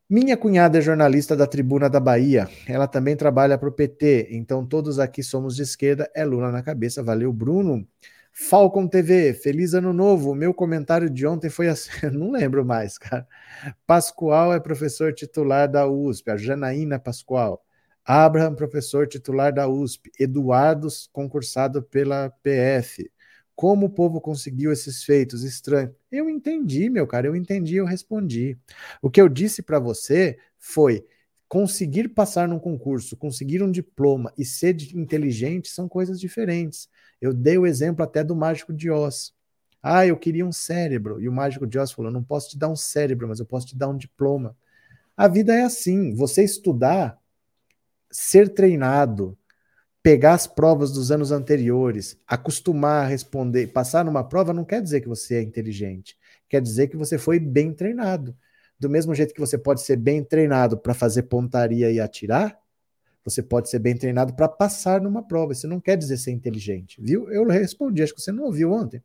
Minha 0.10 0.36
cunhada 0.36 0.80
é 0.80 0.82
jornalista 0.82 1.36
da 1.36 1.46
Tribuna 1.46 1.88
da 1.88 2.00
Bahia. 2.00 2.50
Ela 2.68 2.88
também 2.88 3.16
trabalha 3.16 3.60
para 3.60 3.70
o 3.70 3.72
PT, 3.72 4.30
então 4.32 4.66
todos 4.66 4.98
aqui 4.98 5.22
somos 5.22 5.56
de 5.56 5.62
esquerda. 5.62 6.10
É 6.16 6.26
Lula 6.26 6.52
na 6.52 6.64
cabeça. 6.64 7.04
Valeu, 7.04 7.32
Bruno. 7.32 7.88
Falcon 8.32 8.88
TV, 8.88 9.34
feliz 9.36 9.74
ano 9.76 9.94
novo. 9.94 10.34
Meu 10.34 10.52
comentário 10.54 11.10
de 11.10 11.28
ontem 11.28 11.50
foi 11.50 11.68
assim, 11.68 11.92
não 12.12 12.32
lembro 12.32 12.66
mais, 12.66 12.98
cara. 12.98 13.28
Pascoal 13.86 14.54
é 14.54 14.60
professor 14.60 15.14
titular 15.14 15.70
da 15.70 15.88
USP, 15.88 16.32
a 16.32 16.38
Janaína 16.38 16.98
Pascoal. 16.98 17.64
Abraham, 18.06 18.56
professor 18.56 19.08
titular 19.08 19.54
da 19.54 19.68
USP. 19.68 20.12
Eduardo, 20.20 20.88
concursado 21.12 21.84
pela 21.84 22.30
PF. 22.30 23.12
Como 23.56 23.88
o 23.88 23.90
povo 23.90 24.22
conseguiu 24.22 24.72
esses 24.72 25.04
feitos 25.04 25.44
estranhos? 25.44 25.94
Eu 26.12 26.30
entendi, 26.30 26.90
meu 26.90 27.06
cara, 27.06 27.28
eu 27.28 27.36
entendi, 27.36 27.76
eu 27.76 27.86
respondi. 27.86 28.58
O 29.02 29.10
que 29.10 29.22
eu 29.22 29.28
disse 29.28 29.62
para 29.62 29.80
você 29.80 30.38
foi 30.58 31.06
conseguir 31.48 32.10
passar 32.10 32.48
num 32.48 32.60
concurso, 32.60 33.18
conseguir 33.18 33.62
um 33.64 33.72
diploma 33.72 34.32
e 34.38 34.46
ser 34.46 34.78
inteligente 34.96 35.70
são 35.70 35.90
coisas 35.90 36.20
diferentes. 36.20 36.88
Eu 37.20 37.34
dei 37.34 37.58
o 37.58 37.66
exemplo 37.66 38.04
até 38.04 38.24
do 38.24 38.36
mágico 38.36 38.72
de 38.72 38.90
Oz. 38.90 39.34
Ah, 39.82 40.06
eu 40.06 40.16
queria 40.18 40.46
um 40.46 40.52
cérebro. 40.52 41.20
E 41.20 41.28
o 41.28 41.34
mágico 41.34 41.66
de 41.68 41.78
Oz 41.80 41.92
falou: 41.92 42.12
não 42.12 42.24
posso 42.24 42.50
te 42.50 42.58
dar 42.58 42.70
um 42.70 42.76
cérebro, 42.76 43.28
mas 43.28 43.40
eu 43.40 43.46
posso 43.46 43.68
te 43.68 43.76
dar 43.78 43.90
um 43.90 43.98
diploma. 43.98 44.56
A 45.18 45.28
vida 45.28 45.54
é 45.54 45.64
assim. 45.64 46.14
Você 46.16 46.44
estudar 46.44 47.18
ser 48.12 48.50
treinado, 48.50 49.38
pegar 50.02 50.34
as 50.34 50.48
provas 50.48 50.92
dos 50.92 51.12
anos 51.12 51.32
anteriores, 51.32 52.20
acostumar 52.28 53.06
a 53.06 53.08
responder, 53.08 53.68
passar 53.68 54.06
numa 54.06 54.24
prova 54.24 54.54
não 54.54 54.66
quer 54.66 54.82
dizer 54.82 55.02
que 55.02 55.08
você 55.08 55.36
é 55.36 55.42
inteligente, 55.42 56.18
quer 56.48 56.62
dizer 56.62 56.88
que 56.88 56.98
você 56.98 57.18
foi 57.18 57.40
bem 57.40 57.74
treinado. 57.74 58.36
Do 58.80 58.90
mesmo 58.90 59.14
jeito 59.14 59.34
que 59.34 59.42
você 59.42 59.58
pode 59.58 59.82
ser 59.82 59.98
bem 59.98 60.24
treinado 60.24 60.78
para 60.78 60.94
fazer 60.94 61.24
pontaria 61.24 61.92
e 61.92 62.00
atirar, 62.00 62.58
você 63.26 63.44
pode 63.44 63.70
ser 63.70 63.80
bem 63.80 63.96
treinado 63.96 64.34
para 64.34 64.48
passar 64.48 65.02
numa 65.02 65.22
prova. 65.22 65.52
Isso 65.52 65.68
não 65.68 65.82
quer 65.82 65.98
dizer 65.98 66.18
ser 66.18 66.32
inteligente, 66.32 67.02
viu? 67.02 67.30
Eu 67.30 67.46
respondi, 67.46 68.02
acho 68.02 68.16
que 68.16 68.22
você 68.22 68.32
não 68.32 68.46
ouviu 68.46 68.72
ontem. 68.72 69.04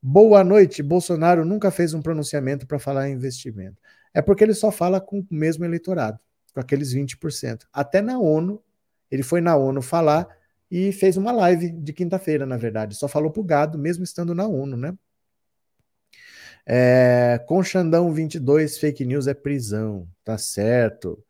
Boa 0.00 0.44
noite. 0.44 0.82
Bolsonaro 0.82 1.44
nunca 1.44 1.70
fez 1.70 1.94
um 1.94 2.00
pronunciamento 2.00 2.66
para 2.66 2.78
falar 2.78 3.08
em 3.08 3.14
investimento. 3.14 3.76
É 4.14 4.22
porque 4.22 4.44
ele 4.44 4.54
só 4.54 4.70
fala 4.70 5.00
com 5.00 5.18
o 5.18 5.26
mesmo 5.30 5.64
eleitorado 5.64 6.18
com 6.52 6.60
aqueles 6.60 6.92
20%. 6.92 7.66
Até 7.72 8.00
na 8.00 8.18
ONU, 8.18 8.62
ele 9.10 9.22
foi 9.22 9.40
na 9.40 9.56
ONU 9.56 9.82
falar 9.82 10.28
e 10.70 10.92
fez 10.92 11.16
uma 11.16 11.32
live 11.32 11.70
de 11.70 11.92
quinta-feira, 11.92 12.46
na 12.46 12.56
verdade. 12.56 12.96
Só 12.96 13.06
falou 13.08 13.30
pro 13.30 13.42
gado, 13.44 13.78
mesmo 13.78 14.04
estando 14.04 14.34
na 14.34 14.46
ONU, 14.46 14.76
né? 14.76 14.96
É, 16.64 17.44
com 17.46 17.62
Xandão 17.62 18.12
22, 18.12 18.78
fake 18.78 19.04
news 19.04 19.26
é 19.26 19.34
prisão, 19.34 20.08
tá 20.24 20.38
certo. 20.38 21.22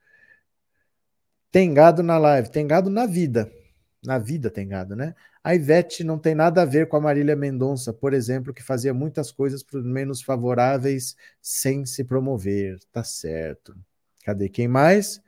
Tem 1.51 1.73
gado 1.75 2.03
na 2.03 2.19
live, 2.19 2.51
tem 2.51 2.67
gado 2.67 2.89
na 2.91 3.07
vida. 3.07 3.51
Na 4.05 4.19
vida 4.19 4.51
tem 4.51 4.67
gado, 4.67 4.97
né? 4.97 5.15
A 5.45 5.55
Ivete 5.55 6.05
não 6.05 6.19
tem 6.19 6.35
nada 6.35 6.63
a 6.63 6.65
ver 6.65 6.89
com 6.89 6.97
a 6.97 7.01
Marília 7.01 7.37
Mendonça, 7.37 7.93
por 7.93 8.15
exemplo, 8.15 8.55
que 8.55 8.63
fazia 8.63 8.95
muitas 8.95 9.33
coisas 9.33 9.63
para 9.63 9.81
menos 9.81 10.23
favoráveis 10.23 11.17
sem 11.41 11.85
se 11.85 12.05
promover, 12.05 12.79
tá 12.93 13.05
certo. 13.05 13.77
Cadê 14.23 14.49
quem 14.49 14.69
mais? 14.69 15.21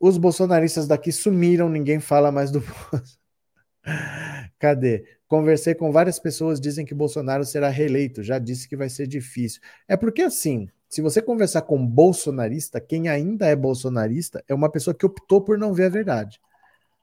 Os 0.00 0.18
bolsonaristas 0.18 0.86
daqui 0.86 1.12
sumiram, 1.12 1.68
ninguém 1.68 2.00
fala 2.00 2.32
mais 2.32 2.50
do 2.50 2.62
Cadê? 4.58 5.04
Conversei 5.28 5.74
com 5.74 5.90
várias 5.90 6.18
pessoas, 6.18 6.60
dizem 6.60 6.84
que 6.84 6.94
Bolsonaro 6.94 7.44
será 7.44 7.68
reeleito. 7.68 8.22
Já 8.22 8.38
disse 8.38 8.68
que 8.68 8.76
vai 8.76 8.88
ser 8.88 9.06
difícil. 9.06 9.60
É 9.88 9.96
porque 9.96 10.22
assim, 10.22 10.68
se 10.88 11.00
você 11.00 11.22
conversar 11.22 11.62
com 11.62 11.86
bolsonarista, 11.86 12.80
quem 12.80 13.08
ainda 13.08 13.46
é 13.46 13.56
bolsonarista 13.56 14.44
é 14.46 14.52
uma 14.54 14.70
pessoa 14.70 14.94
que 14.94 15.06
optou 15.06 15.40
por 15.40 15.56
não 15.56 15.72
ver 15.72 15.84
a 15.84 15.88
verdade. 15.88 16.40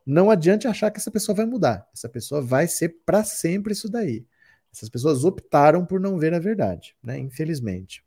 não 0.05 0.30
adiante 0.32 0.68
achar 0.68 0.91
que 0.91 0.99
essa 0.99 1.12
pessoa 1.12 1.36
vai 1.36 1.45
mudar. 1.45 1.88
Essa 1.93 2.10
pessoa 2.10 2.41
vai 2.41 2.68
ser 2.68 2.97
para 3.05 3.24
sempre 3.24 3.74
isso 3.74 3.89
daí. 3.89 4.26
Essas 4.74 4.89
pessoas 4.89 5.24
optaram 5.24 5.86
por 5.86 5.99
não 5.99 6.18
ver 6.18 6.34
a 6.34 6.39
verdade, 6.39 6.95
né? 7.03 7.18
Infelizmente. 7.18 8.03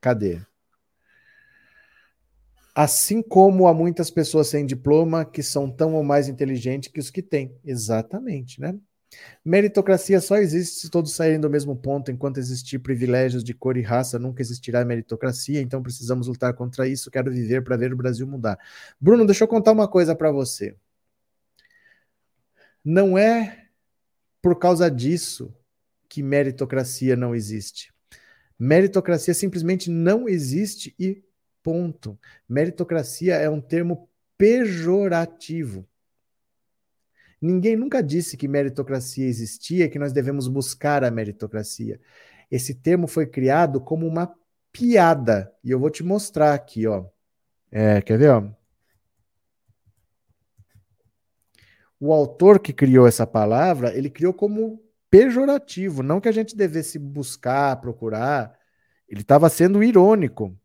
Cadê? 0.00 0.40
Assim 2.78 3.22
como 3.22 3.66
há 3.66 3.72
muitas 3.72 4.10
pessoas 4.10 4.48
sem 4.48 4.66
diploma 4.66 5.24
que 5.24 5.42
são 5.42 5.70
tão 5.70 5.94
ou 5.94 6.04
mais 6.04 6.28
inteligentes 6.28 6.92
que 6.92 7.00
os 7.00 7.08
que 7.08 7.22
têm. 7.22 7.58
Exatamente, 7.64 8.60
né? 8.60 8.78
Meritocracia 9.42 10.20
só 10.20 10.36
existe 10.36 10.80
se 10.80 10.90
todos 10.90 11.14
saírem 11.14 11.40
do 11.40 11.48
mesmo 11.48 11.74
ponto. 11.74 12.10
Enquanto 12.10 12.36
existir 12.36 12.78
privilégios 12.78 13.42
de 13.42 13.54
cor 13.54 13.78
e 13.78 13.80
raça, 13.80 14.18
nunca 14.18 14.42
existirá 14.42 14.84
meritocracia. 14.84 15.62
Então 15.62 15.82
precisamos 15.82 16.26
lutar 16.26 16.52
contra 16.52 16.86
isso. 16.86 17.10
Quero 17.10 17.32
viver 17.32 17.64
para 17.64 17.78
ver 17.78 17.94
o 17.94 17.96
Brasil 17.96 18.26
mudar. 18.26 18.58
Bruno, 19.00 19.24
deixa 19.24 19.44
eu 19.44 19.48
contar 19.48 19.72
uma 19.72 19.88
coisa 19.88 20.14
para 20.14 20.30
você. 20.30 20.76
Não 22.84 23.16
é 23.16 23.68
por 24.42 24.58
causa 24.58 24.90
disso 24.90 25.50
que 26.10 26.22
meritocracia 26.22 27.16
não 27.16 27.34
existe. 27.34 27.90
Meritocracia 28.58 29.32
simplesmente 29.32 29.90
não 29.90 30.28
existe 30.28 30.94
e 30.98 31.24
ponto. 31.66 32.16
Meritocracia 32.48 33.34
é 33.34 33.50
um 33.50 33.60
termo 33.60 34.08
pejorativo. 34.38 35.84
Ninguém 37.42 37.74
nunca 37.74 38.00
disse 38.00 38.36
que 38.36 38.46
meritocracia 38.46 39.26
existia, 39.26 39.88
que 39.88 39.98
nós 39.98 40.12
devemos 40.12 40.46
buscar 40.46 41.02
a 41.02 41.10
meritocracia. 41.10 42.00
Esse 42.48 42.72
termo 42.72 43.08
foi 43.08 43.26
criado 43.26 43.80
como 43.80 44.06
uma 44.06 44.32
piada. 44.70 45.52
E 45.64 45.72
eu 45.72 45.80
vou 45.80 45.90
te 45.90 46.04
mostrar 46.04 46.54
aqui, 46.54 46.86
ó. 46.86 47.04
É, 47.68 48.00
quer 48.00 48.16
ver, 48.16 48.30
ó? 48.30 48.48
O 51.98 52.12
autor 52.12 52.60
que 52.60 52.72
criou 52.72 53.08
essa 53.08 53.26
palavra, 53.26 53.92
ele 53.92 54.08
criou 54.08 54.32
como 54.32 54.80
pejorativo, 55.10 56.00
não 56.00 56.20
que 56.20 56.28
a 56.28 56.32
gente 56.32 56.54
devesse 56.54 56.96
buscar, 56.96 57.80
procurar. 57.80 58.56
Ele 59.08 59.22
estava 59.22 59.48
sendo 59.48 59.82
irônico. 59.82 60.56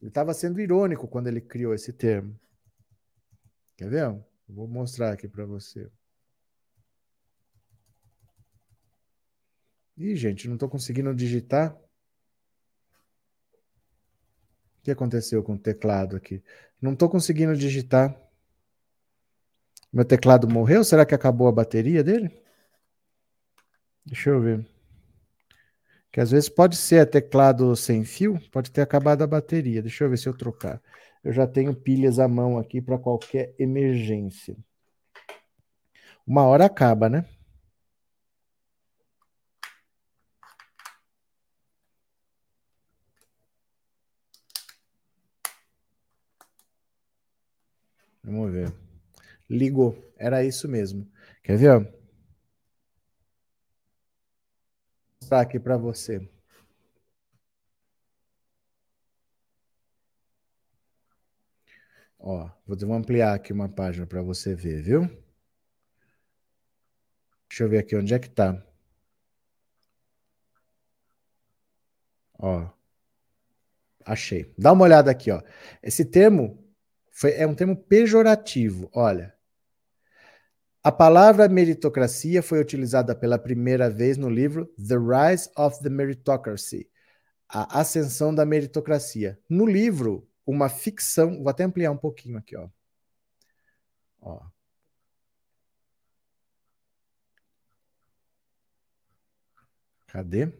Ele 0.00 0.08
estava 0.08 0.32
sendo 0.32 0.60
irônico 0.60 1.06
quando 1.06 1.26
ele 1.26 1.40
criou 1.40 1.74
esse 1.74 1.92
termo. 1.92 2.38
Quer 3.76 3.90
ver? 3.90 4.24
Vou 4.48 4.66
mostrar 4.66 5.12
aqui 5.12 5.28
para 5.28 5.44
você. 5.44 5.90
Ih, 9.96 10.16
gente, 10.16 10.48
não 10.48 10.54
estou 10.54 10.68
conseguindo 10.68 11.14
digitar. 11.14 11.76
O 14.78 14.82
que 14.82 14.90
aconteceu 14.90 15.42
com 15.42 15.52
o 15.54 15.58
teclado 15.58 16.16
aqui? 16.16 16.42
Não 16.80 16.94
estou 16.94 17.08
conseguindo 17.10 17.54
digitar. 17.54 18.18
Meu 19.92 20.04
teclado 20.04 20.48
morreu? 20.48 20.82
Será 20.82 21.04
que 21.04 21.14
acabou 21.14 21.48
a 21.48 21.52
bateria 21.52 22.02
dele? 22.02 22.42
Deixa 24.06 24.30
eu 24.30 24.40
ver. 24.40 24.79
Que 26.12 26.20
às 26.20 26.30
vezes 26.30 26.48
pode 26.48 26.76
ser 26.76 27.08
teclado 27.08 27.74
sem 27.76 28.04
fio, 28.04 28.40
pode 28.50 28.70
ter 28.70 28.82
acabado 28.82 29.22
a 29.22 29.26
bateria. 29.26 29.82
Deixa 29.82 30.04
eu 30.04 30.10
ver 30.10 30.16
se 30.18 30.28
eu 30.28 30.36
trocar 30.36 30.80
eu 31.22 31.32
já 31.32 31.46
tenho 31.46 31.74
pilhas 31.74 32.18
à 32.18 32.26
mão 32.26 32.58
aqui 32.58 32.80
para 32.80 32.98
qualquer 32.98 33.54
emergência. 33.58 34.56
Uma 36.26 36.44
hora 36.44 36.66
acaba, 36.66 37.08
né? 37.08 37.26
Vamos 48.22 48.52
ver. 48.52 48.72
Ligou. 49.48 49.96
Era 50.16 50.44
isso 50.44 50.68
mesmo. 50.68 51.06
Quer 51.42 51.56
ver? 51.56 51.99
Mostrar 55.22 55.40
aqui 55.40 55.58
para 55.60 55.76
você. 55.76 56.28
Ó, 62.18 62.50
vou 62.66 62.94
ampliar 62.94 63.34
aqui 63.34 63.52
uma 63.52 63.68
página 63.68 64.06
para 64.06 64.22
você 64.22 64.54
ver, 64.54 64.82
viu? 64.82 65.08
Deixa 67.48 67.64
eu 67.64 67.68
ver 67.68 67.78
aqui 67.78 67.96
onde 67.96 68.14
é 68.14 68.18
que 68.18 68.30
tá. 68.30 68.62
Ó. 72.38 72.70
Achei. 74.04 74.52
Dá 74.58 74.72
uma 74.72 74.84
olhada 74.84 75.10
aqui, 75.10 75.30
ó. 75.30 75.42
Esse 75.82 76.04
termo 76.04 76.58
foi, 77.10 77.32
é 77.32 77.46
um 77.46 77.54
termo 77.54 77.76
pejorativo, 77.76 78.90
olha. 78.92 79.34
A 80.82 80.90
palavra 80.90 81.46
meritocracia 81.46 82.42
foi 82.42 82.58
utilizada 82.58 83.14
pela 83.14 83.38
primeira 83.38 83.90
vez 83.90 84.16
no 84.16 84.30
livro 84.30 84.66
The 84.76 84.96
Rise 84.96 85.50
of 85.56 85.78
the 85.82 85.90
Meritocracy, 85.90 86.88
A 87.48 87.80
Ascensão 87.80 88.34
da 88.34 88.46
Meritocracia. 88.46 89.38
No 89.48 89.66
livro, 89.66 90.26
uma 90.46 90.70
ficção. 90.70 91.38
Vou 91.38 91.50
até 91.50 91.64
ampliar 91.64 91.90
um 91.90 91.98
pouquinho 91.98 92.38
aqui, 92.38 92.56
ó. 92.56 92.68
ó. 94.22 94.40
Cadê? 100.06 100.52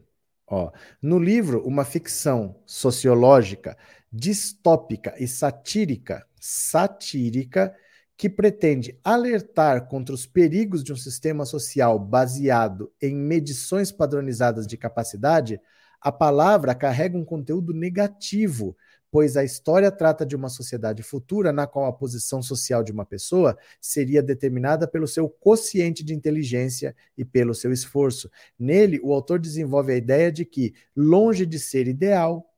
Ó, 0.46 0.70
no 1.00 1.18
livro, 1.18 1.66
uma 1.66 1.84
ficção 1.84 2.60
sociológica, 2.66 3.76
distópica 4.12 5.14
e 5.18 5.26
satírica, 5.26 6.26
satírica, 6.38 7.74
que 8.20 8.28
pretende 8.28 9.00
alertar 9.02 9.88
contra 9.88 10.14
os 10.14 10.26
perigos 10.26 10.84
de 10.84 10.92
um 10.92 10.96
sistema 10.96 11.46
social 11.46 11.98
baseado 11.98 12.92
em 13.00 13.16
medições 13.16 13.90
padronizadas 13.90 14.66
de 14.66 14.76
capacidade, 14.76 15.58
a 15.98 16.12
palavra 16.12 16.74
carrega 16.74 17.16
um 17.16 17.24
conteúdo 17.24 17.72
negativo, 17.72 18.76
pois 19.10 19.38
a 19.38 19.42
história 19.42 19.90
trata 19.90 20.26
de 20.26 20.36
uma 20.36 20.50
sociedade 20.50 21.02
futura 21.02 21.50
na 21.50 21.66
qual 21.66 21.86
a 21.86 21.94
posição 21.94 22.42
social 22.42 22.84
de 22.84 22.92
uma 22.92 23.06
pessoa 23.06 23.56
seria 23.80 24.22
determinada 24.22 24.86
pelo 24.86 25.08
seu 25.08 25.26
quociente 25.26 26.04
de 26.04 26.12
inteligência 26.12 26.94
e 27.16 27.24
pelo 27.24 27.54
seu 27.54 27.72
esforço. 27.72 28.30
Nele, 28.58 29.00
o 29.02 29.14
autor 29.14 29.38
desenvolve 29.38 29.94
a 29.94 29.96
ideia 29.96 30.30
de 30.30 30.44
que, 30.44 30.74
longe 30.94 31.46
de 31.46 31.58
ser 31.58 31.88
ideal, 31.88 32.49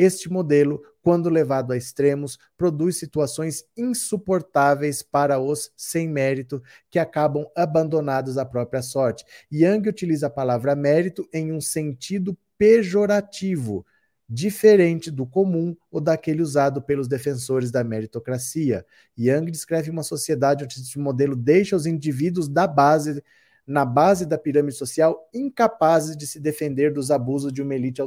este 0.00 0.32
modelo, 0.32 0.82
quando 1.02 1.28
levado 1.28 1.72
a 1.72 1.76
extremos, 1.76 2.38
produz 2.56 2.96
situações 2.96 3.64
insuportáveis 3.76 5.02
para 5.02 5.38
os 5.38 5.70
sem 5.76 6.08
mérito, 6.08 6.62
que 6.88 6.98
acabam 6.98 7.44
abandonados 7.54 8.38
à 8.38 8.44
própria 8.44 8.80
sorte. 8.80 9.24
Young 9.52 9.86
utiliza 9.86 10.28
a 10.28 10.30
palavra 10.30 10.74
mérito 10.74 11.28
em 11.32 11.52
um 11.52 11.60
sentido 11.60 12.36
pejorativo, 12.56 13.84
diferente 14.26 15.10
do 15.10 15.26
comum 15.26 15.76
ou 15.90 16.00
daquele 16.00 16.40
usado 16.40 16.80
pelos 16.80 17.06
defensores 17.06 17.70
da 17.70 17.84
meritocracia. 17.84 18.86
Young 19.18 19.50
descreve 19.50 19.90
uma 19.90 20.02
sociedade 20.02 20.64
onde 20.64 20.80
esse 20.80 20.98
modelo 20.98 21.36
deixa 21.36 21.76
os 21.76 21.84
indivíduos 21.84 22.48
da 22.48 22.66
base 22.66 23.22
na 23.66 23.84
base 23.84 24.26
da 24.26 24.36
pirâmide 24.36 24.76
social 24.76 25.28
incapazes 25.32 26.16
de 26.16 26.26
se 26.26 26.40
defender 26.40 26.92
dos 26.92 27.10
abusos 27.10 27.52
de 27.52 27.62
uma 27.62 27.74
elite 27.74 28.02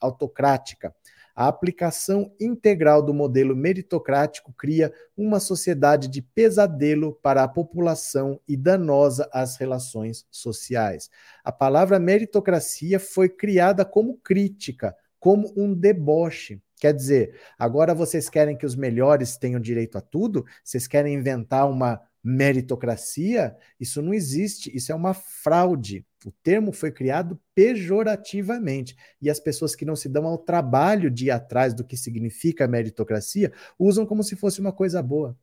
autocrática. 0.00 0.94
A 1.34 1.48
aplicação 1.48 2.32
integral 2.40 3.02
do 3.02 3.12
modelo 3.12 3.56
meritocrático 3.56 4.52
cria 4.52 4.92
uma 5.16 5.40
sociedade 5.40 6.08
de 6.08 6.22
pesadelo 6.22 7.14
para 7.22 7.42
a 7.42 7.48
população 7.48 8.40
e 8.46 8.56
danosa 8.56 9.28
às 9.32 9.56
relações 9.56 10.24
sociais. 10.30 11.10
A 11.42 11.50
palavra 11.50 11.98
meritocracia 11.98 13.00
foi 13.00 13.28
criada 13.28 13.84
como 13.84 14.16
crítica 14.18 14.94
como 15.24 15.50
um 15.56 15.72
deboche. 15.72 16.60
Quer 16.78 16.92
dizer, 16.92 17.40
agora 17.58 17.94
vocês 17.94 18.28
querem 18.28 18.54
que 18.58 18.66
os 18.66 18.76
melhores 18.76 19.38
tenham 19.38 19.58
direito 19.58 19.96
a 19.96 20.02
tudo? 20.02 20.44
Vocês 20.62 20.86
querem 20.86 21.14
inventar 21.14 21.66
uma 21.66 21.98
meritocracia? 22.24 23.54
Isso 23.78 24.00
não 24.00 24.14
existe, 24.14 24.74
isso 24.74 24.90
é 24.90 24.94
uma 24.94 25.12
fraude. 25.12 26.06
O 26.24 26.32
termo 26.42 26.72
foi 26.72 26.90
criado 26.90 27.38
pejorativamente 27.54 28.96
e 29.20 29.28
as 29.28 29.38
pessoas 29.38 29.76
que 29.76 29.84
não 29.84 29.94
se 29.94 30.08
dão 30.08 30.24
ao 30.24 30.38
trabalho 30.38 31.10
de 31.10 31.26
ir 31.26 31.30
atrás 31.30 31.74
do 31.74 31.84
que 31.84 31.98
significa 31.98 32.66
meritocracia 32.66 33.52
usam 33.78 34.06
como 34.06 34.24
se 34.24 34.34
fosse 34.34 34.58
uma 34.58 34.72
coisa 34.72 35.02
boa. 35.02 35.36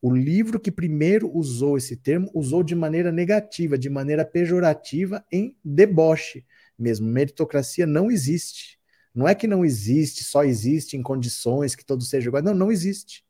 O 0.00 0.12
livro 0.12 0.58
que 0.58 0.72
primeiro 0.72 1.30
usou 1.32 1.76
esse 1.76 1.94
termo 1.96 2.30
usou 2.34 2.64
de 2.64 2.74
maneira 2.74 3.12
negativa, 3.12 3.78
de 3.78 3.88
maneira 3.90 4.24
pejorativa, 4.24 5.24
em 5.30 5.54
deboche 5.62 6.44
mesmo. 6.78 7.06
Meritocracia 7.06 7.86
não 7.86 8.10
existe. 8.10 8.80
Não 9.14 9.28
é 9.28 9.34
que 9.34 9.46
não 9.46 9.64
existe, 9.64 10.24
só 10.24 10.42
existe 10.42 10.96
em 10.96 11.02
condições 11.02 11.74
que 11.74 11.84
todos 11.84 12.08
sejam 12.08 12.30
iguais. 12.30 12.44
Não, 12.44 12.54
não 12.54 12.72
existe. 12.72 13.24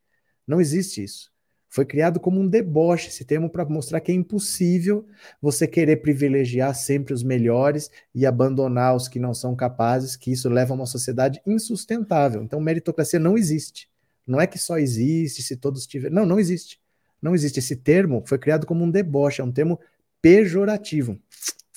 Não 0.47 0.61
existe 0.61 1.03
isso. 1.03 1.32
Foi 1.73 1.87
criado 1.87 2.21
como 2.21 2.39
um 2.39 2.47
deboche 2.47 3.09
esse 3.09 3.25
termo 3.25 3.49
para 3.49 3.65
mostrar 3.65 3.99
que 3.99 4.13
é 4.13 4.15
impossível 4.15 5.07
você 5.41 5.67
querer 5.67 6.03
privilegiar 6.03 6.75
sempre 6.75 7.15
os 7.15 7.23
melhores 7.23 7.91
e 8.15 8.27
abandonar 8.27 8.95
os 8.95 9.09
que 9.09 9.19
não 9.19 9.33
são 9.33 9.57
capazes, 9.57 10.15
que 10.15 10.31
isso 10.31 10.51
leva 10.51 10.75
a 10.75 10.77
uma 10.77 10.85
sociedade 10.85 11.41
insustentável. 11.47 12.43
Então, 12.43 12.61
meritocracia 12.61 13.19
não 13.19 13.39
existe. 13.39 13.89
Não 14.27 14.39
é 14.39 14.47
que 14.47 14.59
só 14.59 14.77
existe 14.77 15.43
se 15.43 15.57
todos 15.57 15.87
tiverem. 15.87 16.15
Não, 16.15 16.27
não 16.27 16.39
existe. 16.39 16.79
Não 17.23 17.35
existe. 17.35 17.59
Esse 17.59 17.75
termo 17.75 18.23
foi 18.27 18.37
criado 18.37 18.67
como 18.67 18.85
um 18.85 18.91
deboche, 18.91 19.41
é 19.41 19.45
um 19.45 19.51
termo 19.51 19.81
pejorativo. 20.21 21.19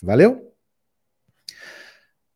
Valeu? 0.03 0.53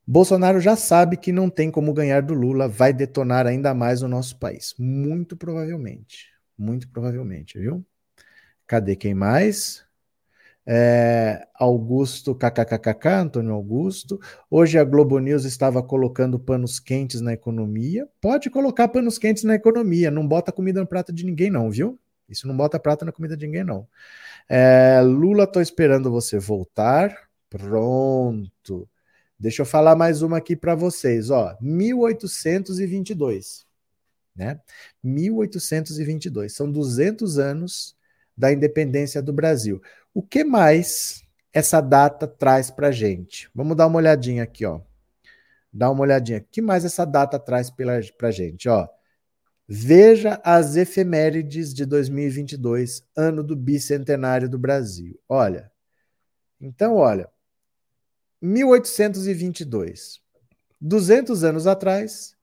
Bolsonaro 0.08 0.62
já 0.62 0.78
sabe 0.78 1.18
que 1.18 1.34
não 1.34 1.50
tem 1.50 1.70
como 1.70 1.94
ganhar 1.94 2.22
do 2.22 2.34
Lula, 2.34 2.70
vai 2.70 2.94
detonar 2.94 3.46
ainda 3.46 3.74
mais 3.74 4.02
o 4.02 4.08
nosso 4.08 4.40
país. 4.40 4.74
Muito 4.80 5.36
provavelmente. 5.36 6.39
Muito 6.60 6.90
provavelmente, 6.90 7.58
viu? 7.58 7.86
Cadê 8.68 8.98
quem 8.98 9.14
mais? 9.14 9.86
É, 10.66 11.48
Augusto 11.56 12.36
kkkk, 12.36 13.08
Antônio 13.08 13.54
Augusto. 13.54 14.20
Hoje 14.52 14.78
a 14.78 14.84
Globo 14.84 15.18
News 15.20 15.46
estava 15.46 15.82
colocando 15.82 16.38
panos 16.38 16.78
quentes 16.78 17.22
na 17.22 17.32
economia. 17.32 18.10
Pode 18.20 18.50
colocar 18.50 18.90
panos 18.90 19.18
quentes 19.18 19.46
na 19.46 19.56
economia, 19.56 20.12
não 20.12 20.28
bota 20.28 20.52
comida 20.52 20.82
no 20.82 20.86
prato 20.86 21.14
de 21.14 21.26
ninguém, 21.26 21.50
não, 21.50 21.72
viu? 21.72 21.98
Isso 22.28 22.46
não 22.46 22.56
bota 22.56 22.78
prato 22.78 23.06
na 23.06 23.14
comida 23.14 23.38
de 23.38 23.48
ninguém, 23.48 23.64
não. 23.64 23.88
É, 24.50 25.00
Lula, 25.02 25.48
tô 25.48 25.62
esperando 25.62 26.12
você 26.12 26.38
voltar. 26.38 27.30
Pronto. 27.50 28.88
Deixa 29.40 29.62
eu 29.62 29.66
falar 29.66 29.96
mais 29.96 30.22
uma 30.22 30.38
aqui 30.38 30.58
para 30.58 30.76
vocês, 30.76 31.30
ó. 31.30 31.56
1822, 31.62 33.69
né? 34.40 34.60
1822. 35.04 36.54
São 36.56 36.72
200 36.72 37.38
anos 37.38 37.94
da 38.36 38.52
independência 38.54 39.22
do 39.22 39.34
Brasil. 39.34 39.82
O 40.14 40.24
que 40.24 40.46
mais 40.46 41.22
essa 41.52 41.82
data 41.82 42.26
traz 42.26 42.72
para 42.72 42.90
gente? 42.90 43.50
Vamos 43.54 43.76
dar 43.76 43.88
uma 43.88 43.98
olhadinha 43.98 44.44
aqui, 44.44 44.66
ó. 44.66 44.80
Dá 45.72 45.92
uma 45.92 46.02
olhadinha. 46.02 46.40
O 46.40 46.46
que 46.50 46.62
mais 46.62 46.86
essa 46.86 47.06
data 47.06 47.38
traz 47.38 47.70
para 47.70 48.32
gente, 48.32 48.70
ó? 48.70 48.88
Veja 49.68 50.42
as 50.44 50.78
efemérides 50.78 51.74
de 51.74 51.86
2022, 51.86 53.04
ano 53.16 53.44
do 53.44 53.56
bicentenário 53.56 54.50
do 54.50 54.58
Brasil. 54.58 55.20
Olha. 55.28 55.70
Então, 56.62 56.96
olha. 56.96 57.30
1822. 58.42 60.22
200 60.80 61.44
anos 61.44 61.68
atrás, 61.68 62.36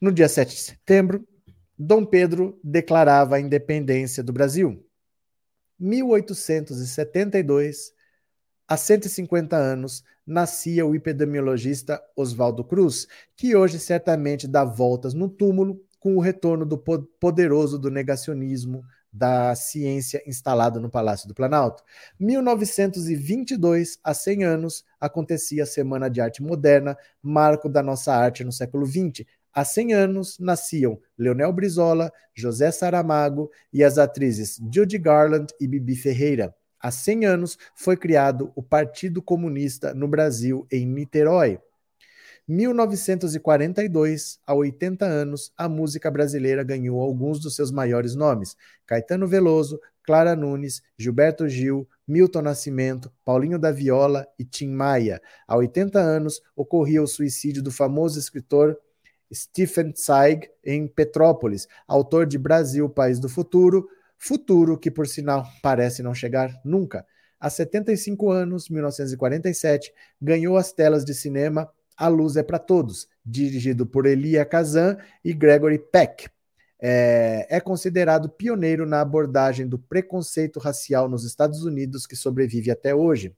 no 0.00 0.12
dia 0.12 0.28
7 0.28 0.54
de 0.54 0.60
setembro, 0.60 1.26
Dom 1.84 2.04
Pedro 2.04 2.60
declarava 2.62 3.34
a 3.34 3.40
independência 3.40 4.22
do 4.22 4.32
Brasil. 4.32 4.86
1872, 5.80 7.92
há 8.68 8.76
150 8.76 9.56
anos, 9.56 10.04
nascia 10.24 10.86
o 10.86 10.94
epidemiologista 10.94 12.00
Oswaldo 12.14 12.62
Cruz, 12.62 13.08
que 13.36 13.56
hoje 13.56 13.80
certamente 13.80 14.46
dá 14.46 14.62
voltas 14.62 15.12
no 15.12 15.28
túmulo 15.28 15.84
com 15.98 16.16
o 16.16 16.20
retorno 16.20 16.64
do 16.64 16.78
poderoso 16.78 17.80
do 17.80 17.90
negacionismo 17.90 18.84
da 19.12 19.52
ciência 19.56 20.22
instalado 20.24 20.80
no 20.80 20.88
Palácio 20.88 21.26
do 21.26 21.34
Planalto. 21.34 21.82
1922, 22.18 23.98
há 24.04 24.14
100 24.14 24.44
anos, 24.44 24.84
acontecia 25.00 25.64
a 25.64 25.66
Semana 25.66 26.08
de 26.08 26.20
Arte 26.20 26.44
Moderna, 26.44 26.96
marco 27.20 27.68
da 27.68 27.82
nossa 27.82 28.14
arte 28.14 28.44
no 28.44 28.52
século 28.52 28.86
XX. 28.86 29.26
Há 29.54 29.64
100 29.66 29.92
anos 29.92 30.38
nasciam 30.38 30.98
Leonel 31.18 31.52
Brizola, 31.52 32.10
José 32.34 32.70
Saramago 32.70 33.50
e 33.70 33.84
as 33.84 33.98
atrizes 33.98 34.58
Judy 34.72 34.96
Garland 34.96 35.52
e 35.60 35.68
Bibi 35.68 35.94
Ferreira. 35.94 36.54
Há 36.80 36.90
100 36.90 37.26
anos 37.26 37.58
foi 37.74 37.96
criado 37.96 38.50
o 38.56 38.62
Partido 38.62 39.20
Comunista 39.20 39.92
no 39.92 40.08
Brasil, 40.08 40.66
em 40.72 40.86
Niterói. 40.86 41.60
1942, 42.48 44.40
há 44.44 44.54
80 44.54 45.04
anos, 45.04 45.52
a 45.56 45.68
música 45.68 46.10
brasileira 46.10 46.64
ganhou 46.64 47.00
alguns 47.00 47.38
dos 47.38 47.54
seus 47.54 47.70
maiores 47.70 48.16
nomes: 48.16 48.56
Caetano 48.86 49.28
Veloso, 49.28 49.78
Clara 50.02 50.34
Nunes, 50.34 50.82
Gilberto 50.98 51.48
Gil, 51.48 51.86
Milton 52.08 52.42
Nascimento, 52.42 53.12
Paulinho 53.24 53.58
da 53.58 53.70
Viola 53.70 54.26
e 54.38 54.44
Tim 54.44 54.70
Maia. 54.70 55.20
Há 55.46 55.56
80 55.56 56.00
anos 56.00 56.40
ocorria 56.56 57.02
o 57.02 57.06
suicídio 57.06 57.62
do 57.62 57.70
famoso 57.70 58.18
escritor 58.18 58.76
Stephen 59.32 59.92
Zweig, 59.96 60.48
em 60.64 60.86
Petrópolis, 60.86 61.66
autor 61.86 62.26
de 62.26 62.38
Brasil, 62.38 62.88
País 62.88 63.18
do 63.18 63.28
Futuro, 63.28 63.88
futuro 64.18 64.78
que, 64.78 64.90
por 64.90 65.06
sinal, 65.06 65.46
parece 65.62 66.02
não 66.02 66.14
chegar 66.14 66.60
nunca. 66.64 67.06
Há 67.40 67.50
75 67.50 68.30
anos, 68.30 68.68
1947, 68.68 69.92
ganhou 70.20 70.56
as 70.56 70.72
telas 70.72 71.04
de 71.04 71.12
cinema 71.12 71.68
A 71.96 72.06
Luz 72.06 72.36
é 72.36 72.42
para 72.42 72.58
Todos, 72.58 73.08
dirigido 73.24 73.84
por 73.84 74.06
Elia 74.06 74.44
Kazan 74.44 74.96
e 75.24 75.32
Gregory 75.32 75.78
Peck. 75.78 76.28
É, 76.80 77.46
é, 77.48 77.60
considerado 77.60 78.28
pioneiro 78.28 78.84
na 78.86 79.00
abordagem 79.00 79.68
do 79.68 79.78
preconceito 79.78 80.58
racial 80.58 81.08
nos 81.08 81.24
Estados 81.24 81.64
Unidos, 81.64 82.06
que 82.06 82.16
sobrevive 82.16 82.70
até 82.70 82.94
hoje. 82.94 83.34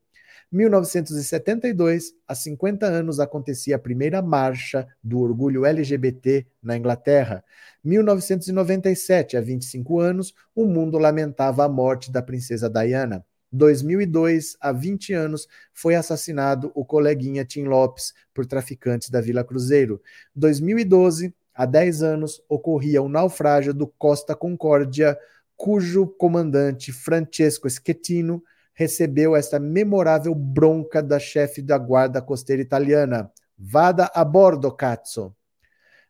1972, 0.54 2.14
há 2.28 2.32
50 2.32 2.86
anos, 2.86 3.18
acontecia 3.18 3.74
a 3.74 3.78
primeira 3.78 4.22
marcha 4.22 4.86
do 5.02 5.18
orgulho 5.18 5.66
LGBT 5.66 6.46
na 6.62 6.76
Inglaterra. 6.76 7.42
1997, 7.82 9.36
há 9.36 9.40
25 9.40 9.98
anos, 9.98 10.32
o 10.54 10.64
mundo 10.64 10.96
lamentava 10.96 11.64
a 11.64 11.68
morte 11.68 12.12
da 12.12 12.22
princesa 12.22 12.70
Diana. 12.70 13.26
2002, 13.50 14.56
há 14.60 14.70
20 14.70 15.12
anos, 15.12 15.48
foi 15.72 15.96
assassinado 15.96 16.70
o 16.72 16.84
coleguinha 16.84 17.44
Tim 17.44 17.64
Lopes 17.64 18.14
por 18.32 18.46
traficantes 18.46 19.10
da 19.10 19.20
Vila 19.20 19.42
Cruzeiro. 19.42 20.00
2012, 20.36 21.34
há 21.52 21.66
10 21.66 22.02
anos, 22.04 22.40
ocorria 22.48 23.02
o 23.02 23.08
naufrágio 23.08 23.74
do 23.74 23.88
Costa 23.88 24.36
Concórdia, 24.36 25.18
cujo 25.56 26.06
comandante 26.06 26.92
Francesco 26.92 27.68
Schettino 27.68 28.40
recebeu 28.74 29.36
esta 29.36 29.58
memorável 29.58 30.34
bronca 30.34 31.02
da 31.02 31.18
chefe 31.18 31.62
da 31.62 31.78
guarda 31.78 32.20
costeira 32.20 32.60
italiana. 32.60 33.30
Vada 33.56 34.10
a 34.14 34.24
bordo, 34.24 34.70
cazzo! 34.72 35.34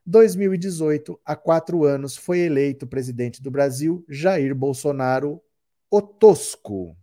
2018, 0.06 1.18
há 1.24 1.34
quatro 1.34 1.84
anos, 1.84 2.16
foi 2.16 2.40
eleito 2.40 2.86
presidente 2.86 3.42
do 3.42 3.50
Brasil 3.50 4.04
Jair 4.08 4.54
Bolsonaro, 4.54 5.40
o 5.90 6.02
Tosco. 6.02 6.96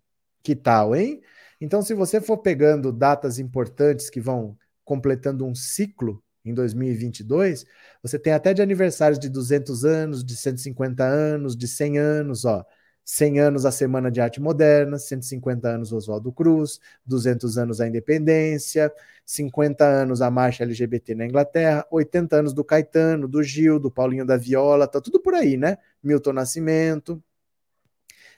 Que 0.43 0.55
tal, 0.55 0.95
hein? 0.95 1.21
Então, 1.59 1.81
se 1.81 1.93
você 1.93 2.19
for 2.19 2.37
pegando 2.37 2.91
datas 2.91 3.39
importantes 3.39 4.09
que 4.09 4.19
vão 4.19 4.57
completando 4.83 5.45
um 5.45 5.55
ciclo 5.55 6.23
em 6.43 6.53
2022, 6.53 7.65
você 8.01 8.17
tem 8.19 8.33
até 8.33 8.53
de 8.53 8.61
aniversários 8.61 9.19
de 9.19 9.29
200 9.29 9.85
anos, 9.85 10.23
de 10.23 10.35
150 10.35 11.03
anos, 11.03 11.55
de 11.55 11.67
100 11.67 11.97
anos, 11.99 12.45
ó. 12.45 12.65
100 13.11 13.39
anos 13.41 13.65
a 13.65 13.71
Semana 13.73 14.09
de 14.09 14.21
Arte 14.21 14.39
Moderna, 14.39 14.97
150 14.97 15.67
anos 15.67 15.91
Oswaldo 15.91 16.31
Cruz, 16.31 16.79
200 17.05 17.57
anos 17.57 17.81
a 17.81 17.87
Independência, 17.87 18.89
50 19.25 19.83
anos 19.83 20.21
a 20.21 20.31
Marcha 20.31 20.63
LGBT 20.63 21.13
na 21.15 21.25
Inglaterra, 21.25 21.85
80 21.91 22.37
anos 22.37 22.53
do 22.53 22.63
Caetano, 22.63 23.27
do 23.27 23.43
Gil, 23.43 23.79
do 23.81 23.91
Paulinho 23.91 24.25
da 24.25 24.37
Viola, 24.37 24.87
tá 24.87 25.01
tudo 25.01 25.19
por 25.19 25.33
aí, 25.33 25.57
né? 25.57 25.77
Milton 26.01 26.31
Nascimento, 26.31 27.21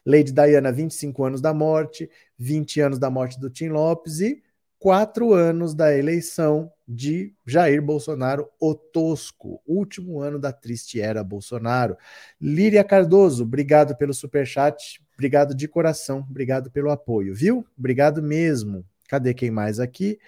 Lady 0.04 0.32
Diana, 0.32 0.72
25 0.72 1.24
anos 1.24 1.40
da 1.40 1.54
morte, 1.54 2.10
20 2.40 2.82
anos 2.82 2.98
da 2.98 3.12
morte 3.12 3.40
do 3.40 3.52
Tim 3.52 3.70
Lopes 3.70 4.22
e 4.22 4.42
quatro 4.84 5.32
anos 5.34 5.74
da 5.74 5.98
eleição 5.98 6.70
de 6.86 7.34
Jair 7.46 7.82
Bolsonaro, 7.82 8.50
o 8.60 8.76
Tosco, 8.76 9.62
último 9.66 10.20
ano 10.20 10.38
da 10.38 10.52
triste 10.52 11.00
era 11.00 11.24
Bolsonaro. 11.24 11.96
Líria 12.40 12.84
Cardoso, 12.84 13.44
obrigado 13.44 13.96
pelo 13.96 14.14
superchat, 14.14 15.02
obrigado 15.14 15.56
de 15.56 15.70
coração, 15.70 16.28
obrigado 16.30 16.70
pelo 16.70 16.92
apoio, 16.92 17.34
viu? 17.34 17.66
Obrigado 17.78 18.22
mesmo. 18.22 18.86
Cadê 19.08 19.34
quem 19.34 19.50
mais 19.50 19.80
aqui? 19.80 20.20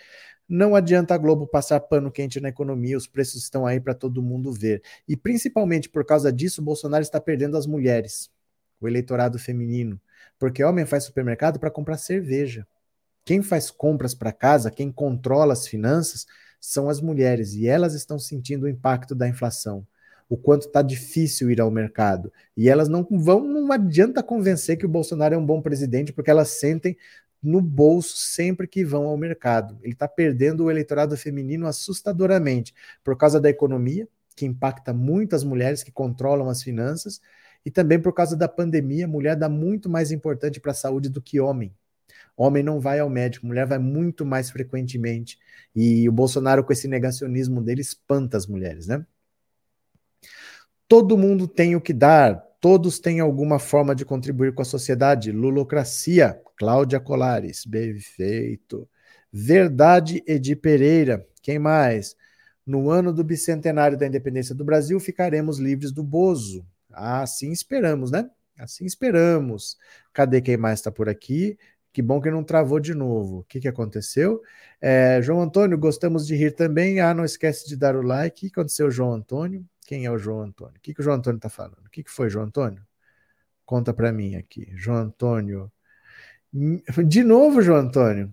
Não 0.47 0.73
adianta 0.73 1.13
a 1.13 1.17
Globo 1.17 1.45
passar 1.45 1.81
pano 1.81 2.09
quente 2.09 2.39
na 2.39 2.47
economia, 2.47 2.95
os 2.95 3.07
preços 3.07 3.43
estão 3.43 3.65
aí 3.65 3.81
para 3.81 3.93
todo 3.93 4.23
mundo 4.23 4.53
ver. 4.53 4.81
E 5.05 5.17
principalmente 5.17 5.89
por 5.89 6.05
causa 6.05 6.31
disso, 6.31 6.61
Bolsonaro 6.61 7.03
está 7.03 7.19
perdendo 7.19 7.57
as 7.57 7.67
mulheres, 7.67 8.31
o 8.79 8.87
eleitorado 8.87 9.37
feminino, 9.37 9.99
porque 10.39 10.63
homem 10.63 10.85
faz 10.85 11.03
supermercado 11.03 11.59
para 11.59 11.69
comprar 11.69 11.97
cerveja. 11.97 12.65
Quem 13.25 13.41
faz 13.41 13.71
compras 13.71 14.13
para 14.13 14.31
casa, 14.31 14.69
quem 14.69 14.91
controla 14.91 15.53
as 15.53 15.67
finanças, 15.67 16.27
são 16.61 16.87
as 16.89 17.01
mulheres 17.01 17.53
e 17.53 17.67
elas 17.67 17.95
estão 17.95 18.19
sentindo 18.19 18.63
o 18.63 18.69
impacto 18.69 19.15
da 19.15 19.27
inflação. 19.27 19.85
O 20.29 20.37
quanto 20.37 20.67
está 20.67 20.81
difícil 20.81 21.51
ir 21.51 21.59
ao 21.59 21.71
mercado. 21.71 22.31
E 22.55 22.69
elas 22.69 22.87
não 22.87 23.05
vão, 23.11 23.43
não 23.43 23.71
adianta 23.71 24.23
convencer 24.23 24.77
que 24.77 24.85
o 24.85 24.89
Bolsonaro 24.89 25.35
é 25.35 25.37
um 25.37 25.45
bom 25.45 25.61
presidente, 25.61 26.13
porque 26.13 26.31
elas 26.31 26.49
sentem 26.49 26.95
no 27.41 27.61
bolso 27.61 28.17
sempre 28.17 28.67
que 28.67 28.83
vão 28.83 29.05
ao 29.05 29.17
mercado. 29.17 29.77
Ele 29.83 29.93
está 29.93 30.07
perdendo 30.07 30.63
o 30.63 30.71
eleitorado 30.71 31.15
feminino 31.17 31.67
assustadoramente 31.67 32.73
por 33.03 33.15
causa 33.17 33.39
da 33.39 33.49
economia, 33.49 34.07
que 34.35 34.45
impacta 34.45 34.93
muito 34.93 35.35
as 35.35 35.43
mulheres 35.43 35.83
que 35.83 35.91
controlam 35.91 36.49
as 36.49 36.61
finanças, 36.61 37.21
e 37.65 37.71
também 37.71 37.99
por 37.99 38.13
causa 38.13 38.35
da 38.35 38.47
pandemia, 38.47 39.07
mulher 39.07 39.35
dá 39.35 39.49
muito 39.49 39.89
mais 39.89 40.11
importante 40.11 40.59
para 40.59 40.71
a 40.71 40.75
saúde 40.75 41.09
do 41.09 41.21
que 41.21 41.39
homem. 41.39 41.73
Homem 42.37 42.63
não 42.63 42.79
vai 42.79 42.99
ao 42.99 43.09
médico, 43.09 43.45
mulher 43.45 43.65
vai 43.65 43.79
muito 43.79 44.25
mais 44.25 44.49
frequentemente. 44.49 45.39
E 45.75 46.07
o 46.07 46.11
Bolsonaro, 46.11 46.63
com 46.63 46.73
esse 46.73 46.87
negacionismo 46.87 47.61
dele, 47.61 47.81
espanta 47.81 48.37
as 48.37 48.47
mulheres, 48.47 48.87
né? 48.87 49.05
Todo 50.87 51.17
mundo 51.17 51.47
tem 51.47 51.75
o 51.75 51.81
que 51.81 51.93
dar, 51.93 52.35
todos 52.59 52.99
têm 52.99 53.19
alguma 53.19 53.57
forma 53.57 53.95
de 53.95 54.05
contribuir 54.05 54.53
com 54.53 54.61
a 54.61 54.65
sociedade. 54.65 55.31
Lulocracia, 55.31 56.39
Cláudia 56.57 56.99
Colares, 56.99 57.65
perfeito. 57.65 58.87
Verdade, 59.31 60.23
Edi 60.27 60.55
Pereira. 60.55 61.27
Quem 61.41 61.59
mais? 61.59 62.15
No 62.65 62.89
ano 62.89 63.13
do 63.13 63.23
bicentenário 63.23 63.97
da 63.97 64.07
independência 64.07 64.55
do 64.55 64.65
Brasil, 64.65 64.99
ficaremos 64.99 65.59
livres 65.59 65.91
do 65.91 66.03
Bozo. 66.03 66.65
Assim 66.91 67.51
esperamos, 67.51 68.11
né? 68.11 68.29
Assim 68.57 68.85
esperamos. 68.85 69.77
Cadê 70.13 70.41
quem 70.41 70.57
mais 70.57 70.79
está 70.79 70.91
por 70.91 71.09
aqui? 71.09 71.57
Que 71.95 72.01
bom 72.01 72.19
que 72.19 72.29
não 72.29 72.43
travou 72.43 72.77
de 72.77 72.93
novo. 72.93 73.39
O 73.39 73.43
que, 73.45 73.57
que 73.57 73.69
aconteceu? 73.69 74.41
É, 74.81 75.21
João 75.21 75.41
Antônio, 75.41 75.77
gostamos 75.77 76.27
de 76.27 76.35
rir 76.35 76.51
também. 76.51 76.99
Ah, 76.99 77.13
não 77.13 77.23
esquece 77.23 77.65
de 77.65 77.77
dar 77.77 77.95
o 77.95 78.01
like. 78.01 78.35
O 78.35 78.51
que 78.51 78.59
aconteceu, 78.59 78.91
João 78.91 79.13
Antônio? 79.13 79.65
Quem 79.87 80.03
é 80.03 80.11
o 80.11 80.17
João 80.17 80.41
Antônio? 80.41 80.75
O 80.75 80.81
que, 80.81 80.93
que 80.93 80.99
o 80.99 81.03
João 81.03 81.15
Antônio 81.15 81.37
está 81.37 81.47
falando? 81.47 81.85
O 81.85 81.89
que, 81.89 82.03
que 82.03 82.11
foi, 82.11 82.29
João 82.29 82.47
Antônio? 82.47 82.85
Conta 83.65 83.93
para 83.93 84.11
mim 84.11 84.35
aqui. 84.35 84.67
João 84.75 84.97
Antônio. 84.97 85.71
De 87.07 87.23
novo, 87.23 87.61
João 87.61 87.79
Antônio. 87.79 88.29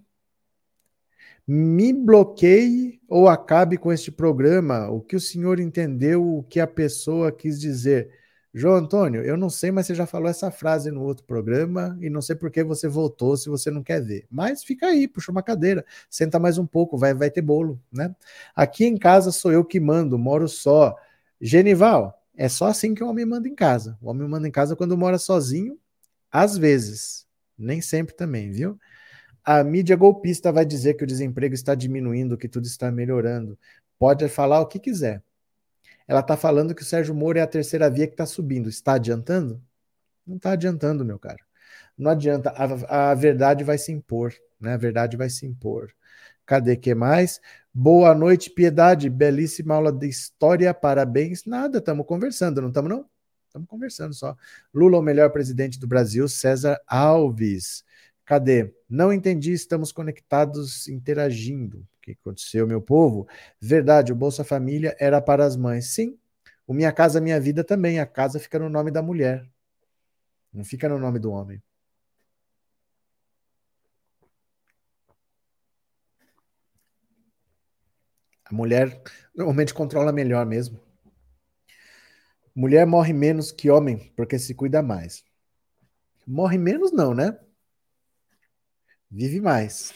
Me 1.47 1.93
bloqueie 1.93 3.01
ou 3.07 3.29
acabe 3.29 3.79
com 3.79 3.93
este 3.93 4.11
programa. 4.11 4.89
O 4.89 5.01
que 5.01 5.15
o 5.15 5.21
senhor 5.21 5.61
entendeu, 5.61 6.27
o 6.27 6.43
que 6.43 6.59
a 6.59 6.67
pessoa 6.67 7.31
quis 7.31 7.61
dizer. 7.61 8.11
João 8.55 8.77
Antônio, 8.77 9.23
eu 9.25 9.35
não 9.35 9.49
sei, 9.49 9.71
mas 9.71 9.87
você 9.87 9.95
já 9.95 10.07
falou 10.07 10.29
essa 10.29 10.51
frase 10.51 10.91
no 10.91 11.03
outro 11.03 11.25
programa 11.25 11.97
e 12.03 12.11
não 12.11 12.21
sei 12.21 12.37
por 12.37 12.51
que 12.51 12.63
você 12.63 12.87
voltou 12.87 13.35
se 13.35 13.49
você 13.49 13.71
não 13.71 13.83
quer 13.83 14.03
ver. 14.03 14.27
Mas 14.31 14.63
fica 14.63 14.89
aí, 14.89 15.09
puxa 15.09 15.33
uma 15.33 15.43
cadeira, 15.43 15.85
senta 16.11 16.39
mais 16.39 16.59
um 16.59 16.67
pouco, 16.67 16.99
vai, 16.99 17.15
vai 17.15 17.31
ter 17.31 17.41
bolo, 17.41 17.81
né? 17.91 18.15
Aqui 18.55 18.85
em 18.85 18.99
casa 18.99 19.33
sou 19.33 19.51
eu 19.51 19.65
que 19.65 19.81
mando, 19.81 20.19
moro 20.19 20.47
só. 20.49 20.95
Genival, 21.41 22.23
é 22.37 22.47
só 22.47 22.67
assim 22.67 22.95
que 22.95 23.03
o 23.03 23.09
homem 23.09 23.25
manda 23.25 23.49
em 23.49 23.55
casa. 23.55 23.97
O 24.03 24.11
homem 24.11 24.29
manda 24.29 24.47
em 24.47 24.51
casa 24.51 24.77
quando 24.77 24.99
mora 24.99 25.17
sozinho, 25.19 25.79
às 26.31 26.59
vezes, 26.59 27.27
nem 27.57 27.81
sempre 27.81 28.15
também, 28.15 28.51
viu? 28.53 28.79
A 29.45 29.65
mídia 29.65 29.97
golpista 29.97 30.53
vai 30.53 30.67
dizer 30.67 30.95
que 30.95 31.05
o 31.05 31.07
desemprego 31.07 31.55
está 31.55 31.75
diminuindo, 31.75 32.37
que 32.37 32.49
tudo 32.49 32.67
está 32.67 32.93
melhorando. 32.93 33.59
Pode 33.99 34.29
falar 34.29 34.61
o 34.61 34.67
que 34.67 34.79
quiser 34.79 35.23
ela 36.13 36.21
está 36.21 36.37
falando 36.37 36.75
que 36.75 36.83
o 36.83 36.85
Sérgio 36.85 37.15
Moro 37.15 37.39
é 37.39 37.41
a 37.41 37.47
terceira 37.47 37.89
via 37.89 38.07
que 38.07 38.13
está 38.13 38.27
subindo. 38.27 38.69
Está 38.69 38.95
adiantando? 38.95 39.63
Não 40.27 40.37
está 40.37 40.53
adiantando, 40.53 41.07
meu 41.07 41.19
caro. 41.19 41.43
Não 41.97 42.11
adianta. 42.11 42.51
A, 42.51 43.13
a, 43.13 43.15
verdade 43.15 43.65
vai 43.65 43.79
se 43.79 43.93
impor, 43.93 44.35
né? 44.61 44.75
A 44.75 44.77
verdade 44.77 45.17
vai 45.17 45.31
se 45.31 45.47
impor. 45.47 45.91
Cadê 46.45 46.77
que 46.77 46.95
mais? 46.95 47.41
Boa 47.73 48.15
noite, 48.15 48.51
Piedade. 48.51 49.09
Belíssima 49.09 49.75
aula 49.75 49.91
de 49.91 50.07
história. 50.07 50.75
Parabéns. 50.75 51.47
Nada, 51.47 51.79
estamos 51.79 52.05
conversando, 52.07 52.61
não 52.61 52.69
estamos 52.69 52.91
não? 52.91 53.07
Estamos 53.47 53.67
conversando 53.67 54.13
só. 54.13 54.37
Lula, 54.75 54.99
o 54.99 55.03
melhor 55.03 55.31
presidente 55.31 55.81
do 55.81 55.87
Brasil. 55.87 56.29
César 56.29 56.79
Alves. 56.87 57.85
Cadê? 58.27 58.71
Não 58.87 59.15
entendi, 59.15 59.53
estamos 59.53 59.91
conectados, 59.93 60.89
interagindo 60.89 61.87
que 62.03 62.13
aconteceu, 62.13 62.67
meu 62.67 62.83
povo? 62.83 63.29
Verdade, 63.61 64.13
o 64.13 64.17
Bolsa 64.17 64.45
Família 64.45 64.97
era 64.99 65.21
para 65.23 65.45
as 65.45 65.57
mães. 65.57 65.95
Sim, 65.95 66.19
o 66.67 66.75
Minha 66.75 66.93
Casa 66.93 67.21
Minha 67.21 67.41
Vida 67.41 67.65
também. 67.65 68.01
A 68.01 68.07
casa 68.07 68.39
fica 68.41 68.59
no 68.59 68.69
nome 68.69 68.91
da 68.91 69.01
mulher, 69.03 69.49
não 70.53 70.65
fica 70.65 70.89
no 70.89 70.99
nome 70.99 71.19
do 71.19 71.31
homem. 71.31 71.63
A 78.45 78.55
mulher 78.55 79.01
normalmente 79.35 79.73
controla 79.73 80.13
melhor 80.13 80.45
mesmo. 80.45 80.79
Mulher 82.55 82.87
morre 82.87 83.15
menos 83.15 83.51
que 83.51 83.71
homem 83.71 84.13
porque 84.15 84.39
se 84.39 84.55
cuida 84.55 84.83
mais. 84.83 85.25
Morre 86.27 86.59
menos, 86.59 86.93
não, 86.93 87.15
né? 87.15 87.39
Vive 89.11 89.41
mais 89.41 89.95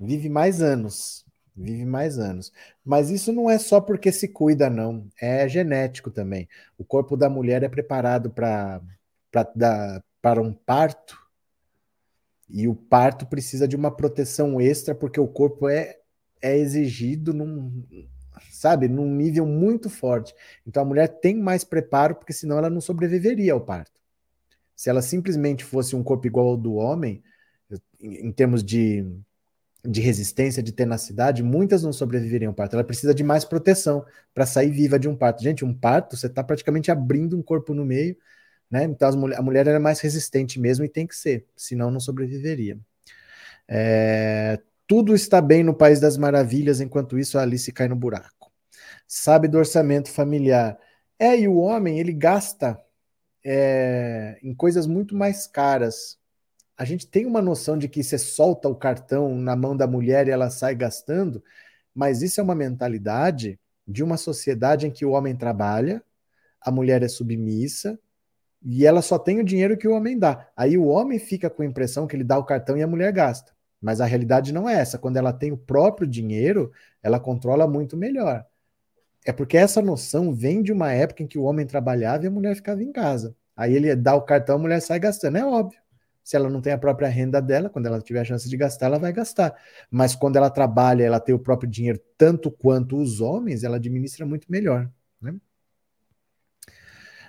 vive 0.00 0.28
mais 0.28 0.60
anos. 0.62 1.24
Vive 1.56 1.84
mais 1.84 2.18
anos. 2.18 2.52
Mas 2.84 3.10
isso 3.10 3.32
não 3.32 3.50
é 3.50 3.58
só 3.58 3.80
porque 3.80 4.10
se 4.12 4.28
cuida, 4.28 4.70
não. 4.70 5.06
É 5.20 5.48
genético 5.48 6.10
também. 6.10 6.48
O 6.78 6.84
corpo 6.84 7.16
da 7.16 7.28
mulher 7.28 7.62
é 7.62 7.68
preparado 7.68 8.30
para 8.30 8.80
para 10.22 10.40
um 10.40 10.52
parto. 10.52 11.18
E 12.48 12.66
o 12.66 12.74
parto 12.74 13.26
precisa 13.26 13.66
de 13.66 13.76
uma 13.76 13.90
proteção 13.94 14.60
extra, 14.60 14.94
porque 14.94 15.20
o 15.20 15.28
corpo 15.28 15.68
é, 15.68 15.98
é 16.42 16.56
exigido 16.58 17.32
num, 17.32 17.84
sabe, 18.50 18.88
num 18.88 19.14
nível 19.14 19.46
muito 19.46 19.88
forte. 19.88 20.34
Então 20.66 20.82
a 20.82 20.86
mulher 20.86 21.08
tem 21.08 21.36
mais 21.36 21.62
preparo, 21.62 22.16
porque 22.16 22.32
senão 22.32 22.58
ela 22.58 22.68
não 22.68 22.80
sobreviveria 22.80 23.52
ao 23.52 23.60
parto. 23.60 24.00
Se 24.74 24.90
ela 24.90 25.02
simplesmente 25.02 25.64
fosse 25.64 25.94
um 25.94 26.02
corpo 26.02 26.26
igual 26.26 26.48
ao 26.48 26.56
do 26.56 26.74
homem, 26.74 27.22
em 28.00 28.32
termos 28.32 28.64
de 28.64 29.06
de 29.84 30.00
resistência, 30.00 30.62
de 30.62 30.72
tenacidade, 30.72 31.42
muitas 31.42 31.82
não 31.82 31.92
sobreviveriam 31.92 32.50
ao 32.50 32.54
parto. 32.54 32.74
Ela 32.74 32.84
precisa 32.84 33.14
de 33.14 33.24
mais 33.24 33.44
proteção 33.44 34.04
para 34.34 34.46
sair 34.46 34.70
viva 34.70 34.98
de 34.98 35.08
um 35.08 35.16
parto. 35.16 35.42
Gente, 35.42 35.64
um 35.64 35.74
parto, 35.74 36.16
você 36.16 36.26
está 36.26 36.44
praticamente 36.44 36.90
abrindo 36.90 37.36
um 37.36 37.42
corpo 37.42 37.74
no 37.74 37.84
meio, 37.84 38.16
né? 38.70 38.84
Então 38.84 39.08
a 39.36 39.42
mulher 39.42 39.66
era 39.66 39.80
mais 39.80 40.00
resistente 40.00 40.60
mesmo 40.60 40.84
e 40.84 40.88
tem 40.88 41.06
que 41.06 41.16
ser, 41.16 41.46
senão 41.56 41.90
não 41.90 42.00
sobreviveria. 42.00 42.78
É, 43.68 44.60
tudo 44.86 45.14
está 45.14 45.40
bem 45.40 45.62
no 45.62 45.74
País 45.74 46.00
das 46.00 46.16
Maravilhas, 46.16 46.80
enquanto 46.80 47.18
isso 47.18 47.38
a 47.38 47.42
Alice 47.42 47.72
cai 47.72 47.88
no 47.88 47.96
buraco. 47.96 48.52
Sabe 49.06 49.48
do 49.48 49.58
orçamento 49.58 50.10
familiar. 50.10 50.78
É, 51.18 51.38
e 51.38 51.48
o 51.48 51.56
homem, 51.56 51.98
ele 52.00 52.12
gasta 52.12 52.80
é, 53.44 54.38
em 54.42 54.54
coisas 54.54 54.86
muito 54.86 55.16
mais 55.16 55.46
caras 55.46 56.19
a 56.80 56.84
gente 56.86 57.06
tem 57.06 57.26
uma 57.26 57.42
noção 57.42 57.76
de 57.76 57.86
que 57.90 58.02
você 58.02 58.16
solta 58.16 58.66
o 58.66 58.74
cartão 58.74 59.34
na 59.36 59.54
mão 59.54 59.76
da 59.76 59.86
mulher 59.86 60.26
e 60.26 60.30
ela 60.30 60.48
sai 60.48 60.74
gastando, 60.74 61.44
mas 61.94 62.22
isso 62.22 62.40
é 62.40 62.42
uma 62.42 62.54
mentalidade 62.54 63.60
de 63.86 64.02
uma 64.02 64.16
sociedade 64.16 64.86
em 64.86 64.90
que 64.90 65.04
o 65.04 65.10
homem 65.10 65.36
trabalha, 65.36 66.02
a 66.58 66.70
mulher 66.70 67.02
é 67.02 67.08
submissa 67.08 68.00
e 68.62 68.86
ela 68.86 69.02
só 69.02 69.18
tem 69.18 69.40
o 69.40 69.44
dinheiro 69.44 69.76
que 69.76 69.86
o 69.86 69.92
homem 69.94 70.18
dá. 70.18 70.48
Aí 70.56 70.78
o 70.78 70.86
homem 70.86 71.18
fica 71.18 71.50
com 71.50 71.60
a 71.60 71.66
impressão 71.66 72.06
que 72.06 72.16
ele 72.16 72.24
dá 72.24 72.38
o 72.38 72.46
cartão 72.46 72.78
e 72.78 72.82
a 72.82 72.86
mulher 72.86 73.12
gasta. 73.12 73.52
Mas 73.78 74.00
a 74.00 74.06
realidade 74.06 74.50
não 74.50 74.66
é 74.66 74.76
essa. 74.76 74.96
Quando 74.96 75.18
ela 75.18 75.34
tem 75.34 75.52
o 75.52 75.58
próprio 75.58 76.08
dinheiro, 76.08 76.72
ela 77.02 77.20
controla 77.20 77.68
muito 77.68 77.94
melhor. 77.94 78.46
É 79.26 79.32
porque 79.34 79.58
essa 79.58 79.82
noção 79.82 80.32
vem 80.32 80.62
de 80.62 80.72
uma 80.72 80.90
época 80.94 81.22
em 81.22 81.26
que 81.26 81.38
o 81.38 81.42
homem 81.42 81.66
trabalhava 81.66 82.24
e 82.24 82.28
a 82.28 82.30
mulher 82.30 82.56
ficava 82.56 82.82
em 82.82 82.90
casa. 82.90 83.36
Aí 83.54 83.74
ele 83.74 83.94
dá 83.94 84.14
o 84.14 84.22
cartão, 84.22 84.56
a 84.56 84.58
mulher 84.58 84.80
sai 84.80 84.98
gastando. 84.98 85.36
É 85.36 85.44
óbvio. 85.44 85.78
Se 86.30 86.36
ela 86.36 86.48
não 86.48 86.60
tem 86.60 86.72
a 86.72 86.78
própria 86.78 87.08
renda 87.08 87.42
dela, 87.42 87.68
quando 87.68 87.86
ela 87.86 88.00
tiver 88.00 88.20
a 88.20 88.24
chance 88.24 88.48
de 88.48 88.56
gastar, 88.56 88.86
ela 88.86 89.00
vai 89.00 89.12
gastar. 89.12 89.52
Mas 89.90 90.14
quando 90.14 90.36
ela 90.36 90.48
trabalha, 90.48 91.02
ela 91.02 91.18
tem 91.18 91.34
o 91.34 91.40
próprio 91.40 91.68
dinheiro 91.68 92.00
tanto 92.16 92.52
quanto 92.52 92.96
os 92.96 93.20
homens, 93.20 93.64
ela 93.64 93.78
administra 93.78 94.24
muito 94.24 94.46
melhor. 94.48 94.88
Né? 95.20 95.34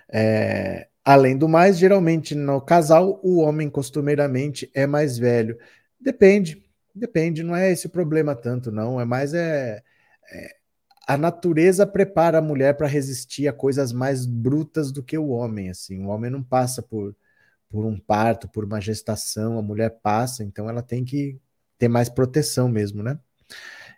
É, 0.08 0.88
além 1.04 1.36
do 1.36 1.50
mais, 1.50 1.80
geralmente 1.80 2.36
no 2.36 2.62
casal, 2.62 3.20
o 3.24 3.40
homem 3.40 3.72
costumeiramente 3.72 4.70
é 4.72 4.86
mais 4.86 5.18
velho. 5.18 5.58
Depende, 6.00 6.64
depende, 6.94 7.42
não 7.42 7.56
é 7.56 7.72
esse 7.72 7.88
o 7.88 7.90
problema 7.90 8.36
tanto, 8.36 8.72
não. 8.72 9.02
É 9.02 9.06
mais 9.06 9.34
é, 9.34 9.82
é 10.32 10.56
a 11.08 11.18
natureza 11.18 11.88
prepara 11.88 12.38
a 12.38 12.42
mulher 12.42 12.78
para 12.78 12.86
resistir 12.86 13.48
a 13.48 13.54
coisas 13.54 13.92
mais 13.92 14.28
brutas 14.28 14.92
do 14.92 15.02
que 15.02 15.18
o 15.18 15.30
homem. 15.30 15.72
Assim, 15.72 16.06
o 16.06 16.10
homem 16.10 16.30
não 16.30 16.44
passa 16.44 16.84
por 16.84 17.16
por 17.72 17.86
um 17.86 17.98
parto, 17.98 18.50
por 18.50 18.66
uma 18.66 18.82
gestação, 18.82 19.58
a 19.58 19.62
mulher 19.62 20.00
passa, 20.04 20.44
então 20.44 20.70
ela 20.70 20.82
tem 20.84 21.06
que 21.06 21.40
ter 21.78 21.88
mais 21.88 22.10
proteção 22.10 22.68
mesmo, 22.70 23.02
né? 23.02 23.18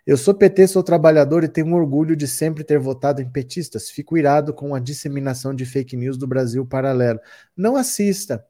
Eu 0.06 0.16
sou 0.16 0.34
PT, 0.34 0.68
sou 0.68 0.82
trabalhador 0.82 1.44
e 1.44 1.48
tenho 1.48 1.74
orgulho 1.74 2.14
de 2.14 2.28
sempre 2.28 2.62
ter 2.62 2.78
votado 2.78 3.22
em 3.22 3.30
petistas. 3.30 3.90
Fico 3.90 4.18
irado 4.18 4.52
com 4.52 4.74
a 4.74 4.78
disseminação 4.78 5.54
de 5.54 5.64
fake 5.64 5.96
news 5.96 6.18
do 6.18 6.26
Brasil 6.26 6.66
paralelo. 6.66 7.18
Não 7.56 7.74
assista, 7.74 8.46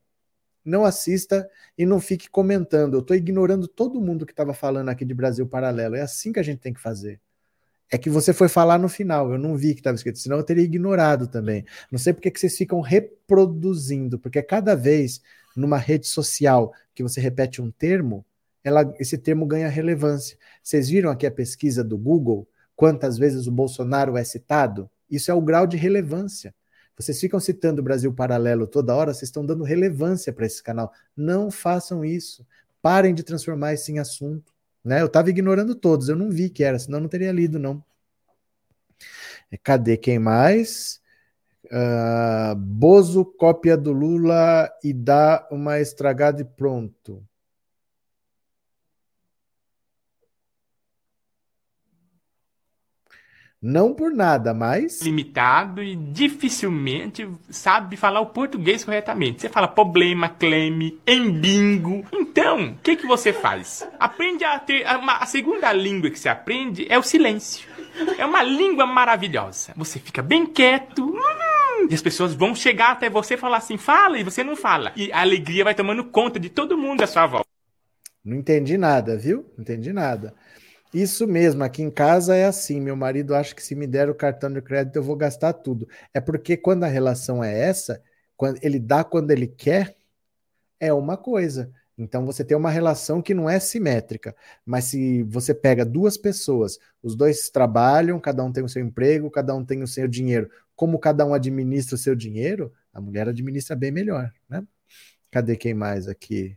não 0.64 0.84
assista 0.84 1.48
e 1.78 1.86
não 1.86 2.00
fique 2.00 2.28
comentando. 2.28 2.94
Eu 2.94 3.00
estou 3.00 3.16
ignorando 3.16 3.68
todo 3.68 4.00
mundo 4.00 4.26
que 4.26 4.32
estava 4.32 4.52
falando 4.52 4.88
aqui 4.88 5.04
de 5.04 5.14
Brasil 5.14 5.46
paralelo. 5.46 5.94
É 5.94 6.00
assim 6.02 6.32
que 6.32 6.40
a 6.40 6.42
gente 6.42 6.60
tem 6.60 6.72
que 6.72 6.80
fazer. 6.80 7.20
É 7.90 7.98
que 7.98 8.10
você 8.10 8.32
foi 8.32 8.48
falar 8.48 8.78
no 8.78 8.88
final, 8.88 9.30
eu 9.32 9.38
não 9.38 9.56
vi 9.56 9.74
que 9.74 9.80
estava 9.80 9.94
escrito, 9.94 10.18
senão 10.18 10.38
eu 10.38 10.42
teria 10.42 10.64
ignorado 10.64 11.28
também. 11.28 11.64
Não 11.92 11.98
sei 11.98 12.12
porque 12.12 12.30
que 12.30 12.40
vocês 12.40 12.56
ficam 12.56 12.80
reproduzindo, 12.80 14.18
porque 14.18 14.42
cada 14.42 14.74
vez 14.74 15.20
numa 15.54 15.78
rede 15.78 16.06
social 16.06 16.72
que 16.94 17.02
você 17.02 17.20
repete 17.20 17.62
um 17.62 17.70
termo, 17.70 18.24
ela, 18.62 18.92
esse 18.98 19.18
termo 19.18 19.46
ganha 19.46 19.68
relevância. 19.68 20.36
Vocês 20.62 20.88
viram 20.88 21.10
aqui 21.10 21.26
a 21.26 21.30
pesquisa 21.30 21.84
do 21.84 21.98
Google? 21.98 22.48
Quantas 22.74 23.18
vezes 23.18 23.46
o 23.46 23.52
Bolsonaro 23.52 24.16
é 24.16 24.24
citado? 24.24 24.90
Isso 25.10 25.30
é 25.30 25.34
o 25.34 25.42
grau 25.42 25.66
de 25.66 25.76
relevância. 25.76 26.54
Vocês 26.96 27.20
ficam 27.20 27.38
citando 27.38 27.80
o 27.80 27.84
Brasil 27.84 28.12
Paralelo 28.12 28.66
toda 28.66 28.94
hora, 28.94 29.12
vocês 29.12 29.28
estão 29.28 29.44
dando 29.44 29.64
relevância 29.64 30.32
para 30.32 30.46
esse 30.46 30.62
canal. 30.62 30.92
Não 31.16 31.50
façam 31.50 32.04
isso. 32.04 32.46
Parem 32.80 33.14
de 33.14 33.22
transformar 33.22 33.74
isso 33.74 33.90
em 33.90 33.98
assunto. 33.98 34.53
Né? 34.84 35.00
Eu 35.00 35.06
estava 35.06 35.30
ignorando 35.30 35.74
todos, 35.74 36.08
eu 36.08 36.16
não 36.16 36.30
vi 36.30 36.50
que 36.50 36.62
era, 36.62 36.78
senão 36.78 36.98
eu 36.98 37.02
não 37.02 37.08
teria 37.08 37.32
lido, 37.32 37.58
não. 37.58 37.82
É, 39.50 39.56
cadê 39.56 39.96
quem 39.96 40.18
mais? 40.18 41.00
Uh, 41.66 42.54
Bozo 42.56 43.24
cópia 43.24 43.76
do 43.76 43.92
Lula 43.92 44.70
e 44.82 44.92
dá 44.92 45.48
uma 45.50 45.80
estragada 45.80 46.42
e 46.42 46.44
pronto. 46.44 47.26
Não 53.66 53.94
por 53.94 54.10
nada, 54.10 54.52
mas. 54.52 55.00
Limitado 55.00 55.82
e 55.82 55.96
dificilmente 55.96 57.26
sabe 57.48 57.96
falar 57.96 58.20
o 58.20 58.26
português 58.26 58.84
corretamente. 58.84 59.40
Você 59.40 59.48
fala 59.48 59.66
problema, 59.66 60.28
cleme, 60.28 61.00
embingo. 61.06 62.04
Então, 62.12 62.72
o 62.72 62.74
que, 62.82 62.94
que 62.94 63.06
você 63.06 63.32
faz? 63.32 63.88
Aprende 63.98 64.44
a 64.44 64.58
ter. 64.58 64.84
A, 64.86 65.16
a 65.16 65.24
segunda 65.24 65.72
língua 65.72 66.10
que 66.10 66.18
você 66.18 66.28
aprende 66.28 66.86
é 66.90 66.98
o 66.98 67.02
silêncio. 67.02 67.66
É 68.18 68.26
uma 68.26 68.42
língua 68.42 68.84
maravilhosa. 68.84 69.72
Você 69.76 69.98
fica 69.98 70.20
bem 70.20 70.44
quieto. 70.44 71.02
Hum, 71.02 71.88
e 71.88 71.94
as 71.94 72.02
pessoas 72.02 72.34
vão 72.34 72.54
chegar 72.54 72.90
até 72.90 73.08
você 73.08 73.32
e 73.32 73.38
falar 73.38 73.56
assim: 73.56 73.78
fala, 73.78 74.18
e 74.18 74.24
você 74.24 74.44
não 74.44 74.56
fala. 74.56 74.92
E 74.94 75.10
a 75.10 75.22
alegria 75.22 75.64
vai 75.64 75.74
tomando 75.74 76.04
conta 76.04 76.38
de 76.38 76.50
todo 76.50 76.76
mundo 76.76 77.02
à 77.02 77.06
sua 77.06 77.26
volta. 77.26 77.48
Não 78.22 78.36
entendi 78.36 78.76
nada, 78.76 79.16
viu? 79.16 79.46
Não 79.56 79.62
entendi 79.62 79.90
nada. 79.90 80.34
Isso 80.94 81.26
mesmo, 81.26 81.64
aqui 81.64 81.82
em 81.82 81.90
casa 81.90 82.36
é 82.36 82.44
assim. 82.44 82.80
Meu 82.80 82.94
marido 82.94 83.34
acha 83.34 83.52
que 83.52 83.62
se 83.62 83.74
me 83.74 83.84
der 83.84 84.08
o 84.08 84.14
cartão 84.14 84.52
de 84.52 84.62
crédito 84.62 84.94
eu 84.94 85.02
vou 85.02 85.16
gastar 85.16 85.52
tudo. 85.52 85.88
É 86.14 86.20
porque 86.20 86.56
quando 86.56 86.84
a 86.84 86.88
relação 86.88 87.42
é 87.42 87.58
essa, 87.58 88.00
quando 88.36 88.60
ele 88.62 88.78
dá 88.78 89.02
quando 89.02 89.32
ele 89.32 89.48
quer, 89.48 89.96
é 90.78 90.92
uma 90.92 91.16
coisa. 91.16 91.72
Então 91.98 92.24
você 92.24 92.44
tem 92.44 92.56
uma 92.56 92.70
relação 92.70 93.20
que 93.20 93.34
não 93.34 93.50
é 93.50 93.58
simétrica. 93.58 94.36
Mas 94.64 94.84
se 94.84 95.24
você 95.24 95.52
pega 95.52 95.84
duas 95.84 96.16
pessoas, 96.16 96.78
os 97.02 97.16
dois 97.16 97.50
trabalham, 97.50 98.20
cada 98.20 98.44
um 98.44 98.52
tem 98.52 98.64
o 98.64 98.68
seu 98.68 98.82
emprego, 98.82 99.30
cada 99.30 99.52
um 99.54 99.64
tem 99.64 99.82
o 99.82 99.88
seu 99.88 100.06
dinheiro. 100.06 100.48
Como 100.76 100.98
cada 100.98 101.26
um 101.26 101.34
administra 101.34 101.96
o 101.96 101.98
seu 101.98 102.14
dinheiro, 102.14 102.72
a 102.92 103.00
mulher 103.00 103.28
administra 103.28 103.74
bem 103.74 103.90
melhor, 103.90 104.32
né? 104.48 104.64
Cadê 105.30 105.56
quem 105.56 105.74
mais 105.74 106.06
aqui? 106.08 106.56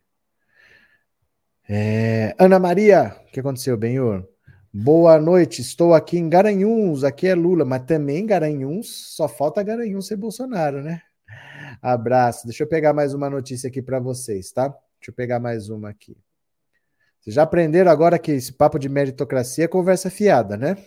É, 1.70 2.34
Ana 2.40 2.58
Maria, 2.60 3.14
o 3.28 3.32
que 3.32 3.42
aconteceu, 3.42 3.76
Benhor? 3.76 4.26
Boa 4.74 5.20
noite, 5.20 5.60
estou 5.60 5.94
aqui 5.94 6.18
em 6.18 6.30
Garanhuns, 6.30 7.04
aqui 7.04 7.28
é 7.28 7.36
Lula, 7.36 7.66
mas 7.66 7.84
também 7.84 8.26
Garanhuns, 8.26 8.88
só 9.16 9.28
falta 9.28 9.62
Garanhuns 9.62 10.08
ser 10.08 10.16
Bolsonaro, 10.16 10.82
né? 10.82 11.02
Abraço. 11.82 12.48
Deixa 12.48 12.64
eu 12.64 12.68
pegar 12.68 12.94
mais 12.94 13.14
uma 13.14 13.30
notícia 13.30 13.68
aqui 13.68 13.82
para 13.82 14.00
vocês, 14.00 14.50
tá? 14.50 14.70
Deixa 14.70 15.10
eu 15.10 15.14
pegar 15.14 15.42
mais 15.42 15.68
uma 15.70 15.90
aqui. 15.90 16.18
Vocês 17.20 17.36
já 17.36 17.44
aprenderam 17.44 17.92
agora 17.92 18.18
que 18.18 18.32
esse 18.32 18.54
papo 18.54 18.80
de 18.80 18.88
meritocracia 18.88 19.66
é 19.66 19.68
conversa 19.68 20.10
fiada, 20.10 20.56
né? 20.56 20.78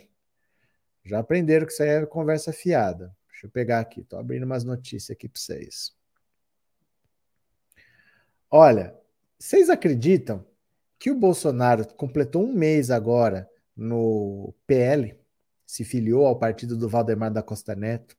Já 1.05 1.19
aprenderam 1.19 1.67
que 1.67 1.73
isso 1.73 1.83
aí 1.83 1.91
é 1.91 2.07
conversa 2.07 2.55
fiada. 2.55 3.15
Deixa 3.29 3.47
eu 3.47 3.51
pegar 3.51 3.81
aqui, 3.81 4.03
tô 4.03 4.17
abrindo 4.17 4.45
umas 4.45 4.65
notícias 4.65 5.11
aqui 5.11 5.29
para 5.29 5.41
vocês. 5.41 5.93
Olha, 8.51 8.95
vocês 9.39 9.69
acreditam 9.69 10.50
que 11.01 11.11
o 11.11 11.19
Bolsonaro 11.19 11.87
completou 11.95 12.45
um 12.45 12.53
mês 12.53 12.91
agora 12.91 13.49
no 13.75 14.55
PL, 14.67 15.19
se 15.67 15.83
filiou 15.83 16.27
ao 16.27 16.39
partido 16.39 16.77
do 16.77 16.91
Valdemar 16.91 17.33
da 17.33 17.43
Costa 17.43 17.75
Neto. 17.75 18.15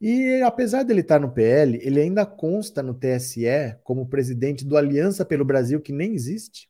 E 0.00 0.42
apesar 0.42 0.82
dele 0.82 1.02
estar 1.02 1.20
no 1.20 1.32
PL, 1.32 1.78
ele 1.80 2.00
ainda 2.00 2.26
consta 2.26 2.82
no 2.82 2.94
TSE 2.94 3.78
como 3.84 4.08
presidente 4.08 4.64
do 4.64 4.76
Aliança 4.76 5.24
pelo 5.24 5.44
Brasil, 5.44 5.80
que 5.80 5.92
nem 5.92 6.12
existe. 6.14 6.68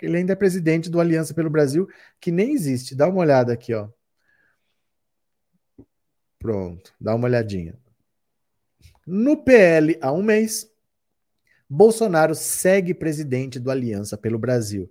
Ele 0.00 0.18
ainda 0.18 0.34
é 0.34 0.36
presidente 0.36 0.88
do 0.88 1.00
Aliança 1.00 1.34
pelo 1.34 1.50
Brasil, 1.50 1.88
que 2.20 2.30
nem 2.30 2.52
existe. 2.52 2.94
Dá 2.94 3.08
uma 3.08 3.20
olhada 3.20 3.52
aqui, 3.52 3.74
ó. 3.74 3.88
Pronto, 6.38 6.94
dá 7.00 7.16
uma 7.16 7.26
olhadinha. 7.26 7.76
No 9.04 9.42
PL, 9.42 9.98
há 10.00 10.12
um 10.12 10.22
mês, 10.22 10.69
Bolsonaro 11.72 12.34
segue 12.34 12.92
presidente 12.92 13.60
do 13.60 13.70
Aliança 13.70 14.18
pelo 14.18 14.40
Brasil. 14.40 14.90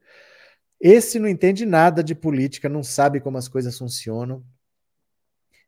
Esse 0.80 1.20
não 1.20 1.28
entende 1.28 1.66
nada 1.66 2.02
de 2.02 2.16
política, 2.16 2.70
não 2.70 2.82
sabe 2.82 3.20
como 3.20 3.38
as 3.38 3.50
coisas 3.50 3.78
funcionam. 3.78 4.42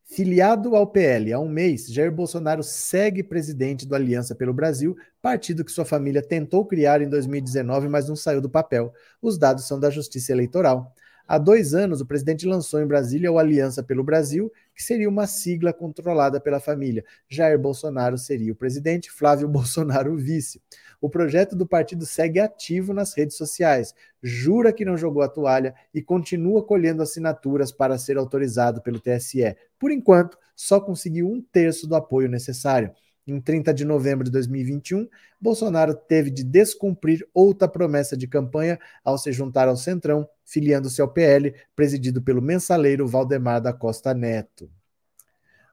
Filiado 0.05 0.73
ao 0.73 0.87
PL 0.87 1.33
há 1.33 1.39
um 1.39 1.49
mês, 1.49 1.87
Jair 1.87 2.11
Bolsonaro 2.13 2.63
segue 2.63 3.23
presidente 3.23 3.85
do 3.85 3.93
Aliança 3.93 4.33
pelo 4.33 4.53
Brasil, 4.53 4.95
partido 5.21 5.65
que 5.65 5.71
sua 5.71 5.83
família 5.83 6.21
tentou 6.21 6.65
criar 6.65 7.01
em 7.01 7.09
2019, 7.09 7.89
mas 7.89 8.07
não 8.07 8.15
saiu 8.15 8.39
do 8.39 8.49
papel. 8.49 8.93
Os 9.21 9.37
dados 9.37 9.67
são 9.67 9.77
da 9.77 9.89
Justiça 9.89 10.31
Eleitoral. 10.31 10.93
Há 11.27 11.37
dois 11.37 11.73
anos, 11.73 12.01
o 12.01 12.05
presidente 12.05 12.45
lançou 12.45 12.81
em 12.81 12.85
Brasília 12.85 13.31
o 13.31 13.39
Aliança 13.39 13.81
pelo 13.81 14.03
Brasil, 14.03 14.51
que 14.75 14.83
seria 14.83 15.07
uma 15.07 15.27
sigla 15.27 15.71
controlada 15.71 16.41
pela 16.41 16.59
família. 16.59 17.05
Jair 17.29 17.57
Bolsonaro 17.57 18.17
seria 18.17 18.51
o 18.51 18.55
presidente, 18.55 19.09
Flávio 19.09 19.47
Bolsonaro 19.49 20.13
o 20.13 20.17
vice. 20.17 20.61
O 21.01 21.09
projeto 21.09 21.55
do 21.55 21.65
partido 21.65 22.05
segue 22.05 22.39
ativo 22.39 22.93
nas 22.93 23.13
redes 23.17 23.35
sociais, 23.35 23.95
jura 24.21 24.71
que 24.71 24.85
não 24.85 24.95
jogou 24.95 25.23
a 25.23 25.27
toalha 25.27 25.73
e 25.91 25.99
continua 25.99 26.63
colhendo 26.63 27.01
assinaturas 27.01 27.71
para 27.71 27.97
ser 27.97 28.17
autorizado 28.17 28.83
pelo 28.83 28.99
TSE. 28.99 29.55
Por 29.79 29.91
enquanto, 29.91 30.37
só 30.55 30.79
conseguiu 30.79 31.27
um 31.27 31.41
terço 31.41 31.87
do 31.87 31.95
apoio 31.95 32.29
necessário. 32.29 32.93
Em 33.25 33.41
30 33.41 33.73
de 33.73 33.83
novembro 33.83 34.25
de 34.25 34.31
2021, 34.31 35.07
Bolsonaro 35.39 35.95
teve 35.95 36.29
de 36.29 36.43
descumprir 36.43 37.27
outra 37.33 37.67
promessa 37.67 38.15
de 38.15 38.27
campanha 38.27 38.79
ao 39.03 39.17
se 39.17 39.31
juntar 39.31 39.67
ao 39.67 39.77
Centrão, 39.77 40.27
filiando-se 40.45 41.01
ao 41.01 41.07
PL, 41.07 41.55
presidido 41.75 42.21
pelo 42.21 42.41
mensaleiro 42.41 43.07
Valdemar 43.07 43.59
da 43.59 43.73
Costa 43.73 44.13
Neto. 44.13 44.69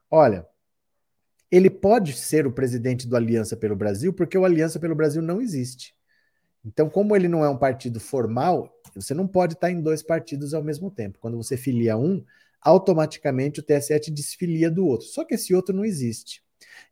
Olha, 0.09 0.47
ele 1.51 1.69
pode 1.69 2.13
ser 2.13 2.45
o 2.45 2.51
presidente 2.51 3.07
do 3.07 3.15
Aliança 3.15 3.57
pelo 3.57 3.75
Brasil, 3.75 4.13
porque 4.13 4.37
o 4.37 4.45
Aliança 4.45 4.79
pelo 4.79 4.95
Brasil 4.95 5.21
não 5.21 5.41
existe. 5.41 5.95
Então, 6.63 6.89
como 6.89 7.15
ele 7.15 7.27
não 7.27 7.43
é 7.43 7.49
um 7.49 7.57
partido 7.57 7.99
formal, 7.99 8.71
você 8.93 9.13
não 9.13 9.27
pode 9.27 9.53
estar 9.53 9.71
em 9.71 9.81
dois 9.81 10.03
partidos 10.03 10.53
ao 10.53 10.63
mesmo 10.63 10.91
tempo. 10.91 11.17
Quando 11.19 11.37
você 11.37 11.55
filia 11.55 11.97
um, 11.97 12.23
automaticamente 12.61 13.59
o 13.59 13.63
TSE 13.63 13.99
te 13.99 14.11
desfilia 14.11 14.69
do 14.69 14.85
outro. 14.85 15.07
Só 15.07 15.23
que 15.23 15.35
esse 15.35 15.55
outro 15.55 15.75
não 15.75 15.85
existe. 15.85 16.43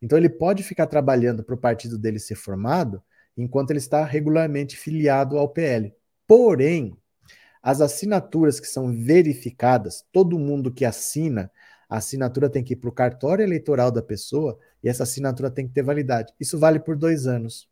Então 0.02 0.18
ele 0.18 0.30
pode 0.30 0.64
ficar 0.64 0.88
trabalhando 0.88 1.44
para 1.44 1.56
o 1.56 1.58
partido 1.58 1.98
dele 1.98 2.20
ser 2.20 2.36
formado 2.36 3.02
enquanto 3.36 3.72
ele 3.72 3.80
está 3.80 4.04
regularmente 4.04 4.76
filiado 4.78 5.38
ao 5.38 5.50
PL. 5.50 5.94
Porém, 6.26 6.98
as 7.62 7.82
assinaturas 7.82 8.60
que 8.60 8.68
são 8.68 8.92
verificadas, 8.92 10.06
todo 10.12 10.40
mundo 10.40 10.74
que 10.74 10.86
assina, 10.86 11.52
a 11.90 11.98
assinatura 11.98 12.50
tem 12.50 12.64
que 12.64 12.74
ir 12.74 12.76
para 12.78 12.90
o 12.90 12.94
cartório 12.94 13.44
eleitoral 13.44 13.92
da 13.92 14.02
pessoa 14.02 14.58
e 14.84 14.90
essa 14.90 15.04
assinatura 15.04 15.50
tem 15.50 15.68
que 15.68 15.74
ter 15.74 15.84
validade. 15.84 16.34
Isso 16.40 16.60
vale 16.60 16.80
por 16.80 16.96
dois 16.96 17.28
anos. 17.28 17.68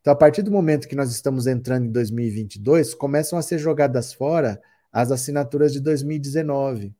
Então, 0.00 0.12
a 0.12 0.16
partir 0.16 0.42
do 0.42 0.50
momento 0.50 0.88
que 0.88 0.96
nós 0.96 1.10
estamos 1.10 1.46
entrando 1.46 1.86
em 1.86 1.92
2022, 1.92 2.94
começam 2.94 3.38
a 3.38 3.42
ser 3.42 3.58
jogadas 3.58 4.12
fora 4.12 4.60
as 4.92 5.10
assinaturas 5.10 5.72
de 5.72 5.80
2019. 5.80 6.94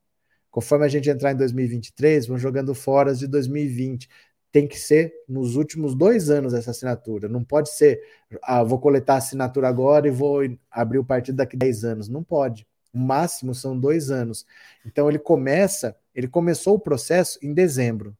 Conforme 0.49 0.85
a 0.85 0.89
gente 0.89 1.09
entrar 1.09 1.31
em 1.31 1.35
2023, 1.37 2.27
vão 2.27 2.37
jogando 2.37 2.75
fora 2.75 3.11
as 3.11 3.19
de 3.19 3.27
2020 3.27 4.07
tem 4.51 4.67
que 4.67 4.77
ser 4.77 5.13
nos 5.27 5.55
últimos 5.55 5.95
dois 5.95 6.29
anos 6.29 6.53
essa 6.53 6.71
assinatura. 6.71 7.29
Não 7.29 7.43
pode 7.43 7.69
ser, 7.69 8.01
ah, 8.43 8.63
vou 8.63 8.79
coletar 8.79 9.15
a 9.15 9.17
assinatura 9.17 9.67
agora 9.69 10.07
e 10.07 10.11
vou 10.11 10.41
abrir 10.69 10.99
o 10.99 11.05
partido 11.05 11.37
daqui 11.37 11.55
a 11.55 11.59
10 11.59 11.85
anos. 11.85 12.09
Não 12.09 12.23
pode. 12.23 12.67
O 12.93 12.99
máximo 12.99 13.53
são 13.55 13.77
dois 13.77 14.11
anos. 14.11 14.45
Então 14.85 15.09
ele 15.09 15.19
começa, 15.19 15.95
ele 16.13 16.27
começou 16.27 16.75
o 16.75 16.79
processo 16.79 17.39
em 17.41 17.53
dezembro. 17.53 18.15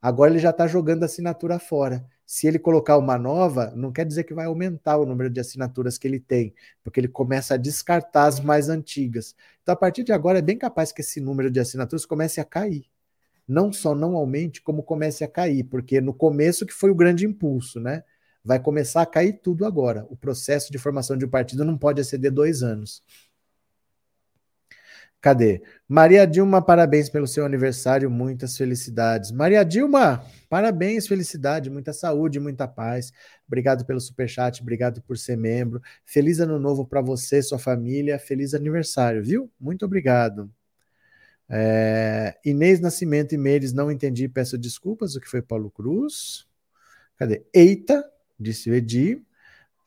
Agora 0.00 0.30
ele 0.32 0.40
já 0.40 0.50
está 0.50 0.66
jogando 0.66 1.02
a 1.02 1.06
assinatura 1.06 1.58
fora. 1.58 2.04
Se 2.26 2.46
ele 2.46 2.58
colocar 2.58 2.96
uma 2.96 3.18
nova, 3.18 3.72
não 3.76 3.92
quer 3.92 4.06
dizer 4.06 4.24
que 4.24 4.34
vai 4.34 4.46
aumentar 4.46 4.96
o 4.96 5.06
número 5.06 5.30
de 5.30 5.40
assinaturas 5.40 5.98
que 5.98 6.08
ele 6.08 6.18
tem, 6.18 6.54
porque 6.82 6.98
ele 6.98 7.08
começa 7.08 7.54
a 7.54 7.56
descartar 7.56 8.26
as 8.26 8.40
mais 8.40 8.68
antigas. 8.68 9.36
Então, 9.62 9.72
a 9.74 9.76
partir 9.76 10.02
de 10.02 10.12
agora, 10.12 10.38
é 10.38 10.42
bem 10.42 10.58
capaz 10.58 10.92
que 10.92 11.02
esse 11.02 11.20
número 11.20 11.50
de 11.50 11.60
assinaturas 11.60 12.06
comece 12.06 12.40
a 12.40 12.44
cair 12.44 12.86
não 13.46 13.72
só 13.72 13.94
não 13.94 14.16
aumente, 14.16 14.62
como 14.62 14.82
comece 14.82 15.24
a 15.24 15.28
cair, 15.28 15.64
porque 15.64 16.00
no 16.00 16.14
começo 16.14 16.66
que 16.66 16.72
foi 16.72 16.90
o 16.90 16.94
grande 16.94 17.26
impulso, 17.26 17.80
né? 17.80 18.04
Vai 18.44 18.60
começar 18.60 19.02
a 19.02 19.06
cair 19.06 19.40
tudo 19.42 19.64
agora. 19.64 20.06
O 20.10 20.16
processo 20.16 20.72
de 20.72 20.78
formação 20.78 21.16
de 21.16 21.24
um 21.24 21.28
partido 21.28 21.64
não 21.64 21.78
pode 21.78 22.00
exceder 22.00 22.32
dois 22.32 22.62
anos. 22.62 23.02
Cadê? 25.22 25.62
Maria 25.88 26.26
Dilma, 26.26 26.60
parabéns 26.60 27.08
pelo 27.08 27.28
seu 27.28 27.46
aniversário, 27.46 28.10
muitas 28.10 28.56
felicidades. 28.56 29.30
Maria 29.30 29.64
Dilma, 29.64 30.26
parabéns, 30.50 31.06
felicidade, 31.06 31.70
muita 31.70 31.92
saúde, 31.92 32.40
muita 32.40 32.66
paz. 32.66 33.12
Obrigado 33.46 33.86
pelo 33.86 34.00
superchat, 34.00 34.60
obrigado 34.60 35.00
por 35.00 35.16
ser 35.16 35.36
membro. 35.36 35.80
Feliz 36.04 36.40
ano 36.40 36.58
novo 36.58 36.84
para 36.84 37.00
você, 37.00 37.40
sua 37.40 37.56
família. 37.56 38.18
Feliz 38.18 38.52
aniversário, 38.52 39.22
viu? 39.22 39.48
Muito 39.60 39.84
obrigado. 39.84 40.50
É, 41.48 42.36
Inês 42.44 42.80
Nascimento 42.80 43.32
e 43.32 43.38
Meires, 43.38 43.72
não 43.72 43.92
entendi, 43.92 44.28
peço 44.28 44.58
desculpas. 44.58 45.14
O 45.14 45.20
que 45.20 45.28
foi 45.28 45.40
Paulo 45.40 45.70
Cruz? 45.70 46.48
Cadê? 47.16 47.44
Eita, 47.54 48.04
disse 48.40 48.68
o 48.68 48.74
Edi. 48.74 49.22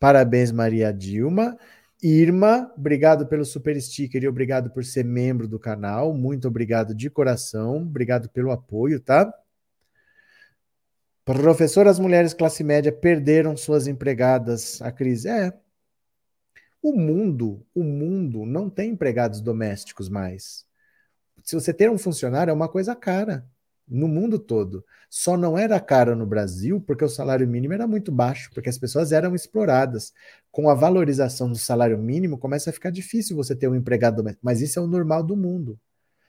Parabéns, 0.00 0.50
Maria 0.50 0.92
Dilma. 0.92 1.58
Irma, 2.02 2.70
obrigado 2.76 3.26
pelo 3.26 3.44
super 3.44 3.80
sticker 3.80 4.22
e 4.22 4.28
obrigado 4.28 4.70
por 4.70 4.84
ser 4.84 5.04
membro 5.04 5.48
do 5.48 5.58
canal. 5.58 6.12
Muito 6.12 6.46
obrigado 6.46 6.94
de 6.94 7.08
coração. 7.08 7.78
Obrigado 7.78 8.28
pelo 8.28 8.50
apoio, 8.50 9.00
tá? 9.00 9.32
Professor, 11.24 11.88
as 11.88 11.98
mulheres 11.98 12.34
classe 12.34 12.62
média 12.62 12.92
perderam 12.92 13.56
suas 13.56 13.86
empregadas. 13.86 14.80
A 14.82 14.92
crise 14.92 15.28
é. 15.28 15.52
O 16.82 16.92
mundo, 16.92 17.66
o 17.74 17.82
mundo 17.82 18.46
não 18.46 18.70
tem 18.70 18.90
empregados 18.90 19.40
domésticos 19.40 20.08
mais. 20.08 20.64
Se 21.42 21.54
você 21.54 21.72
ter 21.72 21.90
um 21.90 21.98
funcionário 21.98 22.50
é 22.50 22.54
uma 22.54 22.68
coisa 22.68 22.94
cara 22.94 23.44
no 23.88 24.08
mundo 24.08 24.38
todo. 24.38 24.84
Só 25.08 25.36
não 25.36 25.56
era 25.56 25.78
cara 25.80 26.14
no 26.16 26.26
Brasil 26.26 26.80
porque 26.80 27.04
o 27.04 27.08
salário 27.08 27.46
mínimo 27.46 27.74
era 27.74 27.86
muito 27.86 28.10
baixo, 28.10 28.50
porque 28.52 28.68
as 28.68 28.78
pessoas 28.78 29.12
eram 29.12 29.34
exploradas. 29.34 30.12
Com 30.50 30.68
a 30.68 30.74
valorização 30.74 31.50
do 31.50 31.58
salário 31.58 31.98
mínimo, 31.98 32.38
começa 32.38 32.70
a 32.70 32.72
ficar 32.72 32.90
difícil 32.90 33.36
você 33.36 33.54
ter 33.54 33.68
um 33.68 33.76
empregado 33.76 34.16
doméstico. 34.16 34.44
Mas 34.44 34.60
isso 34.60 34.78
é 34.78 34.82
o 34.82 34.86
normal 34.86 35.22
do 35.22 35.36
mundo. 35.36 35.78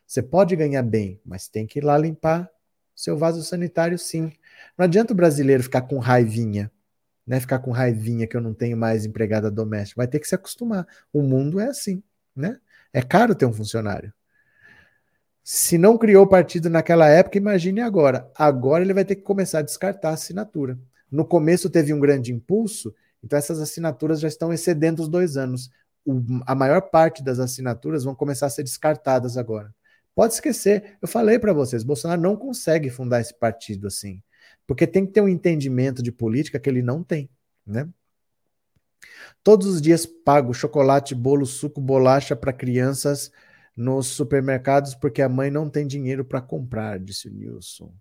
Você 0.06 0.22
pode 0.22 0.56
ganhar 0.56 0.84
bem, 0.84 1.20
mas 1.26 1.48
tem 1.48 1.66
que 1.68 1.80
ir 1.80 1.84
lá 1.84 1.98
limpar 1.98 2.50
seu 2.98 3.16
vaso 3.16 3.44
sanitário, 3.44 3.98
sim. 3.98 4.32
Não 4.76 4.86
adianta 4.86 5.14
o 5.14 5.16
brasileiro 5.16 5.62
ficar 5.62 5.84
com 5.84 6.00
raivinha, 6.00 6.72
né? 7.28 7.40
Ficar 7.40 7.60
com 7.60 7.72
raivinha 7.72 8.26
que 8.26 8.36
eu 8.36 8.42
não 8.42 8.56
tenho 8.56 8.76
mais 8.76 9.06
empregada 9.06 9.52
doméstica. 9.52 10.00
Vai 10.00 10.08
ter 10.08 10.20
que 10.20 10.28
se 10.28 10.34
acostumar. 10.34 10.88
O 11.14 11.22
mundo 11.22 11.60
é 11.60 11.68
assim, 11.68 12.02
né? 12.36 12.60
É 12.92 13.02
caro 13.04 13.36
ter 13.36 13.46
um 13.46 13.54
funcionário. 13.54 14.12
Se 15.50 15.78
não 15.78 15.98
criou 15.98 16.28
partido 16.28 16.70
naquela 16.70 17.08
época, 17.08 17.38
imagine 17.38 17.80
agora. 17.80 18.30
Agora 18.36 18.84
ele 18.84 18.94
vai 18.94 19.06
ter 19.06 19.16
que 19.16 19.22
começar 19.22 19.60
a 19.60 19.62
descartar 19.62 20.10
a 20.10 20.14
assinatura. 20.14 20.78
No 21.10 21.24
começo 21.24 21.70
teve 21.70 21.94
um 21.94 22.02
grande 22.02 22.34
impulso, 22.34 22.94
então 23.24 23.40
essas 23.40 23.62
assinaturas 23.62 24.20
já 24.20 24.28
estão 24.28 24.52
excedendo 24.52 25.02
os 25.02 25.08
dois 25.08 25.38
anos. 25.38 25.72
O, 26.06 26.22
a 26.46 26.54
maior 26.54 26.82
parte 26.82 27.24
das 27.24 27.40
assinaturas 27.40 28.04
vão 28.04 28.14
começar 28.14 28.48
a 28.48 28.50
ser 28.50 28.62
descartadas 28.64 29.38
agora. 29.38 29.74
Pode 30.14 30.34
esquecer, 30.34 30.98
eu 31.02 31.08
falei 31.08 31.40
para 31.40 31.54
vocês, 31.54 31.82
Bolsonaro 31.82 32.20
não 32.20 32.36
consegue 32.36 32.90
fundar 32.90 33.22
esse 33.22 33.34
partido 33.34 33.88
assim. 33.88 34.22
Porque 34.68 34.86
tem 34.86 35.06
que 35.06 35.14
ter 35.14 35.22
um 35.22 35.30
entendimento 35.30 36.04
de 36.04 36.12
política 36.12 36.60
que 36.60 36.70
ele 36.70 36.82
não 36.82 37.02
tem, 37.02 37.30
né? 37.66 37.88
Todos 39.42 39.66
os 39.66 39.82
dias 39.82 40.06
pago 40.06 40.54
chocolate, 40.54 41.16
bolo, 41.16 41.46
suco, 41.46 41.80
bolacha 41.80 42.36
para 42.36 42.52
crianças 42.52 43.32
nos 43.78 44.08
supermercados 44.08 44.96
porque 44.96 45.22
a 45.22 45.30
mãe 45.30 45.52
não 45.52 45.70
tem 45.70 45.86
dinheiro 45.86 46.26
para 46.26 46.42
comprar, 46.42 47.00
disse 47.00 47.28
o 47.28 47.32
Nilson. 47.32 47.94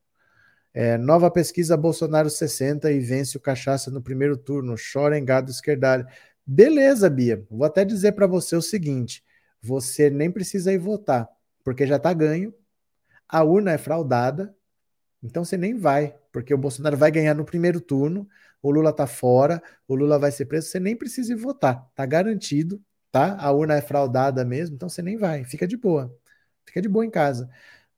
É, 0.72 0.96
nova 0.96 1.30
pesquisa 1.30 1.76
Bolsonaro 1.76 2.30
60 2.30 2.90
e 2.90 2.98
vence 2.98 3.36
o 3.36 3.40
cachaça 3.40 3.90
no 3.90 4.02
primeiro 4.02 4.36
turno. 4.36 4.74
Chora 4.92 5.18
em 5.18 5.24
gado 5.24 5.50
esquerdalho. 5.50 6.06
Beleza, 6.46 7.08
Bia. 7.10 7.44
Vou 7.50 7.64
até 7.64 7.84
dizer 7.84 8.12
para 8.12 8.26
você 8.26 8.56
o 8.56 8.62
seguinte: 8.62 9.22
você 9.62 10.10
nem 10.10 10.30
precisa 10.30 10.72
ir 10.72 10.78
votar, 10.78 11.28
porque 11.62 11.86
já 11.86 11.96
está 11.96 12.12
ganho. 12.12 12.54
A 13.28 13.42
urna 13.42 13.72
é 13.72 13.78
fraudada, 13.78 14.54
então 15.22 15.44
você 15.44 15.56
nem 15.56 15.76
vai, 15.76 16.14
porque 16.30 16.54
o 16.54 16.58
Bolsonaro 16.58 16.96
vai 16.96 17.10
ganhar 17.10 17.34
no 17.34 17.44
primeiro 17.44 17.80
turno, 17.80 18.28
o 18.62 18.70
Lula 18.70 18.92
tá 18.92 19.06
fora, 19.06 19.62
o 19.88 19.94
Lula 19.94 20.18
vai 20.18 20.30
ser 20.30 20.44
preso, 20.44 20.68
você 20.68 20.78
nem 20.78 20.94
precisa 20.94 21.32
ir 21.32 21.36
votar, 21.36 21.90
tá 21.94 22.06
garantido, 22.06 22.80
tá? 23.10 23.36
A 23.38 23.50
urna 23.52 23.74
é 23.74 23.80
fraudada 23.82 24.44
mesmo, 24.44 24.76
então 24.76 24.88
você 24.88 25.02
nem 25.02 25.16
vai, 25.16 25.44
fica 25.44 25.66
de 25.66 25.76
boa. 25.76 26.14
Fica 26.66 26.82
de 26.82 26.88
boa 26.88 27.04
em 27.04 27.10
casa. 27.10 27.48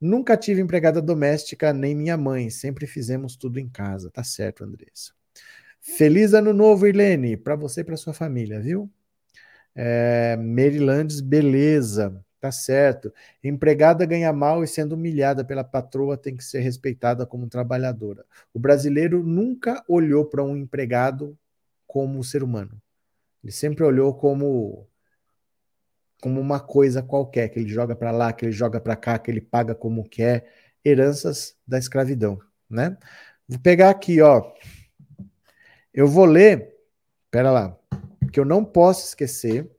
Nunca 0.00 0.36
tive 0.36 0.60
empregada 0.60 1.02
doméstica, 1.02 1.72
nem 1.72 1.94
minha 1.94 2.16
mãe, 2.16 2.50
sempre 2.50 2.86
fizemos 2.86 3.36
tudo 3.36 3.58
em 3.58 3.68
casa. 3.68 4.10
Tá 4.10 4.22
certo, 4.22 4.64
Andressa. 4.64 5.12
Feliz 5.80 6.34
ano 6.34 6.52
novo, 6.52 6.86
Irlene, 6.86 7.36
para 7.36 7.56
você 7.56 7.80
e 7.80 7.84
para 7.84 7.96
sua 7.96 8.12
família, 8.12 8.60
viu? 8.60 8.90
É, 9.74 10.36
Marylandes, 10.36 11.20
beleza. 11.20 12.24
Tá 12.40 12.52
certo. 12.52 13.12
Empregada 13.42 14.06
ganha 14.06 14.32
mal 14.32 14.62
e 14.62 14.68
sendo 14.68 14.94
humilhada 14.94 15.44
pela 15.44 15.64
patroa 15.64 16.16
tem 16.16 16.36
que 16.36 16.44
ser 16.44 16.60
respeitada 16.60 17.26
como 17.26 17.48
trabalhadora. 17.48 18.24
O 18.54 18.58
brasileiro 18.60 19.24
nunca 19.24 19.84
olhou 19.88 20.24
para 20.24 20.44
um 20.44 20.56
empregado 20.56 21.36
como 21.86 22.18
um 22.18 22.22
ser 22.22 22.44
humano. 22.44 22.80
Ele 23.42 23.52
sempre 23.52 23.84
olhou 23.84 24.14
como 24.14 24.86
como 26.20 26.40
uma 26.40 26.60
coisa 26.60 27.02
qualquer, 27.02 27.48
que 27.48 27.60
ele 27.60 27.68
joga 27.68 27.94
para 27.94 28.10
lá, 28.10 28.32
que 28.32 28.44
ele 28.44 28.52
joga 28.52 28.80
para 28.80 28.96
cá, 28.96 29.18
que 29.18 29.30
ele 29.30 29.40
paga 29.40 29.74
como 29.74 30.08
quer, 30.08 30.52
heranças 30.84 31.56
da 31.66 31.78
escravidão, 31.78 32.38
né? 32.68 32.96
Vou 33.48 33.58
pegar 33.58 33.90
aqui, 33.90 34.20
ó. 34.20 34.52
Eu 35.92 36.06
vou 36.06 36.24
ler, 36.24 36.74
pera 37.30 37.50
lá, 37.50 37.78
que 38.32 38.38
eu 38.38 38.44
não 38.44 38.64
posso 38.64 39.06
esquecer 39.06 39.70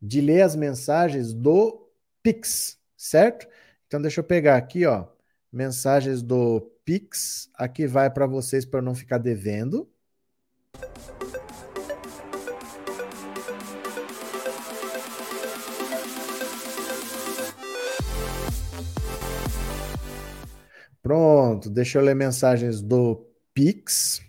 de 0.00 0.20
ler 0.20 0.42
as 0.42 0.54
mensagens 0.54 1.32
do 1.32 1.90
Pix, 2.22 2.78
certo? 2.96 3.48
Então 3.86 4.00
deixa 4.00 4.20
eu 4.20 4.24
pegar 4.24 4.56
aqui, 4.56 4.84
ó, 4.84 5.06
mensagens 5.52 6.22
do 6.22 6.60
Pix, 6.84 7.48
aqui 7.54 7.86
vai 7.86 8.10
para 8.10 8.26
vocês 8.26 8.64
para 8.64 8.82
não 8.82 8.94
ficar 8.94 9.18
devendo. 9.18 9.90
Pronto, 21.06 21.70
deixa 21.70 22.00
eu 22.00 22.02
ler 22.02 22.16
mensagens 22.16 22.82
do 22.82 23.24
Pix. 23.54 24.20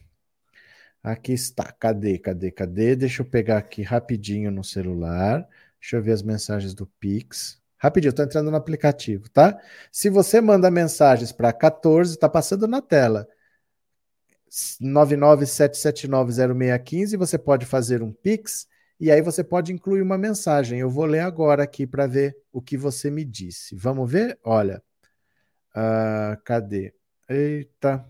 Aqui 1.01 1.33
está. 1.33 1.71
Cadê, 1.71 2.19
cadê, 2.19 2.51
cadê? 2.51 2.95
Deixa 2.95 3.23
eu 3.23 3.25
pegar 3.25 3.57
aqui 3.57 3.81
rapidinho 3.81 4.51
no 4.51 4.63
celular. 4.63 5.49
Deixa 5.81 5.97
eu 5.97 6.03
ver 6.03 6.11
as 6.11 6.21
mensagens 6.21 6.75
do 6.75 6.85
Pix. 6.85 7.59
Rapidinho, 7.79 8.11
estou 8.11 8.23
entrando 8.23 8.51
no 8.51 8.57
aplicativo, 8.57 9.27
tá? 9.27 9.59
Se 9.91 10.07
você 10.07 10.39
manda 10.39 10.69
mensagens 10.69 11.31
para 11.31 11.51
14, 11.51 12.13
está 12.13 12.29
passando 12.29 12.67
na 12.67 12.79
tela. 12.79 13.27
997790615, 14.79 17.17
você 17.17 17.39
pode 17.39 17.65
fazer 17.65 18.03
um 18.03 18.13
Pix 18.13 18.67
e 18.99 19.09
aí 19.09 19.23
você 19.23 19.43
pode 19.43 19.73
incluir 19.73 20.03
uma 20.03 20.15
mensagem. 20.15 20.79
Eu 20.79 20.91
vou 20.91 21.05
ler 21.05 21.21
agora 21.21 21.63
aqui 21.63 21.87
para 21.87 22.05
ver 22.05 22.37
o 22.53 22.61
que 22.61 22.77
você 22.77 23.09
me 23.09 23.25
disse. 23.25 23.75
Vamos 23.75 24.11
ver? 24.11 24.37
Olha. 24.43 24.79
Uh, 25.75 26.41
cadê? 26.43 26.93
Eita. 27.29 28.05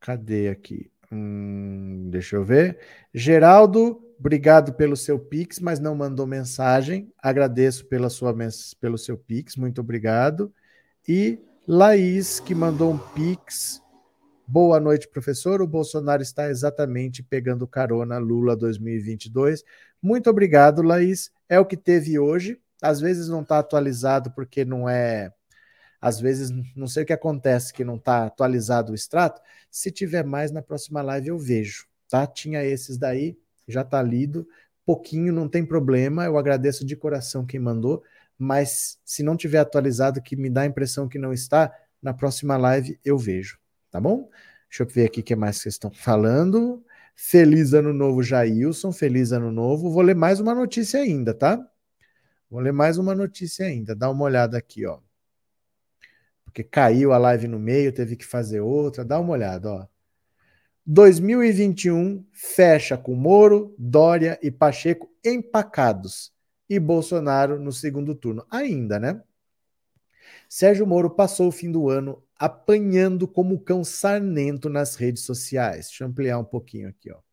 Cadê 0.00 0.48
aqui? 0.48 0.90
Hum, 1.10 2.08
deixa 2.10 2.36
eu 2.36 2.44
ver. 2.44 2.78
Geraldo 3.12 4.04
obrigado 4.18 4.72
pelo 4.74 4.96
seu 4.96 5.18
Pix, 5.18 5.60
mas 5.60 5.78
não 5.78 5.94
mandou 5.94 6.26
mensagem. 6.26 7.12
Agradeço 7.22 7.86
pela 7.86 8.10
sua, 8.10 8.34
pelo 8.80 8.98
seu 8.98 9.16
Pix, 9.16 9.56
muito 9.56 9.80
obrigado. 9.80 10.52
E 11.06 11.38
Laís, 11.66 12.40
que 12.40 12.54
mandou 12.54 12.92
um 12.92 12.98
Pix. 12.98 13.82
Boa 14.46 14.80
noite, 14.80 15.06
professor. 15.08 15.60
O 15.60 15.66
Bolsonaro 15.66 16.22
está 16.22 16.48
exatamente 16.48 17.22
pegando 17.22 17.66
carona 17.66 18.18
Lula 18.18 18.56
2022. 18.56 19.62
Muito 20.02 20.30
obrigado, 20.30 20.82
Laís. 20.82 21.30
É 21.48 21.60
o 21.60 21.66
que 21.66 21.76
teve 21.76 22.18
hoje. 22.18 22.58
Às 22.82 23.00
vezes 23.00 23.28
não 23.28 23.42
está 23.42 23.58
atualizado 23.58 24.30
porque 24.32 24.64
não 24.64 24.88
é. 24.88 25.32
Às 26.00 26.20
vezes 26.20 26.50
não 26.76 26.86
sei 26.86 27.02
o 27.02 27.06
que 27.06 27.12
acontece 27.12 27.72
que 27.72 27.84
não 27.84 27.96
está 27.96 28.26
atualizado 28.26 28.92
o 28.92 28.94
extrato. 28.94 29.40
Se 29.70 29.90
tiver 29.90 30.24
mais 30.24 30.50
na 30.50 30.62
próxima 30.62 31.02
live 31.02 31.28
eu 31.28 31.38
vejo, 31.38 31.86
tá? 32.08 32.26
Tinha 32.26 32.64
esses 32.64 32.96
daí, 32.96 33.36
já 33.66 33.82
está 33.82 34.02
lido. 34.02 34.46
Pouquinho, 34.84 35.32
não 35.32 35.48
tem 35.48 35.64
problema. 35.66 36.24
Eu 36.24 36.38
agradeço 36.38 36.84
de 36.84 36.96
coração 36.96 37.44
quem 37.44 37.60
mandou, 37.60 38.02
mas 38.38 38.98
se 39.04 39.22
não 39.22 39.36
tiver 39.36 39.58
atualizado, 39.58 40.22
que 40.22 40.36
me 40.36 40.48
dá 40.48 40.62
a 40.62 40.66
impressão 40.66 41.08
que 41.08 41.18
não 41.18 41.32
está, 41.32 41.72
na 42.00 42.14
próxima 42.14 42.56
live 42.56 42.98
eu 43.04 43.18
vejo, 43.18 43.58
tá 43.90 44.00
bom? 44.00 44.28
Deixa 44.70 44.82
eu 44.82 44.86
ver 44.86 45.06
aqui 45.06 45.20
o 45.20 45.24
que 45.24 45.34
mais 45.34 45.56
vocês 45.56 45.74
estão 45.74 45.90
falando. 45.90 46.84
Feliz 47.16 47.72
ano 47.72 47.92
novo, 47.92 48.22
Jailson. 48.22 48.92
Feliz 48.92 49.32
ano 49.32 49.50
novo. 49.50 49.90
Vou 49.90 50.02
ler 50.02 50.14
mais 50.14 50.40
uma 50.40 50.54
notícia 50.54 51.00
ainda, 51.00 51.34
tá? 51.34 51.58
Vou 52.50 52.60
ler 52.60 52.72
mais 52.72 52.98
uma 52.98 53.14
notícia 53.14 53.66
ainda. 53.66 53.94
Dá 53.94 54.10
uma 54.10 54.24
olhada 54.24 54.56
aqui, 54.56 54.86
ó. 54.86 55.00
Porque 56.44 56.64
caiu 56.64 57.12
a 57.12 57.18
live 57.18 57.46
no 57.46 57.58
meio, 57.58 57.92
teve 57.92 58.16
que 58.16 58.24
fazer 58.24 58.60
outra. 58.60 59.04
Dá 59.04 59.20
uma 59.20 59.32
olhada, 59.32 59.70
ó. 59.70 59.86
2021 60.86 62.24
fecha 62.32 62.96
com 62.96 63.14
Moro, 63.14 63.74
Dória 63.78 64.38
e 64.42 64.50
Pacheco 64.50 65.10
empacados 65.22 66.32
e 66.68 66.80
Bolsonaro 66.80 67.60
no 67.60 67.70
segundo 67.70 68.14
turno. 68.14 68.46
Ainda, 68.50 68.98
né? 68.98 69.22
Sérgio 70.48 70.86
Moro 70.86 71.10
passou 71.10 71.48
o 71.48 71.52
fim 71.52 71.70
do 71.70 71.90
ano 71.90 72.22
apanhando 72.38 73.28
como 73.28 73.60
cão 73.60 73.84
sarnento 73.84 74.70
nas 74.70 74.94
redes 74.94 75.24
sociais. 75.24 75.88
Deixa 75.88 76.04
eu 76.04 76.08
ampliar 76.08 76.38
um 76.38 76.44
pouquinho 76.44 76.88
aqui, 76.88 77.12
ó. 77.12 77.27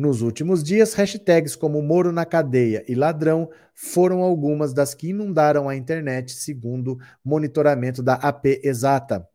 Nos 0.00 0.22
últimos 0.22 0.64
dias, 0.64 0.94
hashtags 0.94 1.54
como 1.54 1.82
Moro 1.82 2.10
na 2.10 2.24
cadeia 2.24 2.82
e 2.88 2.94
ladrão 2.94 3.50
foram 3.74 4.22
algumas 4.22 4.72
das 4.72 4.94
que 4.94 5.10
inundaram 5.10 5.68
a 5.68 5.76
internet, 5.76 6.32
segundo 6.32 6.96
monitoramento 7.22 8.02
da 8.02 8.14
AP 8.14 8.46
Exata. 8.64 9.28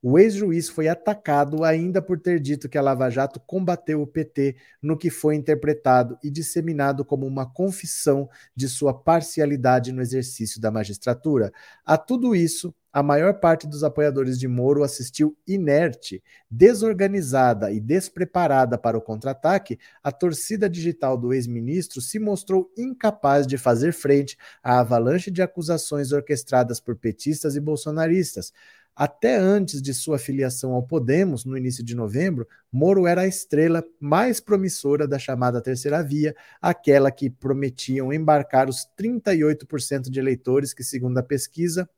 O 0.00 0.16
ex-juiz 0.16 0.68
foi 0.68 0.86
atacado 0.86 1.64
ainda 1.64 2.00
por 2.00 2.20
ter 2.20 2.38
dito 2.38 2.68
que 2.68 2.78
a 2.78 2.82
Lava 2.82 3.10
Jato 3.10 3.40
combateu 3.40 4.00
o 4.00 4.06
PT 4.06 4.54
no 4.80 4.96
que 4.96 5.10
foi 5.10 5.34
interpretado 5.34 6.16
e 6.22 6.30
disseminado 6.30 7.04
como 7.04 7.26
uma 7.26 7.44
confissão 7.52 8.28
de 8.54 8.68
sua 8.68 8.94
parcialidade 8.94 9.92
no 9.92 10.00
exercício 10.00 10.60
da 10.60 10.70
magistratura. 10.70 11.52
A 11.84 11.98
tudo 11.98 12.36
isso, 12.36 12.72
a 12.92 13.02
maior 13.02 13.34
parte 13.34 13.66
dos 13.66 13.84
apoiadores 13.84 14.38
de 14.38 14.48
Moro 14.48 14.82
assistiu 14.82 15.36
inerte, 15.46 16.22
desorganizada 16.50 17.70
e 17.70 17.80
despreparada 17.80 18.78
para 18.78 18.96
o 18.96 19.02
contra-ataque. 19.02 19.78
A 20.02 20.10
torcida 20.10 20.70
digital 20.70 21.18
do 21.18 21.34
ex-ministro 21.34 22.00
se 22.00 22.18
mostrou 22.18 22.72
incapaz 22.78 23.46
de 23.46 23.58
fazer 23.58 23.92
frente 23.92 24.38
à 24.62 24.80
avalanche 24.80 25.30
de 25.30 25.42
acusações 25.42 26.12
orquestradas 26.12 26.80
por 26.80 26.96
petistas 26.96 27.56
e 27.56 27.60
bolsonaristas. 27.60 28.52
Até 29.00 29.36
antes 29.36 29.80
de 29.80 29.94
sua 29.94 30.18
filiação 30.18 30.72
ao 30.72 30.82
Podemos, 30.82 31.44
no 31.44 31.56
início 31.56 31.84
de 31.84 31.94
novembro, 31.94 32.48
Moro 32.72 33.06
era 33.06 33.20
a 33.20 33.28
estrela 33.28 33.84
mais 34.00 34.40
promissora 34.40 35.06
da 35.06 35.20
chamada 35.20 35.62
Terceira 35.62 36.02
Via, 36.02 36.34
aquela 36.60 37.12
que 37.12 37.30
prometiam 37.30 38.12
embarcar 38.12 38.68
os 38.68 38.88
38% 38.98 40.10
de 40.10 40.18
eleitores 40.18 40.74
que, 40.74 40.82
segundo 40.82 41.16
a 41.16 41.22
pesquisa, 41.22 41.88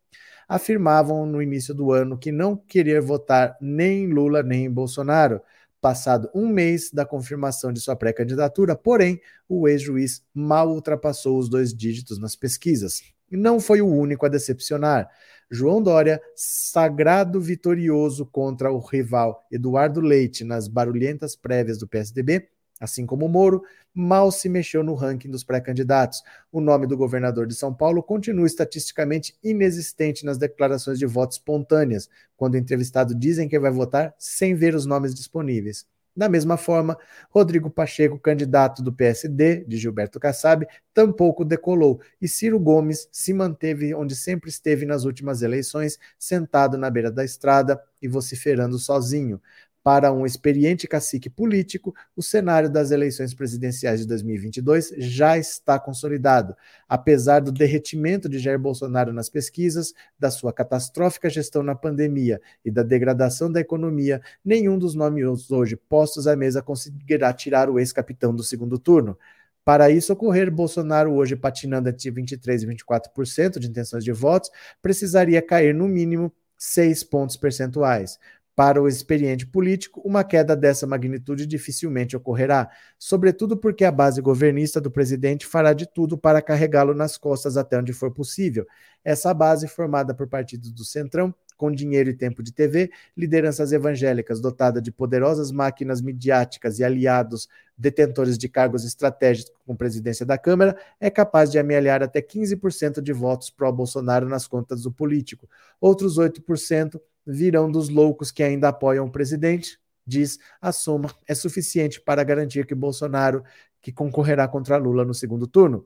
afirmavam 0.47 1.25
no 1.25 1.41
início 1.41 1.75
do 1.75 1.91
ano 1.91 2.19
que 2.19 2.31
não 2.31 2.55
querer 2.55 3.01
votar 3.01 3.57
nem 3.63 4.05
em 4.05 4.13
Lula 4.13 4.43
nem 4.43 4.67
em 4.67 4.71
Bolsonaro. 4.71 5.41
Passado 5.81 6.29
um 6.35 6.47
mês 6.47 6.91
da 6.93 7.07
confirmação 7.07 7.73
de 7.73 7.81
sua 7.81 7.97
pré-candidatura, 7.97 8.77
porém, 8.77 9.19
o 9.49 9.67
ex-juiz 9.67 10.23
mal 10.35 10.69
ultrapassou 10.69 11.39
os 11.39 11.49
dois 11.49 11.73
dígitos 11.73 12.19
nas 12.19 12.37
pesquisas. 12.37 13.03
E 13.31 13.37
não 13.37 13.61
foi 13.61 13.81
o 13.81 13.87
único 13.87 14.27
a 14.27 14.29
decepcionar. 14.29 15.09
João 15.51 15.83
Dória, 15.83 16.21
sagrado 16.35 17.41
vitorioso 17.41 18.25
contra 18.25 18.71
o 18.73 18.79
rival 18.79 19.47
Eduardo 19.51 20.01
Leite 20.01 20.45
nas 20.45 20.69
barulhentas 20.69 21.35
prévias 21.35 21.77
do 21.77 21.89
PSDB, 21.89 22.49
assim 22.81 23.05
como 23.05 23.29
Moro, 23.29 23.63
mal 23.93 24.31
se 24.31 24.49
mexeu 24.49 24.83
no 24.83 24.95
ranking 24.95 25.29
dos 25.29 25.45
pré-candidatos. 25.45 26.23
O 26.53 26.61
nome 26.61 26.87
do 26.87 26.97
governador 26.97 27.47
de 27.47 27.55
São 27.55 27.75
Paulo 27.75 28.03
continua 28.03 28.47
estatisticamente 28.47 29.37
inexistente 29.43 30.25
nas 30.25 30.39
declarações 30.39 30.99
de 30.99 31.07
voto 31.07 31.33
espontâneas, 31.33 32.09
quando 32.37 32.55
o 32.55 32.59
entrevistado 32.59 33.15
dizem 33.15 33.49
que 33.49 33.59
vai 33.59 33.71
votar 33.71 34.15
sem 34.19 34.55
ver 34.55 34.75
os 34.75 34.87
nomes 34.87 35.15
disponíveis. 35.15 35.85
Da 36.15 36.29
mesma 36.29 36.57
forma, 36.57 36.99
Rodrigo 37.31 37.71
Pacheco, 37.71 38.19
candidato 38.19 38.83
do 38.83 38.93
PSD, 38.93 39.65
de 39.65 39.77
Gilberto 39.79 40.19
Kassab, 40.19 40.67
tampouco 40.93 41.45
decolou, 41.45 42.01
e 42.21 42.29
Ciro 42.29 42.59
Gomes 42.59 43.09
se 43.13 43.33
manteve 43.33 43.95
onde 43.95 44.17
sempre 44.17 44.51
esteve 44.51 44.85
nas 44.85 45.05
últimas 45.05 45.41
eleições, 45.41 45.99
sentado 46.19 46.77
na 46.77 46.91
beira 46.91 47.11
da 47.13 47.25
estrada 47.25 47.81
e 48.03 48.09
vociferando 48.09 48.79
sozinho. 48.79 49.41
Para 49.83 50.13
um 50.13 50.27
experiente 50.27 50.87
cacique 50.87 51.31
político, 51.31 51.95
o 52.15 52.23
cenário 52.23 52.69
das 52.69 52.91
eleições 52.91 53.33
presidenciais 53.33 54.01
de 54.01 54.07
2022 54.07 54.93
já 54.99 55.39
está 55.39 55.79
consolidado. 55.79 56.55
Apesar 56.87 57.41
do 57.41 57.51
derretimento 57.51 58.29
de 58.29 58.39
Jair 58.39 58.59
Bolsonaro 58.59 59.11
nas 59.11 59.31
pesquisas, 59.31 59.95
da 60.19 60.31
sua 60.31 60.53
catastrófica 60.53 61.31
gestão 61.31 61.63
na 61.63 61.75
pandemia 61.75 62.43
e 62.63 62.71
da 62.71 62.83
degradação 62.83 63.51
da 63.51 63.59
economia, 63.59 64.21
nenhum 64.45 64.79
dos 64.79 64.95
nomes 64.95 65.51
hoje 65.51 65.77
postos 65.77 66.27
à 66.27 66.37
mesa 66.37 66.61
conseguirá 66.61 67.33
tirar 67.33 67.71
o 67.71 67.79
ex-capitão 67.79 68.35
do 68.35 68.43
segundo 68.43 68.79
turno. 68.79 69.17
Para 69.65 69.91
isso 69.91 70.13
ocorrer, 70.13 70.51
Bolsonaro, 70.51 71.15
hoje 71.15 71.37
patinando 71.37 71.89
entre 71.89 72.11
23% 72.11 72.63
e 72.63 72.67
24% 72.67 73.59
de 73.59 73.69
intenções 73.69 74.05
de 74.05 74.13
votos, 74.13 74.51
precisaria 74.83 75.41
cair 75.41 75.75
no 75.75 75.89
mínimo 75.89 76.31
6 76.59 77.05
pontos 77.05 77.37
percentuais. 77.37 78.19
Para 78.55 78.83
o 78.83 78.89
experiente 78.89 79.47
político, 79.47 80.03
uma 80.05 80.23
queda 80.23 80.55
dessa 80.55 80.87
magnitude 80.87 81.47
dificilmente 81.47 82.17
ocorrerá, 82.17 82.69
sobretudo 82.99 83.57
porque 83.57 83.85
a 83.85 83.93
base 83.93 84.21
governista 84.21 84.81
do 84.81 84.91
presidente 84.91 85.47
fará 85.47 85.73
de 85.73 85.87
tudo 85.87 86.19
para 86.19 86.43
carregá-lo 86.43 86.95
nas 86.95 87.17
costas 87.17 87.57
até 87.57 87.79
onde 87.79 87.93
for 87.93 88.11
possível. 88.13 88.67
Essa 89.05 89.33
base, 89.33 89.67
formada 89.67 90.15
por 90.15 90.27
partidos 90.29 90.73
do 90.73 90.85
Centrão, 90.85 91.35
com 91.61 91.71
dinheiro 91.71 92.09
e 92.09 92.15
tempo 92.15 92.43
de 92.43 92.53
TV, 92.55 92.91
lideranças 93.15 93.71
evangélicas 93.71 94.41
dotada 94.41 94.81
de 94.81 94.91
poderosas 94.91 95.53
máquinas 95.53 96.01
midiáticas 96.01 96.79
e 96.79 96.85
aliados 96.85 97.49
detentores 97.77 98.39
de 98.39 98.49
cargos 98.49 98.83
estratégicos 98.83 99.53
com 99.67 99.77
presidência 99.77 100.25
da 100.25 100.39
Câmara, 100.39 100.75
é 100.99 101.11
capaz 101.11 101.51
de 101.51 101.59
amealhar 101.59 102.03
até 102.03 102.23
15% 102.23 103.03
de 103.03 103.13
votos 103.13 103.51
pró-Bolsonaro 103.51 104.27
nas 104.27 104.47
contas 104.47 104.83
do 104.83 104.91
político. 104.91 105.49
Outros 105.79 106.19
8% 106.19 106.99
virão 107.27 107.71
dos 107.71 107.89
loucos 107.89 108.31
que 108.31 108.43
ainda 108.43 108.69
apoiam 108.69 109.07
o 109.07 109.13
presidente, 109.13 109.79
diz 110.07 110.39
a 110.61 110.73
soma 110.73 111.15
é 111.27 111.35
suficiente 111.35 112.01
para 112.01 112.25
garantir 112.25 112.67
que 112.67 112.75
Bolsonaro, 112.75 113.45
que 113.81 113.93
concorrerá 113.93 114.49
contra 114.49 114.77
Lula 114.77 115.05
no 115.05 115.15
segundo 115.15 115.47
turno. 115.47 115.85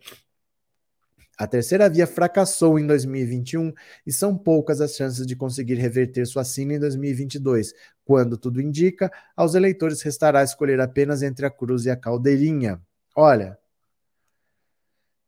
A 1.36 1.48
terceira 1.48 1.89
via 1.90 2.06
fracassou 2.06 2.78
em 2.78 2.86
2021 2.86 3.73
e 4.06 4.12
são 4.12 4.39
poucas 4.39 4.81
as 4.81 4.94
chances 4.94 5.27
de 5.27 5.35
conseguir 5.35 5.74
reverter 5.74 6.24
sua 6.27 6.44
sina 6.44 6.74
em 6.74 6.78
2022, 6.78 7.74
quando 8.05 8.39
tudo 8.39 8.61
indica, 8.61 9.11
aos 9.36 9.55
eleitores 9.56 10.01
restará 10.01 10.44
escolher 10.44 10.81
apenas 10.81 11.23
entre 11.23 11.44
a 11.44 11.51
cruz 11.51 11.86
e 11.86 11.90
a 11.90 11.97
caldeirinha. 11.97 12.81
Olha, 13.16 13.59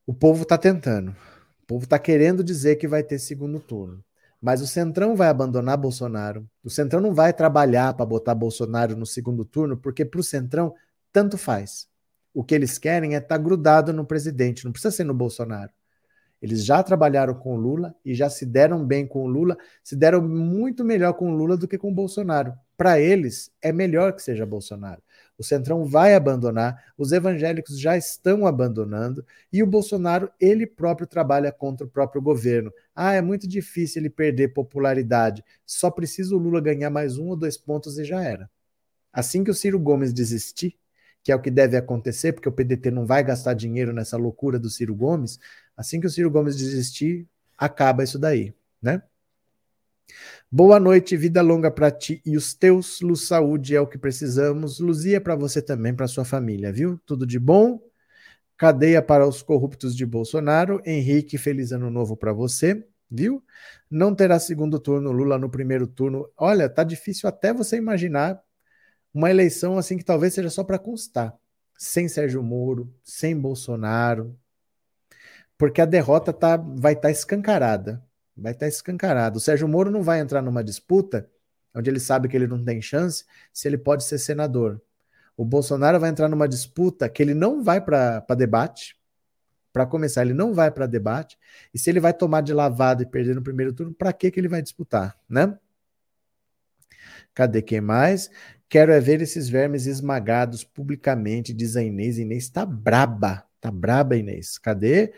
o 0.06 0.14
povo 0.14 0.44
está 0.44 0.56
tentando. 0.56 1.10
O 1.62 1.66
povo 1.66 1.82
está 1.82 1.98
querendo 1.98 2.44
dizer 2.44 2.76
que 2.76 2.86
vai 2.86 3.02
ter 3.02 3.18
segundo 3.18 3.58
turno. 3.58 4.04
Mas 4.40 4.60
o 4.60 4.66
Centrão 4.66 5.16
vai 5.16 5.28
abandonar 5.28 5.76
Bolsonaro. 5.76 6.48
O 6.62 6.70
Centrão 6.70 7.00
não 7.00 7.14
vai 7.14 7.32
trabalhar 7.32 7.94
para 7.94 8.06
botar 8.06 8.34
Bolsonaro 8.34 8.96
no 8.96 9.06
segundo 9.06 9.44
turno, 9.44 9.76
porque 9.76 10.04
para 10.04 10.20
o 10.20 10.24
Centrão 10.24 10.74
tanto 11.12 11.38
faz. 11.38 11.88
O 12.34 12.44
que 12.44 12.54
eles 12.54 12.78
querem 12.78 13.14
é 13.14 13.18
estar 13.18 13.36
tá 13.36 13.38
grudado 13.38 13.92
no 13.92 14.04
presidente, 14.04 14.64
não 14.64 14.72
precisa 14.72 14.94
ser 14.94 15.04
no 15.04 15.14
Bolsonaro. 15.14 15.72
Eles 16.40 16.64
já 16.64 16.82
trabalharam 16.82 17.34
com 17.34 17.54
o 17.54 17.56
Lula 17.56 17.94
e 18.04 18.14
já 18.14 18.28
se 18.28 18.44
deram 18.44 18.84
bem 18.84 19.06
com 19.06 19.24
o 19.24 19.26
Lula, 19.26 19.56
se 19.82 19.96
deram 19.96 20.20
muito 20.20 20.84
melhor 20.84 21.14
com 21.14 21.32
o 21.32 21.34
Lula 21.34 21.56
do 21.56 21.66
que 21.66 21.78
com 21.78 21.90
o 21.90 21.94
Bolsonaro. 21.94 22.52
Para 22.76 23.00
eles, 23.00 23.50
é 23.62 23.72
melhor 23.72 24.12
que 24.12 24.22
seja 24.22 24.44
Bolsonaro. 24.44 25.02
O 25.38 25.44
Centrão 25.44 25.84
vai 25.84 26.14
abandonar, 26.14 26.92
os 26.96 27.12
evangélicos 27.12 27.78
já 27.78 27.96
estão 27.96 28.46
abandonando 28.46 29.24
e 29.52 29.62
o 29.62 29.66
Bolsonaro, 29.66 30.30
ele 30.40 30.66
próprio 30.66 31.06
trabalha 31.06 31.52
contra 31.52 31.86
o 31.86 31.90
próprio 31.90 32.22
governo. 32.22 32.72
Ah, 32.94 33.12
é 33.12 33.20
muito 33.20 33.46
difícil 33.46 34.00
ele 34.00 34.10
perder 34.10 34.54
popularidade. 34.54 35.44
Só 35.66 35.90
precisa 35.90 36.34
o 36.34 36.38
Lula 36.38 36.60
ganhar 36.60 36.88
mais 36.90 37.18
um 37.18 37.28
ou 37.28 37.36
dois 37.36 37.56
pontos 37.58 37.98
e 37.98 38.04
já 38.04 38.22
era. 38.22 38.50
Assim 39.12 39.44
que 39.44 39.50
o 39.50 39.54
Ciro 39.54 39.78
Gomes 39.78 40.12
desistir, 40.12 40.78
que 41.22 41.32
é 41.32 41.36
o 41.36 41.40
que 41.40 41.50
deve 41.50 41.76
acontecer, 41.76 42.32
porque 42.32 42.48
o 42.48 42.52
PDT 42.52 42.90
não 42.90 43.04
vai 43.04 43.22
gastar 43.24 43.54
dinheiro 43.54 43.92
nessa 43.92 44.16
loucura 44.16 44.58
do 44.58 44.70
Ciro 44.70 44.94
Gomes, 44.94 45.38
assim 45.76 46.00
que 46.00 46.06
o 46.06 46.10
Ciro 46.10 46.30
Gomes 46.30 46.56
desistir, 46.56 47.26
acaba 47.58 48.04
isso 48.04 48.18
daí, 48.18 48.54
né? 48.80 49.02
Boa 50.50 50.78
noite, 50.78 51.16
vida 51.16 51.42
longa 51.42 51.70
para 51.70 51.90
ti 51.90 52.22
e 52.24 52.36
os 52.36 52.54
teus. 52.54 53.00
Luz, 53.00 53.26
saúde 53.26 53.74
é 53.74 53.80
o 53.80 53.86
que 53.86 53.98
precisamos. 53.98 54.78
Luzia 54.78 55.20
para 55.20 55.34
você 55.34 55.60
também, 55.60 55.94
para 55.94 56.06
sua 56.06 56.24
família, 56.24 56.72
viu? 56.72 56.98
Tudo 57.04 57.26
de 57.26 57.38
bom. 57.38 57.80
Cadeia 58.56 59.02
para 59.02 59.26
os 59.26 59.42
corruptos 59.42 59.94
de 59.94 60.06
Bolsonaro. 60.06 60.80
Henrique, 60.86 61.36
feliz 61.36 61.72
ano 61.72 61.90
novo 61.90 62.16
para 62.16 62.32
você, 62.32 62.86
viu? 63.10 63.44
Não 63.90 64.14
terá 64.14 64.38
segundo 64.38 64.78
turno, 64.78 65.10
Lula 65.12 65.36
no 65.36 65.50
primeiro 65.50 65.86
turno. 65.86 66.30
Olha, 66.36 66.68
tá 66.68 66.84
difícil 66.84 67.28
até 67.28 67.52
você 67.52 67.76
imaginar 67.76 68.40
uma 69.12 69.30
eleição 69.30 69.76
assim 69.76 69.98
que 69.98 70.04
talvez 70.04 70.32
seja 70.32 70.48
só 70.48 70.62
para 70.64 70.78
constar. 70.78 71.34
Sem 71.76 72.08
Sérgio 72.08 72.42
Moro, 72.42 72.90
sem 73.02 73.38
Bolsonaro. 73.38 74.38
Porque 75.58 75.80
a 75.80 75.86
derrota 75.86 76.32
tá, 76.32 76.56
vai 76.56 76.92
estar 76.92 77.08
tá 77.08 77.10
escancarada 77.10 78.05
vai 78.36 78.52
estar 78.52 78.68
escancarado. 78.68 79.38
O 79.38 79.40
Sérgio 79.40 79.66
Moro 79.66 79.90
não 79.90 80.02
vai 80.02 80.20
entrar 80.20 80.42
numa 80.42 80.62
disputa 80.62 81.28
onde 81.74 81.90
ele 81.90 82.00
sabe 82.00 82.26
que 82.26 82.36
ele 82.36 82.46
não 82.46 82.64
tem 82.64 82.80
chance 82.80 83.24
se 83.52 83.68
ele 83.68 83.76
pode 83.76 84.04
ser 84.04 84.18
senador. 84.18 84.80
O 85.36 85.44
Bolsonaro 85.44 86.00
vai 86.00 86.08
entrar 86.08 86.28
numa 86.28 86.48
disputa 86.48 87.08
que 87.08 87.22
ele 87.22 87.34
não 87.34 87.62
vai 87.62 87.80
para 87.80 88.24
debate. 88.34 88.96
Para 89.72 89.84
começar, 89.84 90.22
ele 90.22 90.32
não 90.32 90.54
vai 90.54 90.70
para 90.70 90.86
debate. 90.86 91.38
E 91.74 91.78
se 91.78 91.90
ele 91.90 92.00
vai 92.00 92.14
tomar 92.14 92.40
de 92.40 92.54
lavada 92.54 93.02
e 93.02 93.06
perder 93.06 93.34
no 93.34 93.42
primeiro 93.42 93.74
turno, 93.74 93.92
para 93.92 94.10
que, 94.10 94.32
ele 94.34 94.48
vai 94.48 94.62
disputar, 94.62 95.14
né? 95.28 95.54
Cadê 97.34 97.60
quem 97.60 97.82
mais? 97.82 98.30
Quero 98.70 98.90
é 98.90 98.98
ver 98.98 99.20
esses 99.20 99.50
vermes 99.50 99.84
esmagados 99.84 100.64
publicamente, 100.64 101.52
diz 101.52 101.76
a 101.76 101.82
Inês. 101.82 102.16
Inês 102.16 102.48
tá 102.48 102.64
braba, 102.64 103.44
tá 103.60 103.70
braba, 103.70 104.16
Inês. 104.16 104.56
Cadê? 104.56 105.12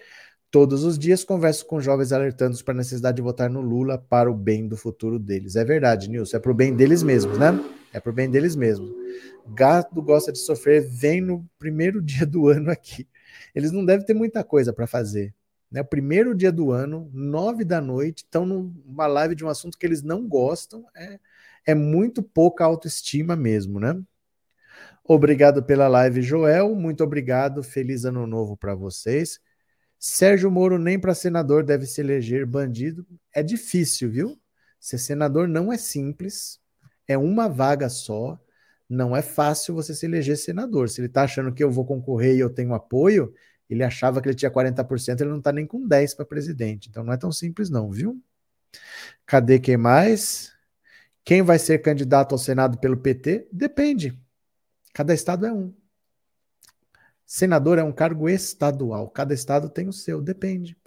Todos 0.50 0.82
os 0.82 0.98
dias 0.98 1.24
converso 1.24 1.66
com 1.66 1.78
jovens 1.78 2.10
alertando-os 2.10 2.62
para 2.62 2.72
a 2.72 2.78
necessidade 2.78 3.16
de 3.16 3.22
votar 3.22 3.50
no 3.50 3.60
Lula 3.60 3.98
para 3.98 4.30
o 4.30 4.34
bem 4.34 4.66
do 4.66 4.78
futuro 4.78 5.18
deles. 5.18 5.56
É 5.56 5.64
verdade, 5.64 6.08
Nilson, 6.08 6.38
é 6.38 6.40
para 6.40 6.50
o 6.50 6.54
bem 6.54 6.74
deles 6.74 7.02
mesmos, 7.02 7.38
né? 7.38 7.48
É 7.92 8.00
para 8.00 8.10
o 8.10 8.14
bem 8.14 8.30
deles 8.30 8.56
mesmos. 8.56 8.90
Gato 9.46 10.00
gosta 10.00 10.32
de 10.32 10.38
sofrer, 10.38 10.80
vem 10.80 11.20
no 11.20 11.46
primeiro 11.58 12.00
dia 12.02 12.24
do 12.24 12.48
ano 12.48 12.70
aqui. 12.70 13.06
Eles 13.54 13.72
não 13.72 13.84
devem 13.84 14.06
ter 14.06 14.14
muita 14.14 14.42
coisa 14.42 14.72
para 14.72 14.86
fazer. 14.86 15.34
Né? 15.70 15.82
O 15.82 15.84
primeiro 15.84 16.34
dia 16.34 16.50
do 16.50 16.72
ano, 16.72 17.10
nove 17.12 17.62
da 17.62 17.80
noite, 17.80 18.24
estão 18.24 18.46
numa 18.46 19.06
live 19.06 19.34
de 19.34 19.44
um 19.44 19.48
assunto 19.48 19.76
que 19.76 19.84
eles 19.84 20.02
não 20.02 20.26
gostam. 20.26 20.86
É, 20.96 21.18
é 21.66 21.74
muito 21.74 22.22
pouca 22.22 22.64
autoestima 22.64 23.36
mesmo, 23.36 23.78
né? 23.78 24.00
Obrigado 25.04 25.62
pela 25.62 25.88
live, 25.88 26.22
Joel. 26.22 26.74
Muito 26.74 27.04
obrigado. 27.04 27.62
Feliz 27.62 28.06
ano 28.06 28.26
novo 28.26 28.56
para 28.56 28.74
vocês. 28.74 29.40
Sérgio 29.98 30.50
Moro 30.50 30.78
nem 30.78 30.98
para 30.98 31.14
senador 31.14 31.64
deve 31.64 31.86
se 31.86 32.00
eleger 32.00 32.46
bandido. 32.46 33.06
É 33.34 33.42
difícil, 33.42 34.10
viu? 34.10 34.40
Ser 34.78 34.98
senador 34.98 35.48
não 35.48 35.72
é 35.72 35.76
simples. 35.76 36.60
É 37.06 37.18
uma 37.18 37.48
vaga 37.48 37.88
só. 37.88 38.38
Não 38.88 39.16
é 39.16 39.22
fácil 39.22 39.74
você 39.74 39.94
se 39.94 40.06
eleger 40.06 40.36
senador. 40.36 40.88
Se 40.88 41.00
ele 41.00 41.08
está 41.08 41.24
achando 41.24 41.52
que 41.52 41.62
eu 41.62 41.70
vou 41.70 41.84
concorrer 41.84 42.36
e 42.36 42.40
eu 42.40 42.48
tenho 42.48 42.74
apoio, 42.74 43.34
ele 43.68 43.82
achava 43.82 44.20
que 44.22 44.28
ele 44.28 44.36
tinha 44.36 44.50
40%, 44.50 45.20
ele 45.20 45.30
não 45.30 45.38
está 45.38 45.52
nem 45.52 45.66
com 45.66 45.86
10% 45.86 46.16
para 46.16 46.24
presidente. 46.24 46.88
Então 46.88 47.04
não 47.04 47.12
é 47.12 47.16
tão 47.16 47.30
simples, 47.30 47.68
não, 47.68 47.90
viu? 47.90 48.22
Cadê 49.26 49.58
quem 49.58 49.76
mais? 49.76 50.52
Quem 51.24 51.42
vai 51.42 51.58
ser 51.58 51.78
candidato 51.80 52.32
ao 52.32 52.38
Senado 52.38 52.78
pelo 52.78 52.96
PT? 52.96 53.48
Depende. 53.52 54.18
Cada 54.94 55.12
estado 55.12 55.46
é 55.46 55.52
um. 55.52 55.74
Senador 57.28 57.78
é 57.78 57.82
um 57.82 57.92
cargo 57.92 58.26
estadual. 58.26 59.10
Cada 59.10 59.34
estado 59.34 59.68
tem 59.68 59.86
o 59.86 59.92
seu, 59.92 60.22
depende. 60.22 60.78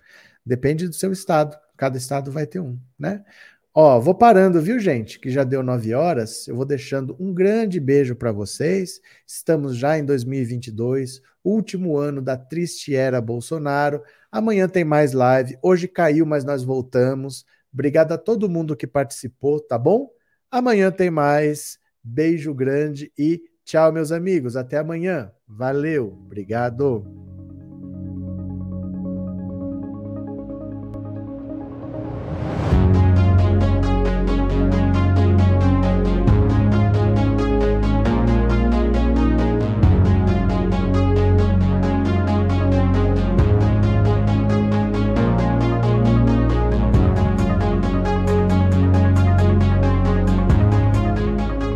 Depende 0.43 0.87
do 0.87 0.95
seu 0.95 1.11
estado. 1.11 1.55
Cada 1.77 1.99
estado 1.99 2.31
vai 2.31 2.47
ter 2.47 2.59
um, 2.59 2.79
né? 2.97 3.23
Ó, 3.71 3.99
vou 3.99 4.15
parando, 4.15 4.59
viu, 4.59 4.79
gente? 4.79 5.19
Que 5.19 5.29
já 5.29 5.43
deu 5.43 5.61
nove 5.61 5.93
horas. 5.93 6.47
Eu 6.47 6.55
vou 6.55 6.65
deixando 6.65 7.15
um 7.19 7.31
grande 7.31 7.79
beijo 7.79 8.15
para 8.15 8.31
vocês. 8.31 8.99
Estamos 9.25 9.77
já 9.77 9.99
em 9.99 10.03
2022, 10.03 11.21
último 11.43 11.95
ano 11.95 12.23
da 12.23 12.35
triste 12.35 12.95
era 12.95 13.21
Bolsonaro. 13.21 14.01
Amanhã 14.31 14.67
tem 14.67 14.83
mais 14.83 15.13
live. 15.13 15.59
Hoje 15.61 15.87
caiu, 15.87 16.25
mas 16.25 16.43
nós 16.43 16.63
voltamos. 16.63 17.45
Obrigado 17.71 18.13
a 18.13 18.17
todo 18.17 18.49
mundo 18.49 18.75
que 18.75 18.87
participou, 18.87 19.59
tá 19.61 19.77
bom? 19.77 20.09
Amanhã 20.49 20.89
tem 20.89 21.11
mais. 21.11 21.79
Beijo 22.03 22.51
grande 22.51 23.11
e 23.15 23.43
Tchau, 23.71 23.89
meus 23.93 24.11
amigos. 24.11 24.57
Até 24.57 24.79
amanhã. 24.79 25.31
Valeu. 25.47 26.07
Obrigado. 26.25 27.05